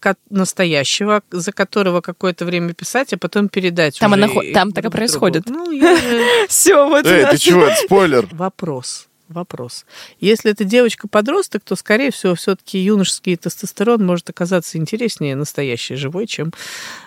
э, 0.03 0.15
настоящего, 0.31 1.23
за 1.31 1.53
которого 1.53 2.01
какое-то 2.01 2.45
время 2.45 2.73
писать, 2.73 3.13
а 3.13 3.19
потом 3.19 3.49
передать. 3.49 3.99
Там 3.99 4.13
уже 4.13 4.25
она 4.25 4.33
там 4.55 4.73
так 4.73 4.87
и 4.87 4.91
происходит. 4.91 5.45
Ну, 5.49 5.71
я 5.71 5.99
Все, 6.49 6.89
вот 6.89 7.07
Эй, 7.07 7.27
ты 7.27 7.39
чего, 7.39 7.65
это 7.65 7.77
спойлер. 7.85 8.29
Вопрос. 8.33 9.09
Вопрос. 9.29 9.87
Если 10.21 10.53
это 10.53 10.63
девочка-подросток, 10.63 11.63
то, 11.65 11.75
скорее 11.75 12.13
всего, 12.13 12.37
все-таки 12.37 12.79
юношеский 12.79 13.37
тестостерон 13.37 14.07
может 14.07 14.31
оказаться 14.31 14.79
интереснее 14.79 15.35
настоящей 15.35 15.97
живой, 15.97 16.29
чем 16.29 16.53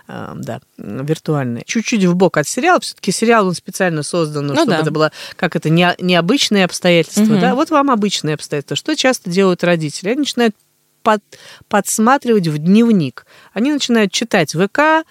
э, 0.10 0.34
да, 0.36 0.60
виртуальный. 0.78 1.64
Чуть-чуть 1.66 2.04
в 2.04 2.16
бок 2.16 2.36
от 2.38 2.48
сериала. 2.48 2.82
Все-таки 2.82 3.14
сериал 3.14 3.48
он 3.48 3.54
специально 3.54 4.04
создан, 4.04 4.48
ну, 4.48 4.54
Ну 4.54 4.60
чтобы 4.60 4.72
да. 4.72 4.80
это 4.80 4.92
было 4.92 5.12
как 5.38 5.56
это 5.56 5.70
не, 5.70 5.96
необычные 6.00 6.66
обстоятельства. 6.66 7.22
Мгм. 7.24 7.40
Да? 7.40 7.56
Вот 7.56 7.70
вам 7.70 7.90
обычные 7.90 8.36
обстоятельства. 8.36 8.76
Что 8.76 8.96
часто 8.98 9.30
делают 9.30 9.64
родители? 9.64 10.10
Они 10.10 10.20
начинают 10.20 10.56
под- 11.04 11.24
подсматривать 11.70 12.48
в 12.48 12.58
дневник. 12.58 13.26
Они 13.54 13.72
начинают 13.72 14.12
читать 14.12 14.52
ВК, 14.52 15.06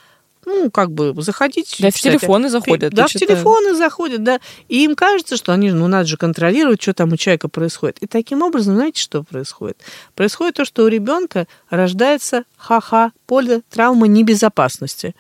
ну, 0.49 0.71
как 0.71 0.91
бы 0.91 1.15
заходить. 1.23 1.77
Да, 1.79 1.91
в 1.91 1.95
телефоны 1.95 2.49
заходят, 2.49 2.93
Да, 2.93 3.07
в 3.07 3.13
телефоны 3.13 3.75
заходят, 3.75 4.23
да. 4.23 4.41
И 4.69 4.85
им 4.85 4.97
кажется, 4.97 5.37
что 5.37 5.53
они, 5.53 5.71
ну, 5.71 5.87
надо 5.87 6.07
же 6.07 6.17
контролировать, 6.17 6.83
что 6.83 6.95
там 6.95 7.13
у 7.13 7.17
человека 7.17 7.49
происходит. 7.49 7.99
И 8.01 8.07
таким 8.07 8.43
образом, 8.43 8.75
знаете, 8.75 9.01
что 9.01 9.23
происходит? 9.23 9.79
Происходит 10.15 10.57
то, 10.57 10.65
что 10.65 10.85
у 10.85 10.89
ребенка 10.89 11.47
рождается 11.71 12.45
ха-ха, 12.57 13.13
поле 13.27 13.63
травмы 13.71 14.09
небезопасности. 14.09 15.15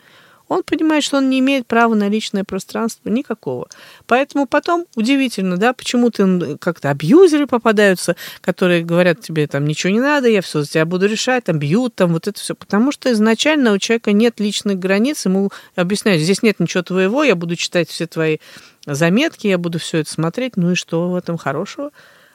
Он 0.48 0.62
понимает, 0.62 1.04
что 1.04 1.18
он 1.18 1.28
не 1.28 1.40
имеет 1.40 1.66
права 1.66 1.94
на 1.94 2.08
личное 2.08 2.44
пространство 2.44 3.08
никакого. 3.08 3.68
Поэтому 4.06 4.46
потом 4.46 4.86
удивительно, 4.96 5.56
да, 5.56 5.72
почему-то 5.72 6.56
как-то 6.58 6.90
абьюзеры 6.90 7.46
попадаются, 7.46 8.16
которые 8.40 8.82
говорят 8.82 9.20
тебе, 9.20 9.46
там, 9.46 9.66
ничего 9.66 9.92
не 9.92 10.00
надо, 10.00 10.28
я 10.28 10.42
все 10.42 10.62
за 10.62 10.68
тебя 10.68 10.86
буду 10.86 11.06
решать, 11.06 11.44
там, 11.44 11.58
бьют, 11.58 11.94
там, 11.94 12.12
вот 12.12 12.28
это 12.28 12.40
все. 12.40 12.54
Потому 12.54 12.92
что 12.92 13.12
изначально 13.12 13.72
у 13.72 13.78
человека 13.78 14.12
нет 14.12 14.40
личных 14.40 14.78
границ, 14.78 15.24
ему 15.26 15.50
объясняют, 15.76 16.22
здесь 16.22 16.42
нет 16.42 16.60
ничего 16.60 16.82
твоего, 16.82 17.22
я 17.22 17.34
буду 17.34 17.56
читать 17.56 17.88
все 17.88 18.06
твои 18.06 18.38
заметки, 18.86 19.46
я 19.46 19.58
буду 19.58 19.78
все 19.78 19.98
это 19.98 20.10
смотреть, 20.10 20.56
ну 20.56 20.72
и 20.72 20.74
что 20.74 21.10
в 21.10 21.16
этом 21.16 21.36
хорошего? 21.36 21.90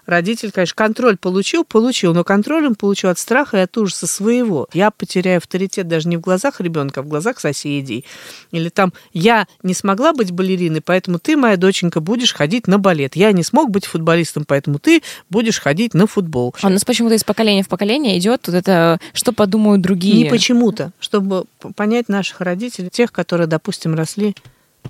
Родитель, 0.06 0.52
конечно, 0.52 0.76
контроль 0.76 1.18
получил, 1.18 1.64
получил, 1.64 2.14
но 2.14 2.24
контроль 2.24 2.66
он 2.66 2.76
получил 2.76 3.10
от 3.10 3.20
страха 3.20 3.58
и 3.58 3.62
от 3.62 3.78
ужаса 3.78 4.06
своего. 4.06 4.68
Я 4.74 4.92
потеряю 4.92 5.38
авторитет 5.38 5.88
даже 5.88 6.10
не 6.10 6.18
в 6.18 6.22
глазах 6.22 6.60
ребенка, 6.60 7.00
а 7.00 7.04
в 7.04 7.08
глазах 7.08 7.40
соседей. 7.40 8.04
Или 8.52 8.70
там 8.70 8.94
я 9.14 9.48
не 9.64 9.74
смогла 9.74 10.14
быть 10.14 10.32
балериной, 10.32 10.82
поэтому 10.82 11.20
ты, 11.20 11.38
моя 11.38 11.56
доченька, 11.56 12.02
будешь 12.02 12.34
ходить 12.34 12.68
на 12.68 12.80
балет. 12.80 13.16
Я 13.16 13.32
не 13.32 13.44
смог 13.44 13.70
быть 13.70 13.86
футболистом, 13.86 14.44
поэтому 14.46 14.78
ты 14.78 15.02
будешь 15.30 15.60
ходить 15.60 15.94
на 15.94 16.06
футбол. 16.06 16.54
А 16.62 16.68
у 16.68 16.70
нас 16.70 16.84
почему-то 16.84 17.16
из 17.16 17.24
поколения 17.24 17.64
в 17.64 17.70
поколение 17.70 18.18
идет 18.18 18.48
вот 18.48 18.56
это, 18.56 19.00
что 19.14 19.32
подумают 19.32 19.82
другие. 19.82 20.24
Не 20.24 20.30
почему-то, 20.30 20.92
чтобы 21.00 21.46
понять 21.76 22.10
наших 22.10 22.42
родителей, 22.42 22.90
тех, 22.90 23.12
которые, 23.12 23.48
допустим, 23.48 23.96
росли 23.96 24.36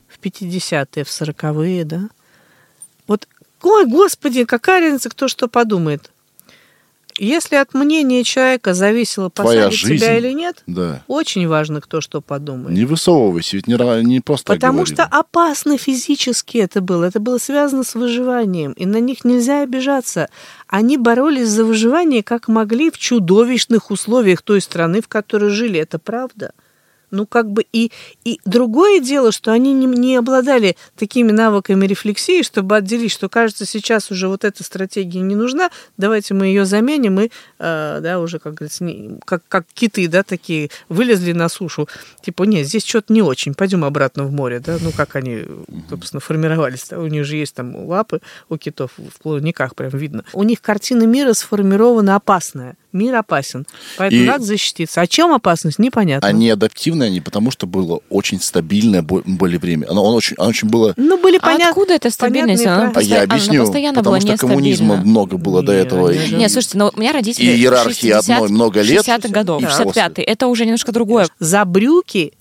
в 0.08 0.20
50-е, 0.24 1.04
в 1.04 1.08
40-е, 1.08 1.86
да. 1.86 2.10
Вот, 3.08 3.28
ой, 3.66 3.86
господи, 3.86 4.46
какая 4.46 4.82
разница, 4.82 5.10
кто 5.10 5.28
что 5.28 5.48
подумает. 5.48 6.10
Если 7.20 7.56
от 7.58 7.76
мнения 7.76 8.24
человека 8.24 8.74
зависело, 8.74 9.30
Твоя 9.30 9.66
посадить 9.68 10.00
тебя 10.00 10.18
или 10.18 10.32
нет, 10.32 10.64
Да. 10.66 11.04
очень 11.08 11.48
важно, 11.48 11.80
кто 11.80 12.02
что 12.02 12.22
подумает. 12.22 12.76
Не 12.76 12.86
высовывайся, 12.86 13.56
ведь 13.58 13.68
не, 13.68 13.76
не 14.04 14.20
просто 14.20 14.54
Потому 14.54 14.80
говорили. 14.80 14.96
что 14.96 15.04
опасно 15.04 15.78
физически 15.78 16.58
это 16.58 16.82
было. 16.82 17.04
Это 17.06 17.20
было 17.20 17.38
связано 17.38 17.84
с 17.84 17.94
выживанием. 17.94 18.72
И 18.72 18.88
на 18.88 18.98
них 19.00 19.24
нельзя 19.26 19.62
обижаться. 19.62 20.28
Они 20.68 20.98
боролись 20.98 21.50
за 21.50 21.64
выживание 21.66 22.24
как 22.24 22.48
могли 22.48 22.90
в 22.90 22.98
чудовищных 22.98 23.92
условиях 23.92 24.42
той 24.42 24.60
страны, 24.60 25.00
в 25.02 25.08
которой 25.08 25.52
жили. 25.52 25.80
Это 25.80 26.00
правда. 26.00 26.54
Ну, 27.14 27.28
как 27.28 27.48
бы 27.52 27.64
и, 27.72 27.92
и 28.26 28.40
другое 28.44 29.00
дело, 29.00 29.32
что 29.32 29.52
они 29.52 29.72
не, 29.74 29.86
не 29.86 30.16
обладали 30.16 30.76
такими 30.98 31.32
навыками 31.32 31.86
рефлексии, 31.86 32.42
чтобы 32.42 32.76
отделить, 32.76 33.12
что 33.12 33.30
кажется, 33.30 33.68
сейчас 33.68 34.10
уже 34.10 34.28
вот 34.28 34.44
эта 34.44 34.64
стратегия 34.64 35.20
не 35.20 35.36
нужна, 35.36 35.70
давайте 35.96 36.34
мы 36.34 36.48
ее 36.48 36.66
заменим 36.66 37.20
и, 37.20 37.30
э, 37.60 38.00
да, 38.02 38.20
уже, 38.20 38.40
как 38.40 38.56
говорится, 38.56 38.84
не- 38.84 39.20
как, 39.26 39.44
как 39.48 39.66
киты, 39.76 40.08
да, 40.08 40.24
такие, 40.24 40.70
вылезли 40.90 41.34
на 41.34 41.50
сушу. 41.50 41.88
Типа, 42.24 42.44
нет, 42.44 42.66
здесь 42.66 42.84
что-то 42.84 43.14
не 43.14 43.22
очень, 43.22 43.54
пойдем 43.54 43.86
обратно 43.86 44.24
в 44.24 44.32
море, 44.32 44.60
да, 44.60 44.78
ну, 44.82 44.92
как 44.92 45.16
они, 45.16 45.44
собственно, 45.92 46.20
формировались, 46.20 46.88
да? 46.90 46.98
у 47.00 47.06
них 47.06 47.26
же 47.26 47.36
есть 47.36 47.54
там 47.54 47.76
лапы 47.88 48.22
у 48.50 48.58
китов 48.58 48.90
в 48.98 49.22
плавниках, 49.22 49.76
прям 49.76 49.92
видно. 49.92 50.24
У 50.34 50.42
них 50.42 50.62
картина 50.62 51.04
мира 51.04 51.34
сформирована 51.34 52.16
опасная. 52.16 52.76
Мир 52.92 53.16
опасен. 53.16 53.66
Поэтому 53.98 54.22
И- 54.22 54.26
надо 54.28 54.44
защититься. 54.44 55.02
О 55.02 55.08
чем 55.08 55.34
опасность, 55.34 55.80
непонятно. 55.80 56.28
Они 56.30 56.48
адаптивны 56.52 57.03
спокойное 57.04 57.10
не 57.10 57.22
потому, 57.22 57.52
что 57.52 57.68
было 57.68 58.00
очень 58.10 58.40
стабильное 58.42 59.02
бо- 59.02 59.22
более 59.26 59.60
время. 59.60 59.88
Оно, 59.90 60.06
оно 60.06 60.16
очень, 60.16 60.36
оно 60.38 60.50
очень 60.50 60.68
было... 60.70 60.94
Ну, 60.98 61.18
были 61.18 61.38
А 61.38 61.42
понятны. 61.42 61.70
откуда 61.70 61.94
эта 61.94 62.10
стабильность? 62.10 62.64
понятные 62.64 62.84
Она, 62.86 62.92
А 62.96 63.02
я 63.02 63.16
постоя- 63.18 63.24
она 63.24 63.34
объясню, 63.36 63.60
постоянно 63.62 63.98
потому 64.00 64.20
была 64.20 64.36
что 64.36 64.38
коммунизма 64.48 64.96
много 64.98 65.38
было 65.38 65.62
до 65.64 65.74
Не, 65.74 65.80
этого. 65.80 66.10
они 66.10 66.26
и- 66.26 66.36
Нет, 66.36 66.52
слушайте, 66.52 66.78
но 66.78 66.92
у 66.96 67.00
меня 67.00 67.12
родители 67.14 67.46
И 67.46 67.56
иерархии 67.56 68.12
60 68.12 68.30
одной 68.38 68.50
много 68.50 68.82
лет. 68.82 69.06
60-х 69.06 69.30
годов, 69.30 69.62
И 69.62 69.66
65-й. 69.66 70.22
Это 70.24 70.48
уже 70.48 70.66
немножко 70.66 70.92
другое. 70.92 71.28
За 71.40 71.66
брюки 71.66 72.34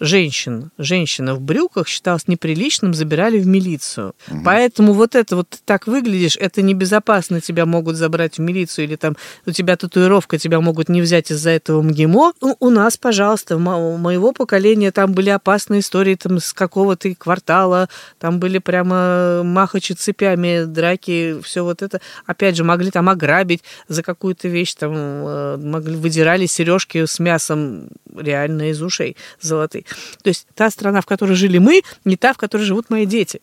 женщин, 0.00 0.70
женщина 0.78 1.34
в 1.34 1.40
брюках 1.40 1.88
считалась 1.88 2.28
неприличным, 2.28 2.94
забирали 2.94 3.38
в 3.38 3.46
милицию. 3.46 4.14
Поэтому 4.44 4.92
вот 4.92 5.14
это 5.14 5.36
вот 5.36 5.50
ты 5.50 5.58
так 5.64 5.86
выглядишь, 5.86 6.36
это 6.36 6.62
небезопасно, 6.62 7.40
тебя 7.40 7.66
могут 7.66 7.96
забрать 7.96 8.38
в 8.38 8.40
милицию, 8.40 8.86
или 8.86 8.96
там 8.96 9.16
у 9.46 9.50
тебя 9.50 9.76
татуировка, 9.76 10.38
тебя 10.38 10.60
могут 10.60 10.88
не 10.88 11.00
взять 11.00 11.30
из-за 11.30 11.50
этого 11.50 11.82
МГИМО. 11.82 12.34
Ну, 12.40 12.56
у 12.60 12.70
нас, 12.70 12.96
пожалуйста, 12.96 13.56
у 13.56 13.96
моего 13.96 14.32
поколения 14.32 14.92
там 14.92 15.12
были 15.12 15.30
опасные 15.30 15.80
истории 15.80 16.14
там 16.14 16.38
с 16.38 16.52
какого-то 16.52 17.14
квартала, 17.14 17.88
там 18.18 18.38
были 18.38 18.58
прямо 18.58 19.42
махачи 19.42 19.94
цепями, 19.94 20.64
драки, 20.64 21.40
все 21.42 21.64
вот 21.64 21.82
это. 21.82 22.00
Опять 22.26 22.56
же, 22.56 22.64
могли 22.64 22.90
там 22.90 23.08
ограбить 23.08 23.62
за 23.88 24.02
какую-то 24.02 24.48
вещь, 24.48 24.74
там 24.74 24.92
э, 24.94 25.56
могли 25.56 25.96
выдирали 25.96 26.46
сережки 26.46 27.06
с 27.06 27.18
мясом 27.18 27.88
реально 28.16 28.70
из 28.70 28.82
ушей 28.82 29.16
золотые. 29.40 29.84
То 30.22 30.28
есть 30.28 30.46
та 30.54 30.70
страна, 30.70 31.00
в 31.00 31.06
которой 31.06 31.34
жили 31.34 31.58
мы, 31.58 31.82
не 32.04 32.16
та, 32.16 32.32
в 32.32 32.36
которой 32.36 32.62
живут 32.62 32.90
мои 32.90 33.06
дети. 33.06 33.40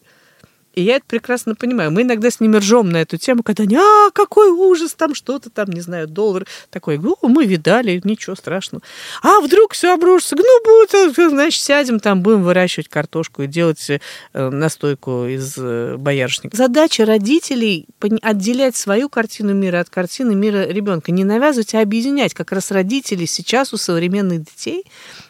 И 0.74 0.82
я 0.82 0.96
это 0.96 1.06
прекрасно 1.08 1.56
понимаю. 1.56 1.92
Мы 1.92 2.02
иногда 2.02 2.32
с 2.32 2.40
ними 2.40 2.58
ржем 2.58 2.90
на 2.90 2.98
эту 2.98 3.18
тему, 3.18 3.44
когда 3.44 3.64
они, 3.64 3.76
а, 3.76 4.10
какой 4.12 4.50
ужас, 4.50 4.94
там 4.94 5.14
что-то 5.14 5.50
там, 5.50 5.70
не 5.70 5.82
знаю, 5.82 6.08
доллар. 6.08 6.48
Такой, 6.72 6.98
ну, 6.98 7.16
мы 7.22 7.46
видали, 7.46 8.02
ничего 8.04 8.36
страшного. 8.36 8.84
А 9.22 9.40
вдруг 9.42 9.74
все 9.74 9.94
обрушится? 9.94 10.36
Ну, 10.36 10.64
будет, 10.64 11.18
э, 11.18 11.30
значит, 11.30 11.62
сядем 11.62 12.00
там, 12.00 12.22
будем 12.22 12.44
выращивать 12.44 12.90
картошку 12.90 13.44
и 13.44 13.48
делать 13.48 13.88
э, 13.90 14.00
настойку 14.34 15.26
из 15.26 15.56
э, 15.58 15.96
боярышника. 15.98 16.58
Задача 16.58 17.06
родителей 17.06 17.86
отделять 18.22 18.76
свою 18.76 19.10
картину 19.10 19.54
мира 19.54 19.80
от 19.80 19.90
картины 19.90 20.34
мира 20.34 20.66
ребенка. 20.68 21.12
Не 21.12 21.24
навязывать, 21.24 21.76
а 21.76 21.82
объединять. 21.82 22.34
Как 22.34 22.52
раз 22.52 22.72
родители 22.72 23.26
сейчас 23.26 23.74
у 23.74 23.78
современных 23.78 24.46
детей 24.46 24.86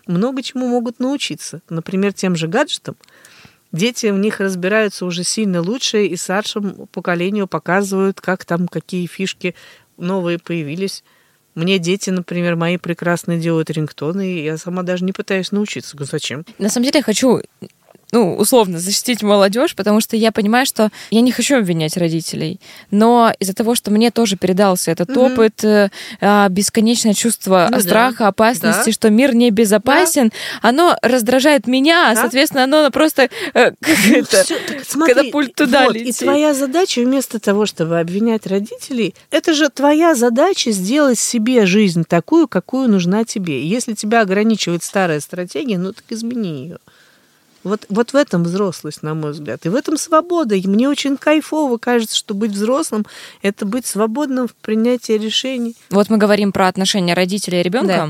много 0.08 0.42
чему 0.42 0.68
могут 0.68 1.00
научиться. 1.00 1.62
Например, 1.70 2.14
тем 2.14 2.36
же 2.36 2.48
гаджетам. 2.48 2.96
Дети 3.74 4.06
в 4.06 4.18
них 4.20 4.40
разбираются 4.40 5.04
уже 5.04 5.24
сильно 5.24 5.60
лучше, 5.60 6.06
и 6.06 6.16
старшему 6.16 6.86
поколению 6.92 7.48
показывают, 7.48 8.22
как 8.22 8.46
там 8.46 8.68
какие 8.68 9.08
фишки 9.08 9.56
новые 9.98 10.38
появились. 10.38 11.04
Мне 11.56 11.80
дети, 11.80 12.12
например, 12.12 12.56
мои 12.56 12.78
прекрасно 12.78 13.38
делают 13.38 13.72
рингтоны, 13.72 14.28
и 14.28 14.44
я 14.44 14.58
сама 14.58 14.84
даже 14.84 15.04
не 15.04 15.12
пытаюсь 15.12 15.52
научиться. 15.52 15.98
Зачем? 16.00 16.46
На 16.60 16.70
самом 16.70 16.86
деле 16.86 17.00
я 17.00 17.04
хочу 17.04 17.42
ну, 18.14 18.36
условно, 18.36 18.78
защитить 18.80 19.24
молодежь, 19.24 19.76
потому 19.76 20.00
что 20.00 20.16
я 20.16 20.32
понимаю, 20.32 20.68
что 20.68 20.90
я 21.10 21.22
не 21.22 21.32
хочу 21.32 21.58
обвинять 21.58 21.98
родителей, 21.98 22.60
но 22.92 23.34
из-за 23.40 23.54
того, 23.56 23.74
что 23.74 23.90
мне 23.90 24.12
тоже 24.12 24.38
передался 24.38 24.92
этот 24.92 25.10
Мгм. 25.10 25.18
опыт, 25.20 25.64
э, 25.64 25.90
а, 26.22 26.48
бесконечное 26.50 27.16
чувство 27.16 27.68
Ну 27.72 27.78
да. 27.78 27.82
страха, 27.84 28.28
опасности, 28.28 28.86
Да. 28.86 28.92
что 28.92 29.10
мир 29.10 29.34
небезопасен, 29.34 30.32
оно 30.62 30.96
раздражает 31.02 31.66
меня, 31.66 32.12
а, 32.12 32.14
Да. 32.16 32.22
соответственно, 32.22 32.64
оно 32.66 32.90
просто 32.92 33.24
э, 33.24 33.72
как 33.82 33.98
Ну, 34.08 34.16
это, 34.18 34.44
всё, 34.44 34.56
так 34.68 34.84
смотри, 34.88 35.14
катапульт 35.16 35.56
туда 35.56 35.86
вот, 35.86 35.96
И 35.96 36.00
летит. 36.00 36.18
твоя 36.20 36.54
задача, 36.54 37.02
вместо 37.02 37.40
того, 37.40 37.66
чтобы 37.66 38.00
обвинять 38.00 38.46
родителей, 38.46 39.16
это 39.32 39.56
же 39.56 39.70
твоя 39.70 40.14
задача 40.14 40.70
сделать 40.72 41.18
себе 41.18 41.66
жизнь 41.66 42.04
такую, 42.08 42.48
какую 42.48 42.90
нужна 42.90 43.24
тебе. 43.24 43.66
Если 43.66 43.94
тебя 43.94 44.22
ограничивает 44.22 44.84
старая 44.84 45.20
стратегия, 45.20 45.80
ну 45.80 45.94
так 45.94 46.04
измени 46.10 46.64
ее. 46.66 46.78
Вот, 47.64 47.86
вот 47.90 48.14
в 48.14 48.16
этом 48.16 48.44
взрослость, 48.44 49.04
на 49.04 49.14
мой 49.14 49.32
взгляд. 49.32 49.66
И 49.66 49.70
в 49.70 49.76
этом 49.76 49.98
свобода. 49.98 50.56
И 50.56 50.68
мне 50.68 50.90
очень 50.90 51.18
кайфово 51.18 51.78
кажется, 51.78 52.16
что 52.16 52.34
быть 52.34 52.52
взрослым– 52.52 53.06
это 53.42 53.66
быть 53.66 53.86
свободным 53.86 54.48
в 54.48 54.56
принятии 54.56 55.14
решений. 55.14 55.76
Вот 55.90 56.10
мы 56.10 56.18
говорим 56.18 56.52
про 56.52 56.68
отношения 56.68 57.14
родителей 57.14 57.62
и 57.62 57.64
ребенка. 57.64 58.10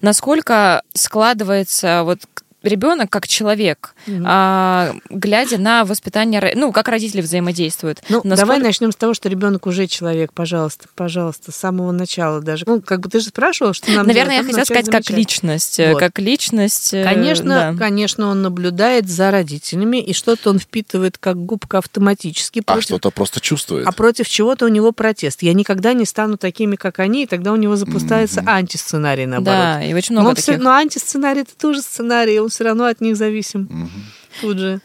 Насколько 0.00 0.82
складывается 0.94 2.02
вот 2.04 2.20
ребенок 2.62 3.10
как 3.10 3.26
человек, 3.28 3.94
Мгм. 4.06 4.24
а, 4.26 4.94
глядя 5.08 5.58
на 5.58 5.84
воспитание, 5.84 6.52
ну, 6.56 6.72
как 6.72 6.88
родители 6.88 7.20
взаимодействуют. 7.20 8.02
Ну, 8.08 8.20
Насколько- 8.24 8.36
давай 8.36 8.58
начнем 8.60 8.92
с 8.92 8.96
того, 8.96 9.14
что 9.14 9.28
ребенок 9.28 9.66
уже 9.66 9.86
человек, 9.86 10.32
пожалуйста, 10.32 10.86
пожалуйста, 10.94 11.52
с 11.52 11.56
самого 11.56 11.92
начала 11.92 12.40
даже. 12.40 12.64
Ну, 12.66 12.80
как 12.80 13.00
бы 13.00 13.08
ты 13.08 13.20
же 13.20 13.26
спрашивал, 13.26 13.72
что 13.72 13.90
нам 13.90 14.06
Наверное, 14.06 14.36
я 14.36 14.42
делать? 14.42 14.56
хотела 14.56 14.64
сказать, 14.64 14.86
начать 14.86 14.92
как 14.92 15.04
замечать. 15.06 15.18
личность. 15.32 15.80
э, 15.80 15.92
Вот. 15.92 16.00
Как 16.00 16.18
личность. 16.18 16.94
э, 16.94 17.04
Конечно, 17.04 17.72
да. 17.72 17.78
конечно, 17.78 18.28
он 18.28 18.42
наблюдает 18.42 19.08
за 19.08 19.30
родителями, 19.30 19.98
и 20.02 20.12
что-то 20.12 20.50
он 20.50 20.58
впитывает 20.58 21.18
как 21.18 21.36
губка 21.36 21.78
автоматически. 21.78 22.60
А 22.60 22.62
против- 22.72 22.84
что-то 22.84 23.10
просто 23.10 23.40
чувствует. 23.40 23.86
а 23.86 23.92
против 23.92 24.28
чего-то 24.28 24.64
у 24.66 24.68
него 24.68 24.92
протест. 24.92 25.42
Я 25.42 25.54
никогда 25.54 25.92
не 25.92 26.04
стану 26.04 26.36
такими, 26.36 26.76
как 26.76 26.98
они, 26.98 27.24
и 27.24 27.26
тогда 27.26 27.52
у 27.52 27.56
него 27.56 27.76
запускается 27.76 28.40
Мгм. 28.42 28.48
антисценарий, 28.50 29.26
наоборот. 29.26 29.58
Да, 29.60 29.84
и 29.84 29.92
очень 29.94 30.14
но, 30.14 30.20
много 30.22 30.30
он 30.38 30.42
таких. 30.44 30.58
но 30.60 30.70
антисценарий 30.72 31.42
это 31.42 31.56
тоже 31.56 31.82
сценарий, 31.82 32.38
он 32.40 32.49
все 32.50 32.64
равно 32.64 32.84
от 32.84 33.00
них 33.00 33.16
зависим. 33.16 33.62
Мгм. 33.70 33.90
Тут 34.42 34.58
же. 34.58 34.80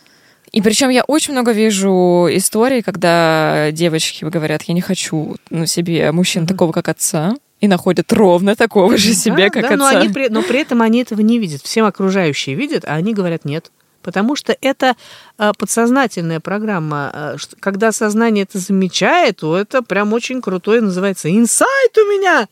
И 0.52 0.62
причем 0.62 0.90
я 0.90 1.04
очень 1.04 1.34
много 1.34 1.52
вижу 1.52 2.28
историй, 2.32 2.82
когда 2.82 3.72
девочки 3.72 4.24
говорят, 4.24 4.64
я 4.64 4.74
не 4.74 4.80
хочу 4.82 5.36
на 5.50 5.68
себе 5.68 6.12
мужчину 6.14 6.44
Мгм. 6.46 6.54
такого, 6.54 6.72
как 6.72 6.88
отца, 6.88 7.36
и 7.60 7.68
находят 7.68 8.12
ровно 8.14 8.56
такого 8.56 8.96
же 8.98 9.14
себе, 9.14 9.46
Да, 9.46 9.50
как 9.50 9.70
да, 9.70 9.76
но, 9.76 9.86
отца. 9.88 10.00
они 10.00 10.10
при, 10.10 10.30
но 10.30 10.42
при 10.44 10.60
этом 10.62 10.82
они 10.82 11.02
этого 11.02 11.20
не 11.22 11.40
видят. 11.40 11.62
Всем 11.62 11.86
окружающие 11.86 12.56
видят, 12.56 12.86
а 12.86 12.94
они 12.94 13.14
говорят 13.14 13.44
нет. 13.44 13.72
Потому 14.02 14.36
что 14.36 14.56
это 14.62 14.96
а, 15.40 15.52
подсознательная 15.54 16.40
программа. 16.40 17.10
А, 17.12 17.36
Когда 17.60 17.92
сознание 17.92 18.44
это 18.44 18.60
замечает, 18.60 19.38
то 19.38 19.58
это 19.58 19.82
прям 19.82 20.14
очень 20.14 20.42
крутое, 20.42 20.80
называется 20.82 21.30
инсайт 21.36 21.98
у 21.98 22.02
меня. 22.12 22.48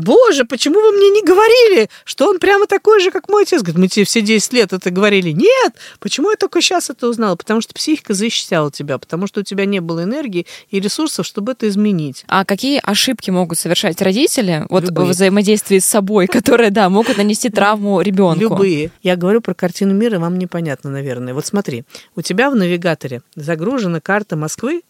Боже, 0.00 0.44
почему 0.44 0.80
вы 0.80 0.92
мне 0.92 1.10
не 1.10 1.22
говорили, 1.22 1.88
что 2.04 2.28
он 2.28 2.38
прямо 2.38 2.66
такой 2.66 3.00
же, 3.00 3.10
как 3.10 3.28
мой 3.28 3.42
отец? 3.42 3.60
Говорит, 3.62 3.78
мы 3.78 3.88
тебе 3.88 4.04
все 4.04 4.20
10 4.20 4.52
лет 4.52 4.72
это 4.72 4.90
говорили. 4.90 5.30
Нет, 5.30 5.74
почему 5.98 6.30
я 6.30 6.36
только 6.36 6.60
сейчас 6.60 6.90
это 6.90 7.08
узнала? 7.08 7.36
Потому 7.36 7.60
что 7.60 7.74
психика 7.74 8.14
защищала 8.14 8.70
тебя, 8.70 8.98
потому 8.98 9.26
что 9.26 9.40
у 9.40 9.42
тебя 9.42 9.64
не 9.66 9.80
было 9.80 10.04
энергии 10.04 10.46
и 10.70 10.80
ресурсов, 10.80 11.26
чтобы 11.26 11.52
это 11.52 11.68
изменить. 11.68 12.24
А 12.28 12.44
какие 12.44 12.80
ошибки 12.82 13.30
могут 13.30 13.58
совершать 13.58 14.00
родители 14.02 14.66
вот 14.68 14.84
Любые. 14.84 15.06
в 15.06 15.10
взаимодействии 15.10 15.78
с 15.78 15.84
собой, 15.84 16.26
которые, 16.28 16.70
да, 16.70 16.88
могут 16.88 17.16
нанести 17.16 17.50
травму 17.50 18.00
ребенку? 18.00 18.40
Любые. 18.40 18.90
Я 19.02 19.16
говорю 19.16 19.40
про 19.40 19.54
картину 19.54 19.94
мира, 19.94 20.18
вам 20.18 20.38
непонятно, 20.38 20.90
наверное. 20.90 21.34
Вот 21.34 21.46
смотри, 21.46 21.84
у 22.16 22.22
тебя 22.22 22.50
в 22.50 22.56
навигаторе 22.56 23.22
загружена 23.34 24.00
карта 24.00 24.36
Москвы 24.36 24.82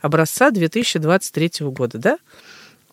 образца 0.00 0.50
2023 0.50 1.66
года, 1.66 1.98
да? 1.98 2.18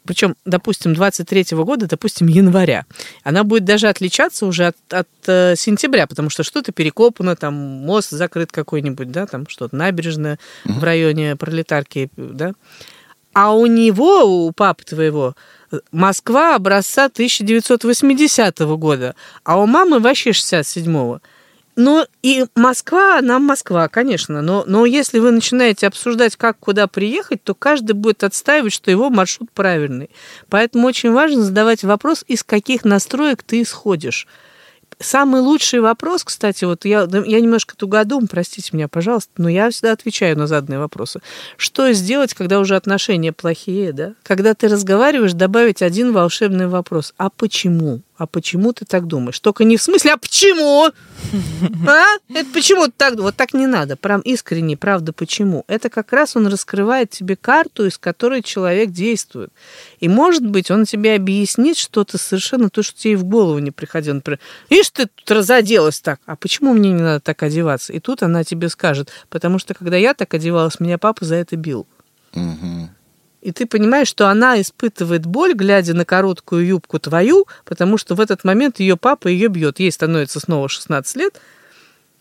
Причем, 0.08 0.36
допустим, 0.46 0.94
23 0.96 1.46
года, 1.58 1.88
допустим, 1.88 2.28
января. 2.28 2.86
Она 3.24 3.44
будет 3.44 3.66
даже 3.66 3.88
отличаться 3.88 4.46
уже 4.46 4.68
от, 4.68 4.78
от, 4.90 5.08
э, 5.28 5.56
сентября, 5.56 6.08
потому 6.08 6.30
что 6.30 6.44
что-то 6.44 6.72
перекопано, 6.72 7.36
там 7.36 7.54
мост 7.54 8.10
закрыт 8.10 8.52
какой-нибудь, 8.52 9.12
да, 9.12 9.28
там 9.28 9.48
что-то 9.48 9.76
набережная 9.76 10.40
в 10.66 10.84
районе 10.84 11.36
пролетарки, 11.36 12.10
да. 12.18 12.54
А 13.34 13.54
у 13.54 13.68
него, 13.68 14.48
у 14.48 14.52
папы 14.52 14.84
твоего, 14.84 15.36
Москва 15.92 16.56
образца 16.56 17.06
1980 17.06 18.60
года, 18.60 19.16
а 19.44 19.60
у 19.60 19.68
мамы 19.68 20.00
вообще 20.00 20.32
67-го. 20.32 21.22
Ну, 21.78 22.08
и 22.24 22.44
Москва, 22.56 23.22
нам 23.22 23.44
Москва, 23.44 23.88
конечно, 23.88 24.42
но, 24.42 24.64
но 24.66 24.88
если 24.88 25.20
вы 25.20 25.30
начинаете 25.30 25.86
обсуждать, 25.86 26.36
как 26.36 26.58
куда 26.58 26.88
приехать, 26.88 27.44
то 27.44 27.54
каждый 27.54 27.94
будет 27.94 28.24
отстаивать, 28.24 28.74
что 28.74 28.90
его 28.90 29.12
маршрут 29.12 29.52
правильный. 29.52 30.10
Поэтому 30.50 30.88
очень 30.88 31.12
важно 31.12 31.44
задавать 31.44 31.84
вопрос, 31.84 32.26
из 32.28 32.44
каких 32.44 32.84
настроек 32.84 33.44
ты 33.44 33.62
исходишь. 33.62 34.28
Самый 35.00 35.42
лучший 35.42 35.80
вопрос, 35.80 36.24
кстати, 36.24 36.66
вот 36.66 36.84
я, 36.84 37.08
я 37.12 37.40
немножко 37.40 37.78
тугодум, 37.78 38.26
простите 38.26 38.72
меня, 38.74 38.88
пожалуйста, 38.88 39.34
но 39.38 39.48
я 39.48 39.70
всегда 39.70 39.92
отвечаю 39.92 40.36
на 40.36 40.48
заданные 40.48 40.80
вопросы. 40.80 41.22
Что 41.58 41.94
сделать, 41.94 42.34
когда 42.34 42.60
уже 42.60 42.76
отношения 42.76 43.32
плохие, 43.32 43.94
да? 43.94 44.14
Когда 44.24 44.56
ты 44.56 44.68
разговариваешь, 44.68 45.34
добавить 45.34 45.84
один 45.84 46.12
волшебный 46.12 46.68
вопрос. 46.68 47.14
А 47.18 47.30
почему? 47.30 48.02
А 48.18 48.26
почему 48.26 48.74
ты 48.74 48.84
так 48.84 49.06
думаешь? 49.06 49.40
Только 49.40 49.64
не 49.64 49.78
в 49.78 49.82
смысле, 49.82 50.14
а 50.14 50.18
почему? 50.18 50.92
А? 51.88 52.06
Это 52.34 52.50
почему 52.52 52.88
ты 52.88 52.94
так? 52.98 53.16
Вот 53.20 53.36
так 53.36 53.54
не 53.54 53.68
надо. 53.68 53.96
Прям 53.96 54.22
искренне, 54.22 54.76
правда, 54.76 55.14
почему? 55.14 55.64
Это 55.68 55.90
как 55.90 56.12
раз 56.12 56.36
он 56.36 56.48
раскрывает 56.48 57.12
тебе 57.12 57.36
карту, 57.36 57.86
из 57.86 58.00
которой 58.00 58.42
человек 58.42 58.90
действует. 58.90 59.52
И, 60.00 60.10
может 60.10 60.46
быть, 60.46 60.72
он 60.72 60.86
тебе 60.86 61.14
объяснит 61.14 61.78
что-то 61.78 62.18
совершенно 62.18 62.70
то, 62.70 62.82
что 62.82 63.00
тебе 63.00 63.14
и 63.14 63.16
в 63.16 63.24
голову 63.24 63.60
не 63.60 63.72
приходило. 63.72 64.16
Например, 64.16 64.40
видишь, 64.70 64.90
ты 64.90 65.06
тут 65.06 65.30
разоделась 65.30 66.00
так, 66.00 66.20
а 66.26 66.36
почему 66.36 66.74
мне 66.74 66.92
не 66.92 67.02
надо 67.02 67.20
так 67.20 67.44
одеваться? 67.44 67.94
И 67.94 68.00
тут 68.00 68.24
она 68.24 68.44
тебе 68.44 68.70
скажет, 68.70 69.12
потому 69.30 69.60
что, 69.60 69.76
когда 69.76 69.98
я 69.98 70.16
так 70.16 70.34
одевалась, 70.34 70.80
меня 70.80 70.98
папа 70.98 71.24
за 71.24 71.36
это 71.36 71.56
бил. 71.56 71.86
Мгм. 72.34 72.90
И 73.48 73.54
ты 73.54 73.66
понимаешь, 73.66 74.10
что 74.10 74.28
она 74.28 74.60
испытывает 74.60 75.26
боль, 75.26 75.54
глядя 75.54 75.94
на 75.94 76.04
короткую 76.04 76.66
юбку 76.66 77.00
твою, 77.00 77.48
потому 77.64 77.98
что 77.98 78.14
в 78.14 78.20
этот 78.20 78.44
момент 78.44 78.82
ее 78.82 78.98
папа 78.98 79.30
ее 79.30 79.48
бьет. 79.48 79.80
Ей 79.80 79.90
становится 79.90 80.42
снова 80.42 80.68
16 80.68 81.16
лет, 81.16 81.40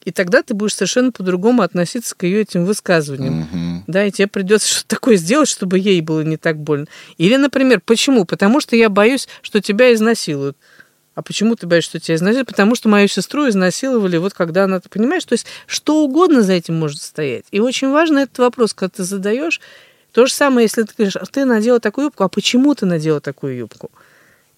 и 0.05 0.13
тогда 0.13 0.45
ты 0.45 0.55
будешь 0.55 0.77
совершенно 0.77 1.11
по-другому 1.11 1.63
относиться 1.63 2.15
к 2.15 2.23
ее 2.23 2.43
этим 2.43 2.65
высказываниям. 2.65 3.41
Мгм. 3.41 3.85
Да, 3.89 4.05
и 4.05 4.13
тебе 4.13 4.29
придется 4.29 4.69
что-то 4.69 4.87
такое 4.87 5.17
сделать, 5.17 5.49
чтобы 5.49 5.81
ей 5.81 6.01
было 6.01 6.21
не 6.21 6.37
так 6.37 6.59
больно. 6.59 6.87
Или, 7.19 7.35
например, 7.35 7.83
почему? 7.85 8.25
Потому 8.25 8.61
что 8.61 8.77
я 8.77 8.89
боюсь, 8.89 9.27
что 9.43 9.61
тебя 9.61 9.93
изнасилуют. 9.93 10.57
А 11.17 11.23
почему 11.23 11.57
ты 11.57 11.67
боишься, 11.67 11.89
что 11.89 11.99
тебя 11.99 12.15
изнасилуют? 12.15 12.47
Потому 12.47 12.77
что 12.77 12.89
мою 12.89 13.09
сестру 13.09 13.49
изнасиловали, 13.49 14.19
вот 14.19 14.33
когда 14.33 14.63
она, 14.63 14.79
ты 14.79 14.89
понимаешь, 14.89 15.25
то 15.25 15.33
есть 15.33 15.47
что 15.67 16.05
угодно 16.05 16.43
за 16.43 16.53
этим 16.53 16.77
может 16.77 17.03
стоять. 17.03 17.47
И 17.51 17.59
очень 17.59 17.91
важно 17.91 18.21
этот 18.21 18.39
вопрос, 18.39 18.75
когда 18.75 18.91
ты 18.99 19.03
задаешь. 19.03 19.61
То 20.17 20.25
же 20.25 20.33
самое, 20.33 20.65
если 20.65 20.85
ты 20.85 20.95
говоришь, 20.97 21.17
«А 21.17 21.27
ты 21.27 21.45
надела 21.45 21.79
такую 21.79 22.07
юбку, 22.07 22.25
а 22.25 22.31
почему 22.31 22.75
ты 22.75 22.87
надела 22.87 23.21
такую 23.21 23.55
юбку? 23.55 23.91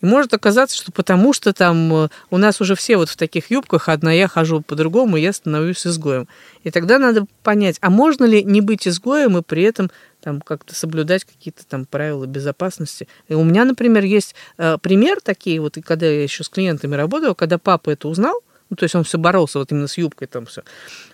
И 0.01 0.07
может 0.07 0.33
оказаться, 0.33 0.77
что 0.77 0.93
потому 0.93 1.33
что 1.33 1.53
там 1.53 1.93
э, 1.93 2.09
у 2.31 2.39
нас 2.39 2.61
уже 2.61 2.77
все 2.77 2.97
вот 2.97 3.09
в 3.09 3.17
таких 3.17 3.51
юбках, 3.51 3.89
одна 3.89 4.13
я 4.13 4.29
хожу 4.29 4.61
по-другому, 4.61 5.17
я 5.17 5.33
становлюсь 5.33 5.85
изгоем. 5.85 6.29
И 6.63 6.71
тогда 6.71 7.01
надо 7.01 7.27
понять, 7.43 7.77
а 7.81 7.91
можно 7.91 8.25
ли 8.25 8.45
не 8.45 8.61
быть 8.61 8.87
изгоем 8.87 9.37
и 9.37 9.43
при 9.43 9.65
этом 9.65 9.91
там 10.21 10.41
как-то 10.41 10.77
соблюдать 10.77 11.25
какие-то 11.25 11.67
там 11.67 11.87
правила 11.87 12.27
безопасности. 12.27 13.09
И 13.27 13.35
у 13.35 13.43
меня, 13.43 13.65
например, 13.65 14.05
есть 14.05 14.37
э, 14.59 14.79
пример 14.81 15.21
такие, 15.21 15.61
вот 15.61 15.77
и 15.77 15.83
когда 15.83 16.07
я 16.07 16.23
еще 16.23 16.45
с 16.45 16.49
клиентами 16.49 16.95
работала, 16.95 17.35
когда 17.35 17.59
папа 17.59 17.91
это 17.91 18.07
узнал, 18.07 18.43
ну, 18.71 18.77
то 18.77 18.85
есть 18.85 18.95
он 18.95 19.03
все 19.03 19.19
боролся 19.19 19.59
вот 19.59 19.73
именно 19.73 19.89
с 19.89 19.99
юбкой 19.99 20.29
там 20.29 20.47
все. 20.47 20.63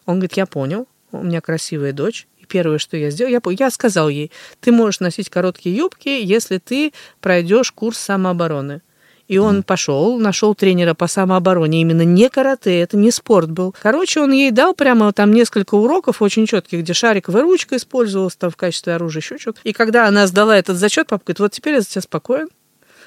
Он 0.04 0.16
говорит, 0.16 0.34
я 0.34 0.44
понял, 0.44 0.86
у 1.12 1.22
меня 1.22 1.40
красивая 1.40 1.94
дочь, 1.94 2.26
первое, 2.54 2.78
что 2.78 2.96
я 2.96 3.10
сделал, 3.10 3.32
я, 3.32 3.40
я 3.58 3.70
сказал 3.72 4.08
ей, 4.08 4.30
ты 4.60 4.70
можешь 4.70 5.00
носить 5.00 5.28
короткие 5.28 5.74
юбки, 5.74 6.08
если 6.08 6.58
ты 6.58 6.92
пройдешь 7.20 7.72
курс 7.72 7.98
самообороны. 7.98 8.80
И 9.26 9.38
он 9.38 9.64
пошел, 9.64 10.20
нашел 10.20 10.54
тренера 10.54 10.94
по 10.94 11.08
самообороне, 11.08 11.80
именно 11.80 12.02
не 12.02 12.28
карате, 12.28 12.78
это 12.78 12.96
не 12.96 13.10
спорт 13.10 13.50
был. 13.50 13.74
Короче, 13.82 14.20
он 14.20 14.30
ей 14.30 14.52
дал 14.52 14.72
прямо 14.72 15.12
там 15.12 15.32
несколько 15.32 15.74
уроков 15.74 16.22
очень 16.22 16.46
четких, 16.46 16.80
где 16.80 16.92
шариковая 16.92 17.42
ручка 17.42 17.74
использовалась 17.74 18.36
там 18.36 18.50
в 18.50 18.56
качестве 18.56 18.94
оружия, 18.94 19.20
еще 19.20 19.36
что-то. 19.36 19.58
И 19.64 19.72
когда 19.72 20.06
она 20.06 20.28
сдала 20.28 20.56
этот 20.56 20.76
зачет, 20.76 21.08
папа 21.08 21.24
говорит, 21.24 21.40
вот 21.40 21.52
теперь 21.52 21.74
я 21.74 21.80
за 21.80 21.88
тебя 21.88 22.02
спокоен. 22.02 22.48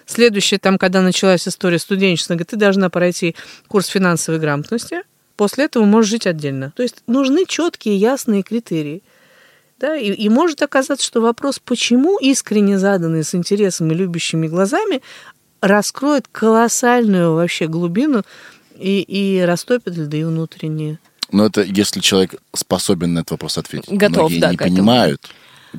Следующее, 0.06 0.60
там, 0.60 0.78
когда 0.78 1.02
началась 1.02 1.48
история 1.48 1.80
студенчества, 1.80 2.34
говорит, 2.34 2.50
ты 2.50 2.58
должна 2.58 2.90
пройти 2.90 3.34
курс 3.70 3.88
финансовой 3.88 4.42
грамотности, 4.42 5.04
после 5.38 5.66
этого 5.66 5.86
можешь 5.86 6.12
жить 6.12 6.28
отдельно. 6.28 6.74
То 6.76 6.84
есть 6.84 7.04
нужны 7.08 7.46
четкие, 7.48 7.96
ясные 7.96 8.44
критерии. 8.44 9.04
Да, 9.80 9.96
и, 9.96 10.12
и 10.12 10.30
может 10.30 10.62
оказаться, 10.62 11.06
что 11.06 11.22
вопрос, 11.22 11.60
почему 11.60 12.18
искренне 12.18 12.80
заданный 12.80 13.24
с 13.24 13.36
интересом 13.36 13.92
и 13.92 13.96
любящими 13.96 14.48
глазами, 14.48 15.02
раскроет 15.62 16.28
колоссальную 16.32 17.34
вообще 17.36 17.68
глубину 17.68 18.24
и, 18.78 19.02
и 19.02 19.42
растопит 19.42 19.96
льды 19.96 20.26
внутренние. 20.26 21.00
Но 21.32 21.46
это 21.46 21.62
если 21.62 22.00
человек 22.00 22.36
способен 22.54 23.14
на 23.14 23.20
этот 23.20 23.32
вопрос 23.32 23.58
ответить. 23.58 23.90
Готов, 23.92 24.30
Многие 24.32 24.40
да, 24.40 24.52
не 24.52 24.58
к 24.58 24.62
этому. 24.62 24.76
понимают 24.78 25.30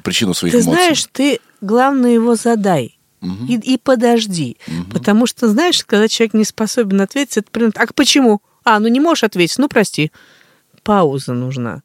причину 0.05 0.35
своих 0.35 0.53
Ты 0.53 0.61
эмоций. 0.61 0.73
знаешь, 0.75 1.07
ты, 1.11 1.41
главное, 1.61 2.11
его 2.13 2.35
задай. 2.35 2.99
Мгм. 3.21 3.47
И, 3.47 3.55
и 3.57 3.79
подожди. 3.79 4.59
Потому 4.93 5.27
что, 5.27 5.49
знаешь, 5.49 5.83
когда 5.85 6.07
человек 6.07 6.35
не 6.35 6.45
способен 6.45 7.01
ответить, 7.01 7.39
это 7.39 7.51
примерно, 7.51 7.75
а 7.83 7.87
почему? 7.93 8.41
А, 8.63 8.79
ну 8.79 8.87
не 8.89 9.01
можешь 9.01 9.25
ответить, 9.25 9.59
ну 9.59 9.69
прости. 9.69 10.13
Пауза 10.85 11.33
нужна. 11.33 11.83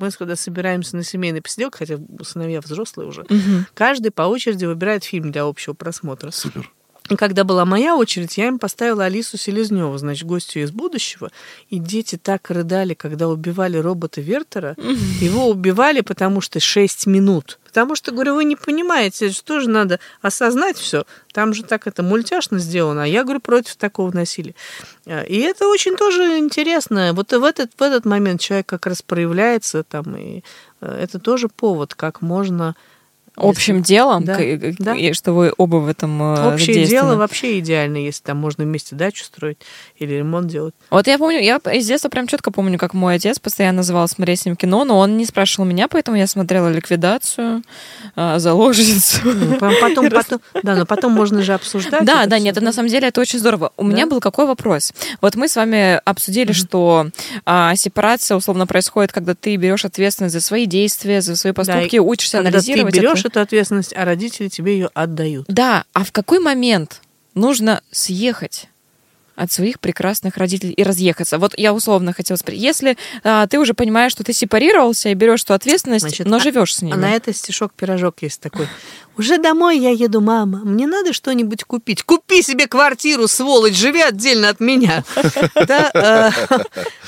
Мы 0.00 0.10
когда 0.10 0.34
собираемся 0.34 0.96
на 0.96 1.04
семейный 1.04 1.42
посиделок, 1.42 1.76
хотя 1.76 1.98
сыновья 2.22 2.60
взрослые 2.60 3.08
уже, 3.08 3.26
каждый 3.74 4.10
по 4.10 4.22
очереди 4.22 4.64
выбирает 4.64 5.04
фильм 5.04 5.30
для 5.30 5.44
общего 5.44 5.74
просмотра. 5.74 6.30
Супер. 6.30 6.70
И 7.10 7.16
когда 7.16 7.42
была 7.42 7.64
моя 7.64 7.96
очередь, 7.96 8.38
я 8.38 8.46
им 8.46 8.58
поставила 8.58 9.04
Алису 9.04 9.36
Селезневу, 9.36 9.98
значит, 9.98 10.26
гостью 10.26 10.62
из 10.62 10.70
будущего. 10.70 11.30
И 11.68 11.78
дети 11.78 12.16
так 12.16 12.48
рыдали, 12.50 12.94
когда 12.94 13.28
убивали 13.28 13.76
робота 13.78 14.20
Вертера. 14.20 14.76
Его 15.20 15.48
убивали, 15.48 16.02
потому 16.02 16.40
что 16.40 16.60
6 16.60 17.06
минут. 17.06 17.58
Потому 17.64 17.96
что, 17.96 18.12
говорю, 18.12 18.36
вы 18.36 18.44
не 18.44 18.56
понимаете, 18.56 19.30
что 19.30 19.60
же 19.60 19.68
надо 19.68 19.98
осознать 20.22 20.76
все. 20.76 21.04
Там 21.32 21.52
же 21.52 21.64
так 21.64 21.86
это 21.86 22.02
мультяшно 22.02 22.58
сделано, 22.58 23.04
а 23.04 23.06
я, 23.06 23.24
говорю, 23.24 23.40
против 23.40 23.76
такого 23.76 24.12
насилия. 24.12 24.54
А, 25.06 25.22
И 25.22 25.38
это 25.38 25.66
очень 25.68 25.96
тоже 25.96 26.38
интересно. 26.38 27.12
Вот 27.12 27.32
в 27.32 27.44
этот, 27.44 27.72
в 27.76 27.82
этот 27.82 28.04
момент 28.04 28.40
человек 28.40 28.66
как 28.66 28.86
раз 28.86 29.02
проявляется 29.02 29.82
там, 29.82 30.16
и 30.16 30.42
э, 30.80 30.98
это 31.02 31.18
тоже 31.18 31.48
повод, 31.48 31.94
как 31.94 32.22
можно... 32.22 32.76
Общим 33.48 33.82
делом, 33.82 34.24
Да, 34.24 34.34
к- 34.36 34.38
к- 34.38 34.74
да. 34.78 34.94
и 34.94 35.12
что 35.12 35.32
вы 35.32 35.52
оба 35.56 35.76
в 35.76 35.88
этом 35.88 36.22
э, 36.22 36.54
Общее 36.54 36.84
дело 36.86 37.16
вообще 37.16 37.58
идеально, 37.58 37.96
если 37.98 38.22
там 38.22 38.36
можно 38.38 38.64
вместе 38.64 38.96
дачу 38.96 39.24
строить 39.24 39.58
или 39.98 40.14
ремонт 40.14 40.46
делать. 40.48 40.74
Вот 40.90 41.06
я 41.06 41.18
помню, 41.18 41.40
я 41.40 41.56
из 41.72 41.86
детства 41.86 42.08
прям 42.08 42.26
четко 42.26 42.50
помню, 42.50 42.78
как 42.78 42.94
мой 42.94 43.14
отец 43.16 43.38
постоянно 43.38 43.78
называл 43.78 44.06
смотреть 44.08 44.40
с 44.40 44.44
ним 44.46 44.56
кино, 44.56 44.84
но 44.84 44.98
он 44.98 45.16
не 45.16 45.24
спрашивал 45.26 45.64
меня, 45.66 45.88
поэтому 45.88 46.16
я 46.16 46.26
смотрела 46.26 46.68
ликвидацию, 46.68 47.62
э, 48.16 48.38
заложницу. 48.38 49.18
Ну, 49.24 49.56
по- 49.56 49.70
Потом, 49.80 50.10
потом, 50.10 50.40
да, 50.62 50.74
но 50.76 50.86
потом 50.86 51.12
можно 51.12 51.42
же 51.42 51.54
обсуждать. 51.54 52.04
Да, 52.04 52.26
да, 52.26 52.36
всё. 52.36 52.44
нет, 52.44 52.60
на 52.60 52.72
самом 52.72 52.88
деле 52.88 53.08
это 53.08 53.20
очень 53.20 53.38
здорово. 53.38 53.72
У 53.76 53.84
меня 53.84 54.04
Да. 54.04 54.10
был 54.10 54.20
какой 54.20 54.46
вопрос? 54.46 54.92
Вот 55.20 55.34
мы 55.36 55.48
с 55.48 55.56
вами 55.56 56.00
обсудили, 56.04 56.52
что 56.52 57.06
а, 57.46 57.74
сепарация 57.76 58.36
условно 58.36 58.66
происходит, 58.66 59.12
когда 59.12 59.34
ты 59.34 59.56
берешь 59.56 59.84
ответственность 59.84 60.34
за 60.34 60.40
свои 60.40 60.66
действия, 60.66 61.20
за 61.20 61.36
свои 61.36 61.52
поступки, 61.52 61.96
и 61.96 61.98
учишься 61.98 62.38
Когда 62.38 62.50
ты 62.50 62.56
анализировать 62.56 62.94
берешь. 62.94 63.10
Эту 63.30 63.40
ответственность, 63.40 63.94
а 63.96 64.04
родители 64.04 64.48
тебе 64.48 64.74
ее 64.74 64.90
отдают. 64.94 65.46
Да, 65.48 65.84
а 65.92 66.04
в 66.04 66.12
какой 66.12 66.38
момент 66.38 67.00
нужно 67.34 67.82
съехать? 67.90 68.66
от 69.36 69.50
своих 69.50 69.80
прекрасных 69.80 70.36
родителей 70.36 70.74
и 70.74 70.82
разъехаться. 70.82 71.38
Вот 71.38 71.54
я 71.56 71.72
условно 71.72 72.12
хотела 72.12 72.36
спросить, 72.36 72.60
если 72.62 72.98
а, 73.24 73.46
ты 73.46 73.58
уже 73.58 73.72
понимаешь, 73.72 74.12
что 74.12 74.22
ты 74.22 74.34
сепарировался 74.34 75.08
и 75.08 75.14
берешь 75.14 75.44
эту 75.44 75.54
ответственность, 75.54 76.02
Значит, 76.02 76.26
но 76.26 76.36
а- 76.36 76.40
живешь 76.40 76.74
с 76.76 76.82
ними. 76.82 76.92
А 76.92 76.98
на 76.98 77.10
это 77.12 77.32
стишок-пирожок 77.32 78.16
есть 78.20 78.42
такой. 78.42 78.68
Уже 79.16 79.38
домой 79.38 79.78
я 79.78 79.92
еду, 79.92 80.20
мама. 80.20 80.58
Мне 80.58 80.86
надо 80.86 81.14
что-нибудь 81.14 81.64
купить. 81.64 82.02
Купи 82.02 82.42
себе 82.42 82.66
квартиру, 82.66 83.26
сволочь, 83.28 83.76
живи 83.76 84.02
отдельно 84.02 84.50
от 84.50 84.60
меня. 84.60 85.04
Э, 85.94 86.30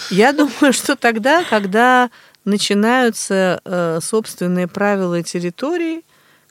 Я 0.08 0.32
думаю, 0.32 0.72
что 0.72 0.96
тогда, 0.96 1.44
когда 1.44 2.08
начинаются 2.46 3.60
э, 3.64 3.98
собственные 4.02 4.68
правила 4.68 5.22
территории, 5.22 6.02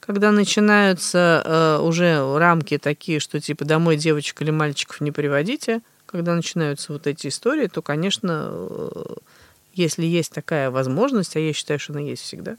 когда 0.04 0.32
начинаются 0.32 1.42
э, 1.44 1.78
уже 1.80 2.36
рамки 2.38 2.76
такие, 2.76 3.20
что 3.20 3.40
типа 3.40 3.64
домой 3.64 3.96
девочек 3.96 4.42
или 4.42 4.50
мальчиков 4.50 5.00
не 5.00 5.12
приводите, 5.12 5.80
когда 6.06 6.34
начинаются 6.34 6.92
вот 6.92 7.06
эти 7.06 7.28
истории, 7.28 7.68
то, 7.68 7.82
конечно, 7.82 8.48
э, 8.50 9.14
если 9.74 10.04
есть 10.04 10.32
такая 10.32 10.70
возможность, 10.70 11.36
а 11.36 11.40
я 11.40 11.52
считаю, 11.52 11.78
что 11.78 11.92
она 11.92 12.02
есть 12.02 12.22
всегда, 12.22 12.56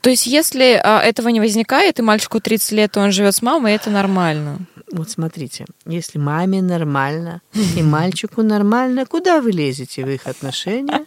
То 0.00 0.10
есть, 0.10 0.26
если 0.26 0.80
а, 0.82 1.02
этого 1.02 1.28
не 1.28 1.40
возникает, 1.40 1.98
и 1.98 2.02
мальчику 2.02 2.40
30 2.40 2.72
лет, 2.72 2.96
и 2.96 3.00
он 3.00 3.10
живет 3.10 3.34
с 3.34 3.42
мамой, 3.42 3.74
это 3.74 3.90
нормально. 3.90 4.60
Вот 4.92 5.10
смотрите, 5.10 5.66
если 5.84 6.18
маме 6.18 6.62
нормально 6.62 7.42
и 7.76 7.82
мальчику 7.82 8.42
нормально, 8.42 9.04
куда 9.04 9.40
вы 9.40 9.50
лезете 9.50 10.04
в 10.04 10.08
их 10.08 10.26
отношения? 10.26 11.04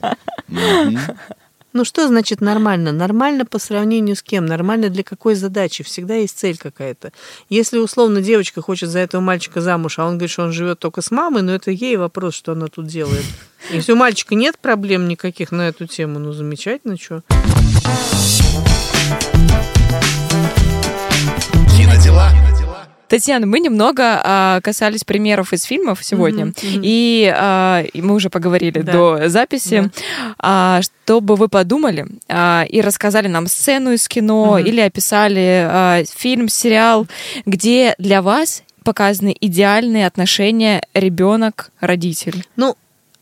Ну 1.77 1.85
что 1.85 2.07
значит 2.07 2.41
нормально? 2.41 2.91
Нормально 2.91 3.45
по 3.45 3.59
сравнению 3.59 4.15
с 4.15 4.23
кем? 4.23 4.47
Нормально 4.47 4.89
для 4.89 5.03
какой 5.03 5.35
задачи? 5.35 5.83
Всегда 5.83 6.15
есть 6.15 6.35
цель 6.35 6.57
какая-то. 6.57 7.11
Если 7.49 7.77
условно 7.77 8.19
девочка 8.19 8.63
хочет 8.63 8.89
за 8.89 8.97
этого 8.97 9.21
мальчика 9.21 9.61
замуж, 9.61 9.99
а 9.99 10.05
он 10.05 10.13
говорит, 10.13 10.31
что 10.31 10.41
он 10.41 10.53
живет 10.53 10.79
только 10.79 11.03
с 11.03 11.11
мамой, 11.11 11.43
но 11.43 11.53
это 11.53 11.69
ей 11.69 11.95
вопрос, 11.97 12.33
что 12.33 12.53
она 12.53 12.65
тут 12.65 12.87
делает. 12.87 13.25
Если 13.69 13.91
у 13.91 13.95
мальчика 13.95 14.33
нет 14.33 14.57
проблем 14.57 15.07
никаких 15.07 15.51
на 15.51 15.67
эту 15.67 15.85
тему, 15.85 16.17
ну 16.17 16.31
замечательно, 16.31 16.97
что. 16.97 17.21
Кинодела. 21.77 22.46
Татьяна, 23.09 23.45
мы 23.47 23.59
немного 23.59 24.21
а, 24.23 24.59
касались 24.61 25.03
примеров 25.05 25.53
из 25.53 25.63
фильмов 25.63 25.99
сегодня, 26.03 26.45
Мгм, 26.47 26.55
мгм. 26.61 26.81
И, 26.83 27.33
а, 27.33 27.83
и 27.93 28.01
мы 28.01 28.15
уже 28.15 28.29
поговорили 28.29 28.79
Да. 28.81 28.91
до 28.91 29.29
записи, 29.29 29.89
а, 30.39 30.81
чтобы 30.81 31.35
вы 31.37 31.47
подумали 31.47 32.05
а, 32.27 32.65
и 32.67 32.81
рассказали 32.81 33.27
нам 33.27 33.47
сцену 33.47 33.91
из 33.93 34.07
кино 34.09 34.57
Мгм. 34.57 34.65
или 34.67 34.81
описали 34.81 35.65
а, 35.69 36.03
фильм, 36.15 36.49
сериал, 36.49 37.07
где 37.45 37.95
для 37.97 38.21
вас 38.21 38.63
показаны 38.83 39.35
идеальные 39.39 40.07
отношения 40.07 40.81
ребенок-родитель. 40.93 42.45
Ну, 42.55 42.75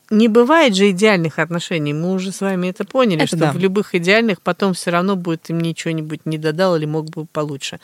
не 0.10 0.28
бывает 0.28 0.76
же 0.76 0.91
идеальных 0.91 1.39
отношений. 1.39 1.93
Мы 1.93 2.14
уже 2.14 2.32
с 2.32 2.41
вами 2.41 2.68
это 2.68 2.86
поняли, 2.86 3.24
Это 3.24 3.28
что 3.28 3.38
да. 3.38 3.51
в 3.51 3.58
любых 3.58 3.95
идеальных 3.95 4.41
потом 4.41 4.74
все 4.74 4.91
равно 4.91 5.16
будет 5.16 5.49
им 5.49 5.60
ничего-нибудь 5.60 6.26
не 6.26 6.38
додал 6.38 6.76
или 6.76 6.86
мог 6.86 7.10
бы 7.10 7.26
получше. 7.26 7.80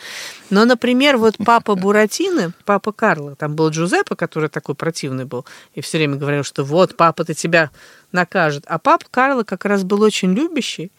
Но, 0.49 0.65
например, 0.65 1.17
вот 1.17 1.35
папа 1.43 1.75
Буратино, 1.75 2.53
папа 2.65 2.91
Карла, 2.91 3.35
там 3.35 3.55
был 3.55 3.69
Джузеппе, 3.69 4.15
который 4.15 4.49
такой 4.49 4.75
противный 4.75 5.25
был, 5.25 5.45
и 5.73 5.81
все 5.81 5.97
время 5.97 6.15
говорил, 6.15 6.43
что 6.43 6.63
вот, 6.63 6.95
папа-то 6.95 7.33
тебя 7.33 7.71
накажет. 8.11 8.63
А 8.67 8.77
папа 8.77 9.05
Карла 9.09 9.43
как 9.43 9.65
раз 9.65 9.83
был 9.83 10.01
очень 10.01 10.33
любящий, 10.33 10.91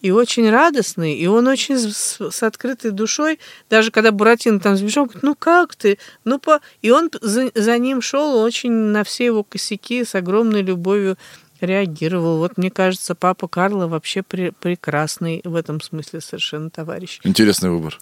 и 0.00 0.10
очень 0.10 0.48
радостный, 0.50 1.14
и 1.14 1.26
он 1.26 1.46
очень 1.46 1.78
с, 1.78 2.20
с 2.20 2.42
открытой 2.42 2.90
душой, 2.90 3.38
даже 3.70 3.90
когда 3.90 4.12
Буратино 4.12 4.60
там 4.60 4.76
сбежал, 4.76 5.06
говорит, 5.06 5.22
ну 5.22 5.34
как 5.34 5.74
ты, 5.74 5.98
ну 6.24 6.38
по... 6.38 6.60
И 6.82 6.90
он 6.90 7.10
за, 7.20 7.50
за 7.54 7.78
ним 7.78 8.02
шел 8.02 8.38
очень 8.38 8.72
на 8.72 9.04
все 9.04 9.26
его 9.26 9.42
косяки 9.42 10.04
с 10.04 10.14
огромной 10.14 10.62
любовью 10.62 11.16
реагировал. 11.60 12.38
Вот 12.38 12.58
мне 12.58 12.70
кажется, 12.70 13.14
папа 13.14 13.48
Карло 13.48 13.86
вообще 13.86 14.20
пре- 14.20 14.54
прекрасный 14.58 15.40
в 15.44 15.54
этом 15.54 15.80
смысле 15.80 16.20
совершенно 16.20 16.70
товарищ. 16.70 17.20
Интересный 17.24 17.70
выбор. 17.70 17.98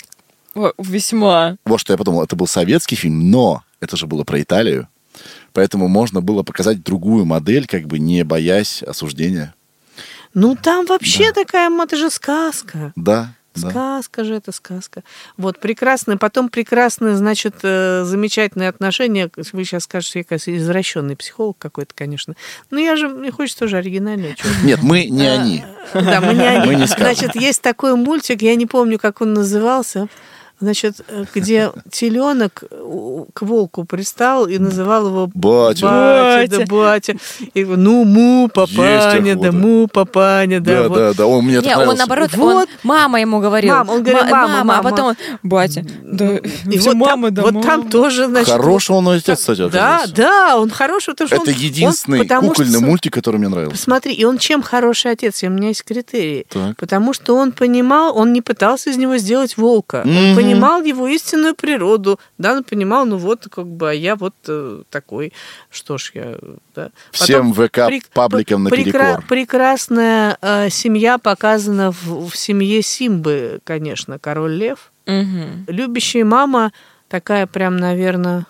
О, 0.54 0.72
Весьма. 0.78 1.56
Вот 1.64 1.80
что 1.80 1.92
я 1.92 1.96
подумал, 1.96 2.22
это 2.22 2.36
был 2.36 2.46
советский 2.46 2.96
фильм, 2.96 3.30
но 3.30 3.62
это 3.80 3.96
же 3.96 4.06
было 4.06 4.24
про 4.24 4.40
Италию. 4.40 4.88
Поэтому 5.52 5.88
можно 5.88 6.20
было 6.20 6.42
показать 6.42 6.82
другую 6.82 7.24
модель, 7.24 7.66
как 7.66 7.86
бы 7.86 7.98
не 7.98 8.24
боясь 8.24 8.82
осуждения. 8.82 9.54
Ну 10.34 10.56
там 10.60 10.86
вообще 10.86 11.32
такая, 11.32 11.66
м, 11.68 11.80
это 11.80 11.96
же 11.96 12.10
сказка. 12.10 12.92
Да, 12.96 13.34
да. 13.54 13.70
Сказка 13.70 14.24
же 14.24 14.34
это 14.34 14.50
сказка. 14.50 15.04
Вот, 15.36 15.60
прекрасные, 15.60 16.18
потом 16.18 16.48
прекрасные, 16.48 17.16
значит, 17.16 17.54
э, 17.62 18.02
замечательные 18.04 18.68
отношения. 18.68 19.30
Вы 19.52 19.64
сейчас 19.64 19.84
скажете, 19.84 20.26
я, 20.28 20.36
извращенный 20.36 21.14
психолог 21.14 21.56
какой-то, 21.58 21.94
конечно. 21.94 22.34
Но 22.70 22.80
я 22.80 22.96
же, 22.96 23.08
мне 23.08 23.30
хочется 23.30 23.60
тоже 23.60 23.76
оригинального 23.76 24.34
чего-то. 24.34 24.66
Нет, 24.66 24.82
мы 24.82 25.04
не 25.04 25.26
они. 25.26 25.64
Да, 25.94 26.20
мы 26.20 26.34
не 26.34 26.46
они. 26.46 26.86
Значит, 26.86 27.36
есть 27.36 27.62
такой 27.62 27.94
мультик, 27.94 28.42
я 28.42 28.56
не 28.56 28.66
помню, 28.66 28.98
как 28.98 29.20
он 29.20 29.34
назывался. 29.34 30.08
Значит, 30.60 31.00
э, 31.08 31.24
где 31.34 31.72
теленок 31.90 32.62
к 33.34 33.42
волку 33.42 33.84
пристал 33.84 34.46
и 34.46 34.58
называл 34.58 35.06
его 35.08 35.30
Батя. 35.34 35.86
батя, 35.86 36.58
да 36.58 36.64
Батя. 36.66 37.16
И, 37.54 37.64
ну, 37.64 38.04
му, 38.04 38.48
папаня, 38.48 39.34
да 39.36 39.52
му, 39.52 39.88
папаня, 39.88 40.60
да. 40.60 40.82
Да, 40.84 40.88
вот. 40.88 40.98
да, 40.98 41.12
да. 41.14 41.26
Он 41.26 41.44
мне 41.44 41.56
это 41.56 41.66
Не, 41.66 41.76
он 41.76 41.96
наоборот, 41.96 42.30
Вот. 42.34 42.54
он 42.54 42.66
мама 42.84 43.20
ему 43.20 43.40
говорил. 43.40 43.74
Мама, 43.74 43.90
он 43.90 44.02
говорил, 44.02 44.24
Ма- 44.24 44.30
мама, 44.30 44.60
а 44.60 44.64
мама. 44.64 44.82
потом 44.90 45.06
он, 45.08 45.16
батя, 45.42 45.84
да, 46.02 46.36
И 46.70 46.78
все 46.78 46.90
вот 46.94 46.96
мама, 46.98 47.26
там, 47.28 47.34
да, 47.34 47.42
вот 47.42 47.52
мама. 47.54 47.66
там 47.66 47.88
тоже, 47.88 48.26
значит... 48.26 48.48
Хороший 48.54 48.92
он 48.92 49.08
отец, 49.08 49.38
кстати, 49.40 49.68
Да, 49.68 49.96
оказался. 49.96 50.14
да, 50.14 50.56
он 50.58 50.70
хороший, 50.70 51.10
потому 51.14 51.28
что 51.28 51.36
Это 51.36 51.50
он- 51.50 51.56
единственный 51.56 52.20
он, 52.20 52.24
потому 52.26 52.48
кукольный 52.50 52.78
что- 52.78 52.86
мультик, 52.86 53.12
который 53.12 53.36
мне 53.38 53.48
нравился. 53.48 53.76
Посмотри, 53.76 54.14
и 54.14 54.24
он 54.24 54.38
чем 54.38 54.62
хороший 54.62 55.10
отец? 55.10 55.42
И 55.42 55.48
у 55.48 55.50
меня 55.50 55.68
есть 55.68 55.82
критерии. 55.84 56.46
Так. 56.48 56.76
Потому 56.76 57.12
что 57.12 57.36
он 57.36 57.52
понимал, 57.52 58.16
он 58.16 58.32
не 58.32 58.40
пытался 58.40 58.90
из 58.90 58.96
него 58.96 59.16
сделать 59.18 59.56
волка. 59.56 60.02
Он 60.04 60.10
Мгм. 60.32 60.34
Понимал 60.44 60.82
его 60.82 61.08
истинную 61.08 61.54
природу. 61.54 62.18
Да, 62.38 62.52
он 62.52 62.64
понимал, 62.64 63.06
ну 63.06 63.16
вот, 63.16 63.48
как 63.50 63.66
бы, 63.66 63.90
а 63.90 63.92
я 63.92 64.16
вот 64.16 64.34
э, 64.48 64.82
такой. 64.90 65.32
Что 65.70 65.98
ж, 65.98 66.12
я... 66.14 66.36
Да. 66.74 66.90
Всем 67.10 67.52
ВК 67.52 67.78
прек- 67.88 68.06
пабликам 68.12 68.66
прекра- 68.66 68.70
наперекор. 68.70 69.24
Прекрасная 69.28 70.38
э, 70.40 70.70
семья 70.70 71.18
показана 71.18 71.92
в, 71.92 72.28
в 72.28 72.36
семье 72.36 72.82
Симбы, 72.82 73.60
конечно, 73.64 74.18
король 74.18 74.54
лев. 74.54 74.90
Любящая 75.68 76.24
мама 76.24 76.72
такая 77.08 77.46
прям, 77.46 77.76
наверное, 77.76 78.46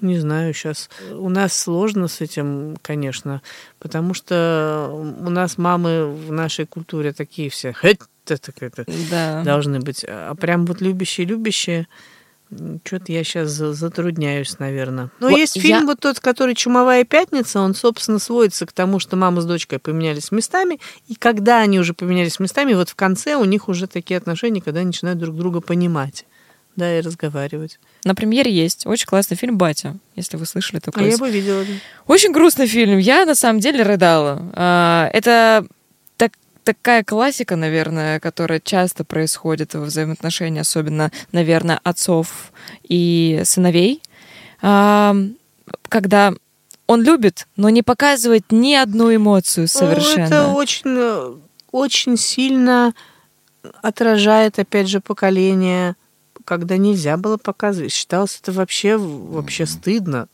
не 0.00 0.18
знаю 0.18 0.54
сейчас. 0.54 0.90
У 1.12 1.28
нас 1.28 1.58
сложно 1.58 2.08
с 2.08 2.20
этим, 2.20 2.76
конечно, 2.82 3.42
потому 3.78 4.14
что 4.14 4.90
у 4.92 5.30
нас 5.30 5.58
мамы 5.58 6.06
в 6.06 6.30
нашей 6.30 6.66
культуре 6.66 7.12
такие 7.12 7.50
все. 7.50 7.72
«Хэт!» 8.28 8.48
это 8.78 8.84
Да. 9.10 9.42
должны 9.44 9.80
быть. 9.80 10.04
А 10.08 10.34
прям 10.34 10.66
вот 10.66 10.80
любящие-любящие, 10.80 11.86
что-то 12.84 13.10
я 13.10 13.24
сейчас 13.24 13.50
затрудняюсь, 13.50 14.58
наверное. 14.58 15.10
Но 15.18 15.28
Вот 15.30 15.36
есть 15.38 15.56
я- 15.56 15.62
фильм 15.62 15.86
вот 15.86 16.00
тот, 16.00 16.20
который 16.20 16.54
«Чумовая 16.54 17.04
пятница», 17.04 17.60
он, 17.60 17.74
собственно, 17.74 18.18
сводится 18.18 18.66
к 18.66 18.72
тому, 18.72 19.00
что 19.00 19.16
мама 19.16 19.40
с 19.40 19.44
дочкой 19.46 19.78
поменялись 19.78 20.30
местами, 20.30 20.78
и 21.08 21.14
когда 21.16 21.58
они 21.60 21.80
уже 21.80 21.94
поменялись 21.94 22.38
местами, 22.38 22.74
вот 22.74 22.90
в 22.90 22.94
конце 22.94 23.34
у 23.36 23.44
них 23.44 23.68
уже 23.68 23.86
такие 23.86 24.18
отношения, 24.18 24.60
когда 24.60 24.80
они 24.80 24.88
начинают 24.88 25.18
друг 25.18 25.36
друга 25.36 25.60
понимать, 25.60 26.26
да, 26.76 26.98
и 26.98 27.00
разговаривать. 27.00 27.78
На 28.04 28.14
премьере 28.14 28.52
есть 28.52 28.86
очень 28.86 29.06
классный 29.06 29.36
фильм 29.36 29.56
«Батя», 29.58 29.96
если 30.14 30.36
вы 30.36 30.46
слышали 30.46 30.78
А 30.78 30.80
такой. 30.80 31.10
я 31.10 31.16
бы 31.18 31.30
видела. 31.30 31.64
Очень 32.06 32.32
грустный 32.32 32.66
фильм. 32.66 32.98
Я 32.98 33.24
на 33.26 33.34
самом 33.34 33.60
деле 33.60 33.82
рыдала. 33.82 34.50
А, 34.54 35.08
Это 35.12 35.64
так- 35.68 35.70
такая 36.64 37.04
классика, 37.04 37.56
наверное, 37.56 38.18
которая 38.20 38.60
часто 38.60 39.04
происходит 39.04 39.74
во 39.74 39.82
взаимоотношениях, 39.82 40.62
особенно, 40.62 41.12
наверное, 41.32 41.80
отцов 41.84 42.52
и 42.82 43.42
сыновей. 43.44 44.02
А, 44.62 45.14
Когда 45.88 46.32
он 46.86 47.02
любит, 47.02 47.46
но 47.56 47.70
не 47.70 47.82
показывает 47.82 48.50
ни 48.50 48.74
одну 48.74 49.14
эмоцию 49.14 49.64
Ну, 49.72 49.78
совершенно. 49.78 50.24
Это 50.24 50.48
очень, 50.48 51.40
очень 51.70 52.16
сильно 52.16 52.94
отражает, 53.82 54.58
опять 54.58 54.88
же, 54.88 55.00
поколение, 55.00 55.96
когда 56.44 56.76
нельзя 56.76 57.16
было 57.16 57.36
показывать. 57.36 57.92
Считалось 57.92 58.38
это 58.40 58.52
вообще, 58.52 58.96
вообще 58.96 59.66
стыдно. 59.66 60.28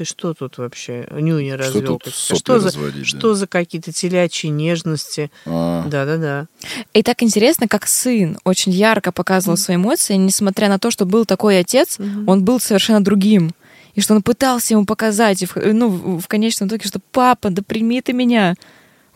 Ты 0.00 0.06
что 0.06 0.32
тут 0.32 0.56
вообще 0.56 1.06
нюня 1.10 1.58
Что 1.58 1.74
развел? 1.74 2.00
сопли 2.06 2.38
что 2.38 2.58
за, 2.58 2.68
разводить, 2.68 3.06
что 3.06 3.28
да. 3.28 3.34
за 3.34 3.46
какие-то 3.46 3.92
телячьи 3.92 4.48
нежности? 4.48 5.30
А, 5.44 5.84
Да-да-да. 5.86 6.46
И 6.94 7.02
так 7.02 7.22
интересно, 7.22 7.68
как 7.68 7.86
сын 7.86 8.38
очень 8.44 8.72
ярко 8.72 9.12
показывал 9.12 9.58
свои 9.58 9.76
эмоции, 9.76 10.14
несмотря 10.14 10.70
на 10.70 10.78
то, 10.78 10.90
что 10.90 11.04
был 11.04 11.26
такой 11.26 11.58
отец, 11.58 11.98
он 12.26 12.42
был 12.46 12.60
совершенно 12.60 13.04
другим. 13.04 13.50
И 13.94 14.00
что 14.00 14.14
он 14.14 14.22
пытался 14.22 14.72
ему 14.72 14.86
показать, 14.86 15.42
и 15.42 15.46
в, 15.46 15.54
ну, 15.56 15.90
в 15.90 16.20
в 16.22 16.28
конечном 16.28 16.70
итоге, 16.70 16.88
что 16.88 16.98
папа, 17.12 17.50
да 17.50 17.60
прими 17.60 18.00
ты 18.00 18.14
меня. 18.14 18.54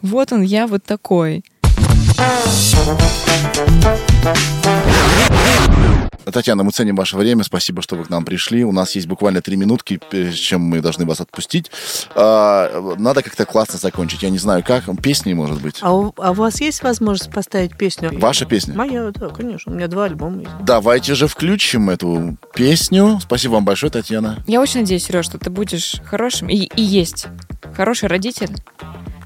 Вот 0.03 0.33
он, 0.33 0.43
я 0.43 0.67
вот 0.67 0.85
такой. 0.85 1.43
Татьяна, 6.33 6.63
мы 6.63 6.71
ценим 6.71 6.97
ваше 6.97 7.17
время. 7.17 7.45
Спасибо, 7.45 7.83
что 7.83 7.97
вы 7.97 8.05
к 8.05 8.11
нам 8.11 8.25
пришли. 8.25 8.65
У 8.65 8.73
нас 8.73 8.95
есть 8.95 9.07
буквально 9.07 9.43
три 9.43 9.57
минутки, 9.57 10.01
прежде 10.11 10.37
чем 10.37 10.61
мы 10.63 10.81
должны 10.81 11.05
вас 11.05 11.21
отпустить. 11.21 11.71
А, 12.15 12.95
Надо 12.99 13.23
как-то 13.23 13.45
классно 13.45 13.79
закончить. 13.79 14.23
Я 14.23 14.31
не 14.31 14.39
знаю, 14.39 14.65
как. 14.67 14.85
Песни, 15.03 15.33
может 15.35 15.61
быть. 15.61 15.79
А 15.81 15.95
у, 15.95 16.15
а 16.17 16.31
у 16.31 16.35
вас 16.35 16.61
есть 16.61 16.83
возможность 16.83 17.33
поставить 17.33 17.77
песню? 17.77 18.11
Ваша 18.19 18.47
песня? 18.47 18.75
Моя, 18.75 19.11
да, 19.15 19.29
конечно. 19.29 19.73
У 19.73 19.75
меня 19.75 19.89
два 19.89 20.05
альбома 20.05 20.41
есть. 20.41 20.51
Давайте 20.61 21.15
же 21.15 21.27
включим 21.27 21.91
эту 21.91 22.37
песню. 22.55 23.19
Спасибо 23.21 23.53
вам 23.53 23.65
большое, 23.65 23.91
Татьяна. 23.91 24.43
Я 24.47 24.61
очень 24.61 24.81
надеюсь, 24.81 25.05
Сереж, 25.05 25.27
что 25.27 25.39
ты 25.39 25.51
будешь 25.51 25.97
хорошим 26.05 26.49
и, 26.49 26.57
и 26.57 26.83
есть 26.83 27.27
хороший 27.77 28.09
родитель, 28.09 28.51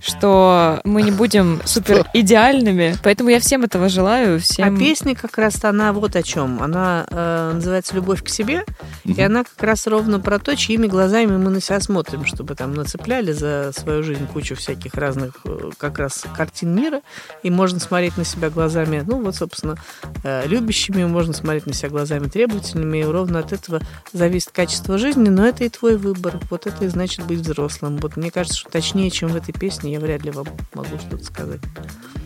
что 0.01 0.81
мы 0.85 1.03
не 1.03 1.11
будем 1.11 1.61
супер 1.65 2.07
идеальными. 2.15 2.95
Поэтому 3.03 3.31
я 3.31 3.41
всем 3.41 3.65
этого 3.65 3.89
желаю. 3.89 4.41
Всем... 4.41 4.75
А 4.75 4.79
песня 4.79 5.15
как 5.15 5.39
раз 5.39 5.63
она 5.65 5.93
вот 5.93 6.17
о 6.17 6.23
чем. 6.23 6.63
Она 6.63 7.07
э, 7.11 7.53
называется 7.55 7.95
«Любовь 7.95 8.23
к 8.23 8.29
себе», 8.29 8.65
и 9.05 9.21
она 9.21 9.45
как 9.45 9.63
раз 9.63 9.87
ровно 9.87 10.21
про 10.21 10.39
то, 10.39 10.57
чьими 10.57 10.87
глазами 10.87 11.37
мы 11.37 11.51
на 11.51 11.61
себя 11.61 11.81
смотрим, 11.81 12.25
чтобы 12.25 12.55
там 12.55 12.75
нацепляли 12.75 13.33
за 13.33 13.73
свою 13.75 14.03
жизнь 14.03 14.27
кучу 14.27 14.55
всяких 14.55 14.95
разных 14.95 15.41
э, 15.45 15.71
как 15.79 15.99
раз 15.99 16.25
картин 16.37 16.75
мира, 16.75 17.01
и 17.43 17.51
можно 17.51 17.81
смотреть 17.81 18.17
на 18.17 18.25
себя 18.25 18.51
глазами, 18.51 19.03
ну 19.07 19.23
вот, 19.23 19.37
собственно, 19.37 19.77
э, 20.25 20.47
любящими, 20.47 21.05
можно 21.05 21.33
смотреть 21.33 21.67
на 21.67 21.73
себя 21.73 21.89
глазами 21.89 22.29
требовательными, 22.29 22.99
и 22.99 23.05
ровно 23.05 23.41
от 23.41 23.53
этого 23.53 23.81
зависит 24.13 24.51
качество 24.51 24.99
жизни, 24.99 25.29
но 25.29 25.47
это 25.47 25.65
и 25.65 25.69
твой 25.69 25.97
выбор. 25.97 26.39
Вот 26.51 26.67
это 26.67 26.85
и 26.85 26.89
значит 26.89 27.25
быть 27.27 27.41
взрослым. 27.41 27.99
Вот 27.99 28.17
мне 28.17 28.31
кажется, 28.31 28.59
что 28.59 28.71
точнее, 28.71 29.11
чем 29.11 29.29
в 29.31 29.37
этой 29.37 29.53
песне, 29.53 29.88
я 29.89 30.01
вряд 30.01 30.25
ли 30.25 30.31
вам 30.31 30.47
могу 30.75 30.99
что-то 30.99 31.25
сказать. 31.25 31.61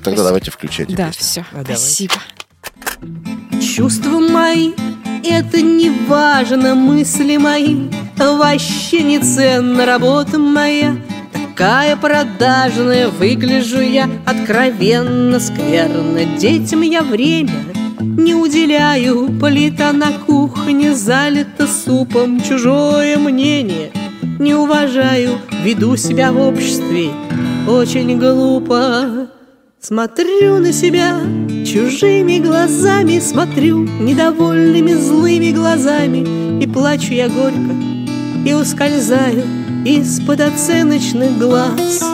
Тогда 0.03 0.25
давайте 0.25 0.51
включайте 0.51 0.95
Да, 0.97 1.09
песню. 1.09 1.23
все. 1.23 1.41
А, 1.53 1.63
давай. 1.63 1.77
Спасибо. 1.77 2.15
Чувства 3.61 4.19
мои, 4.19 4.73
это 5.25 5.61
не 5.61 5.91
важно, 6.09 6.75
мысли 6.75 7.37
мои, 7.37 7.89
вообще 8.17 9.03
не 9.03 9.19
ценна 9.21 9.87
работа 9.87 10.39
моя. 10.39 10.97
Такая 11.33 11.97
продажная, 11.97 13.09
выгляжу 13.09 13.81
я 13.81 14.09
откровенно 14.27 15.39
скверно. 15.39 16.25
Детям 16.39 16.83
я 16.83 17.03
время 17.03 17.53
не 18.01 18.35
уделяю, 18.35 19.29
плита 19.41 19.93
на 19.93 20.13
кухне 20.13 20.95
залита 20.95 21.67
супом, 21.67 22.41
чужое 22.41 23.17
мнение 23.19 23.93
не 24.43 24.55
уважаю, 24.55 25.39
веду 25.63 25.97
себя 25.97 26.33
в 26.33 26.39
обществе 26.41 27.11
очень 27.69 28.19
глупо. 28.19 29.29
Смотрю 29.81 30.59
на 30.59 30.73
себя 30.73 31.21
чужими 31.67 32.39
глазами, 32.39 33.19
смотрю 33.19 33.79
недовольными 33.79 34.93
злыми 34.93 35.51
глазами, 35.51 36.63
и 36.63 36.67
плачу 36.67 37.13
я 37.13 37.29
горько, 37.29 37.75
и 38.47 38.53
ускользаю 38.55 39.43
из-под 39.85 40.41
оценочных 40.41 41.39
глаз. 41.39 42.05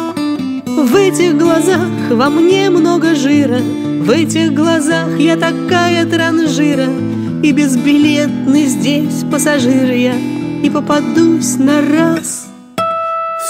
В 0.65 0.95
этих 0.95 1.37
глазах 1.37 1.89
во 2.11 2.31
мне 2.31 2.71
много 2.71 3.15
жира, 3.15 3.59
В 3.59 4.11
этих 4.11 4.55
глазах 4.55 5.19
я 5.19 5.37
такая 5.37 6.07
транжира, 6.07 6.87
И 7.43 7.53
безбилетный 7.53 8.65
здесь 8.67 9.25
пассажир 9.31 9.91
я, 9.91 10.15
И 10.63 10.71
попадусь 10.71 11.57
на 11.57 11.83
раз. 11.83 12.48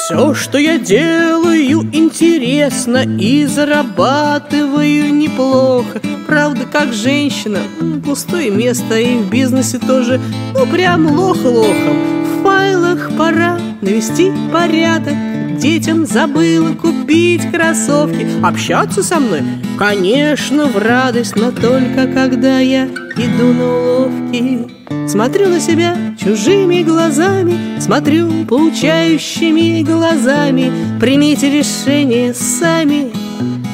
Все, 0.08 0.32
что 0.32 0.56
я 0.56 0.78
делаю, 0.78 1.82
интересно 1.92 3.04
И 3.20 3.44
зарабатываю 3.44 5.12
неплохо. 5.12 6.00
Правда, 6.26 6.64
как 6.64 6.94
женщина, 6.94 7.58
пустое 8.06 8.50
место 8.50 8.98
И 8.98 9.18
в 9.18 9.28
бизнесе 9.28 9.78
тоже, 9.78 10.18
ну, 10.54 10.66
прям 10.66 11.14
лох-лохом 11.14 12.24
В 12.24 12.42
файлах 12.42 13.10
пора 13.18 13.58
навести 13.82 14.32
порядок 14.50 15.37
Детям 15.58 16.06
забыла 16.06 16.72
купить 16.74 17.50
кроссовки 17.50 18.26
Общаться 18.44 19.02
со 19.02 19.18
мной, 19.18 19.42
конечно, 19.76 20.66
в 20.66 20.78
радость 20.78 21.34
Но 21.34 21.50
только 21.50 22.06
когда 22.06 22.60
я 22.60 22.86
иду 22.86 23.52
на 23.52 23.66
уловки. 23.66 24.68
Смотрю 25.08 25.48
на 25.48 25.58
себя 25.58 25.96
чужими 26.16 26.82
глазами 26.82 27.80
Смотрю 27.80 28.44
поучающими 28.44 29.82
глазами. 29.82 30.70
Примите 31.00 31.50
решение 31.50 32.34
сами 32.34 33.10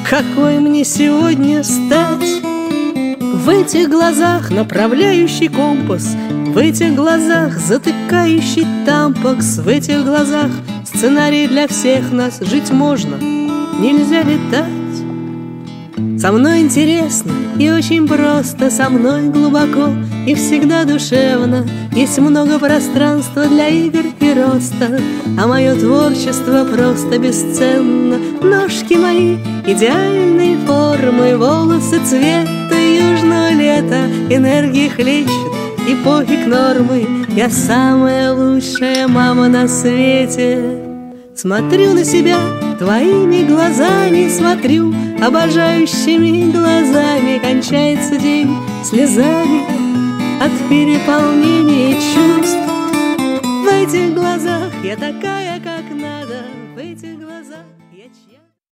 Какой 0.09 0.59
мне 0.59 0.83
сегодня 0.83 1.63
стать. 1.63 2.41
В 3.19 3.49
этих 3.49 3.89
глазах 3.89 4.49
направляющий 4.49 5.49
компас 5.49 6.15
В 6.55 6.57
этих 6.57 6.95
глазах 6.95 7.59
затыкающий 7.59 8.65
тампакс 8.85 9.57
В 9.57 9.67
этих 9.67 10.05
глазах 10.05 10.49
Сценарий 10.85 11.47
для 11.47 11.67
всех 11.67 12.13
нас 12.13 12.39
жить 12.39 12.71
можно, 12.71 13.17
нельзя 13.17 14.21
летать. 14.21 14.95
Со 16.17 16.31
мной 16.31 16.61
интересно 16.61 17.33
и 17.59 17.69
очень 17.69 18.07
просто, 18.07 18.69
со 18.69 18.89
мной 18.89 19.23
глубоко 19.23 19.89
и 20.25 20.33
всегда 20.33 20.85
душевно. 20.85 21.67
Есть 21.93 22.19
много 22.19 22.57
пространства 22.57 23.47
для 23.47 23.67
игр 23.67 24.05
и 24.21 24.33
роста, 24.33 25.01
а 25.37 25.47
мое 25.47 25.75
творчество 25.75 26.63
просто 26.63 27.19
бесценно. 27.19 28.17
Ножки 28.41 28.93
мои 28.93 29.35
идеальной 29.67 30.55
формы, 30.65 31.35
волосы 31.35 31.99
цвета 32.05 32.79
южного 32.79 33.51
лета, 33.51 34.05
энергии 34.29 34.87
хлещет 34.87 35.54
и 35.87 35.95
пофиг 36.03 36.47
нормы. 36.47 37.07
Я 37.29 37.49
самая 37.49 38.33
лучшая 38.33 39.07
мама 39.07 39.47
на 39.47 39.67
свете. 39.67 40.81
Смотрю 41.35 41.93
на 41.93 42.03
себя 42.03 42.37
твоими 42.79 43.45
глазами, 43.45 44.29
смотрю 44.29 44.93
обожающими 45.21 46.51
глазами. 46.51 47.39
Кончается 47.39 48.17
день 48.17 48.55
слезами 48.83 49.61
от 50.41 50.51
переполнения 50.69 51.93
чувств. 51.95 52.57
В 53.63 53.67
этих 53.67 54.13
глазах 54.13 54.71
я 54.83 54.95
такая, 54.95 55.54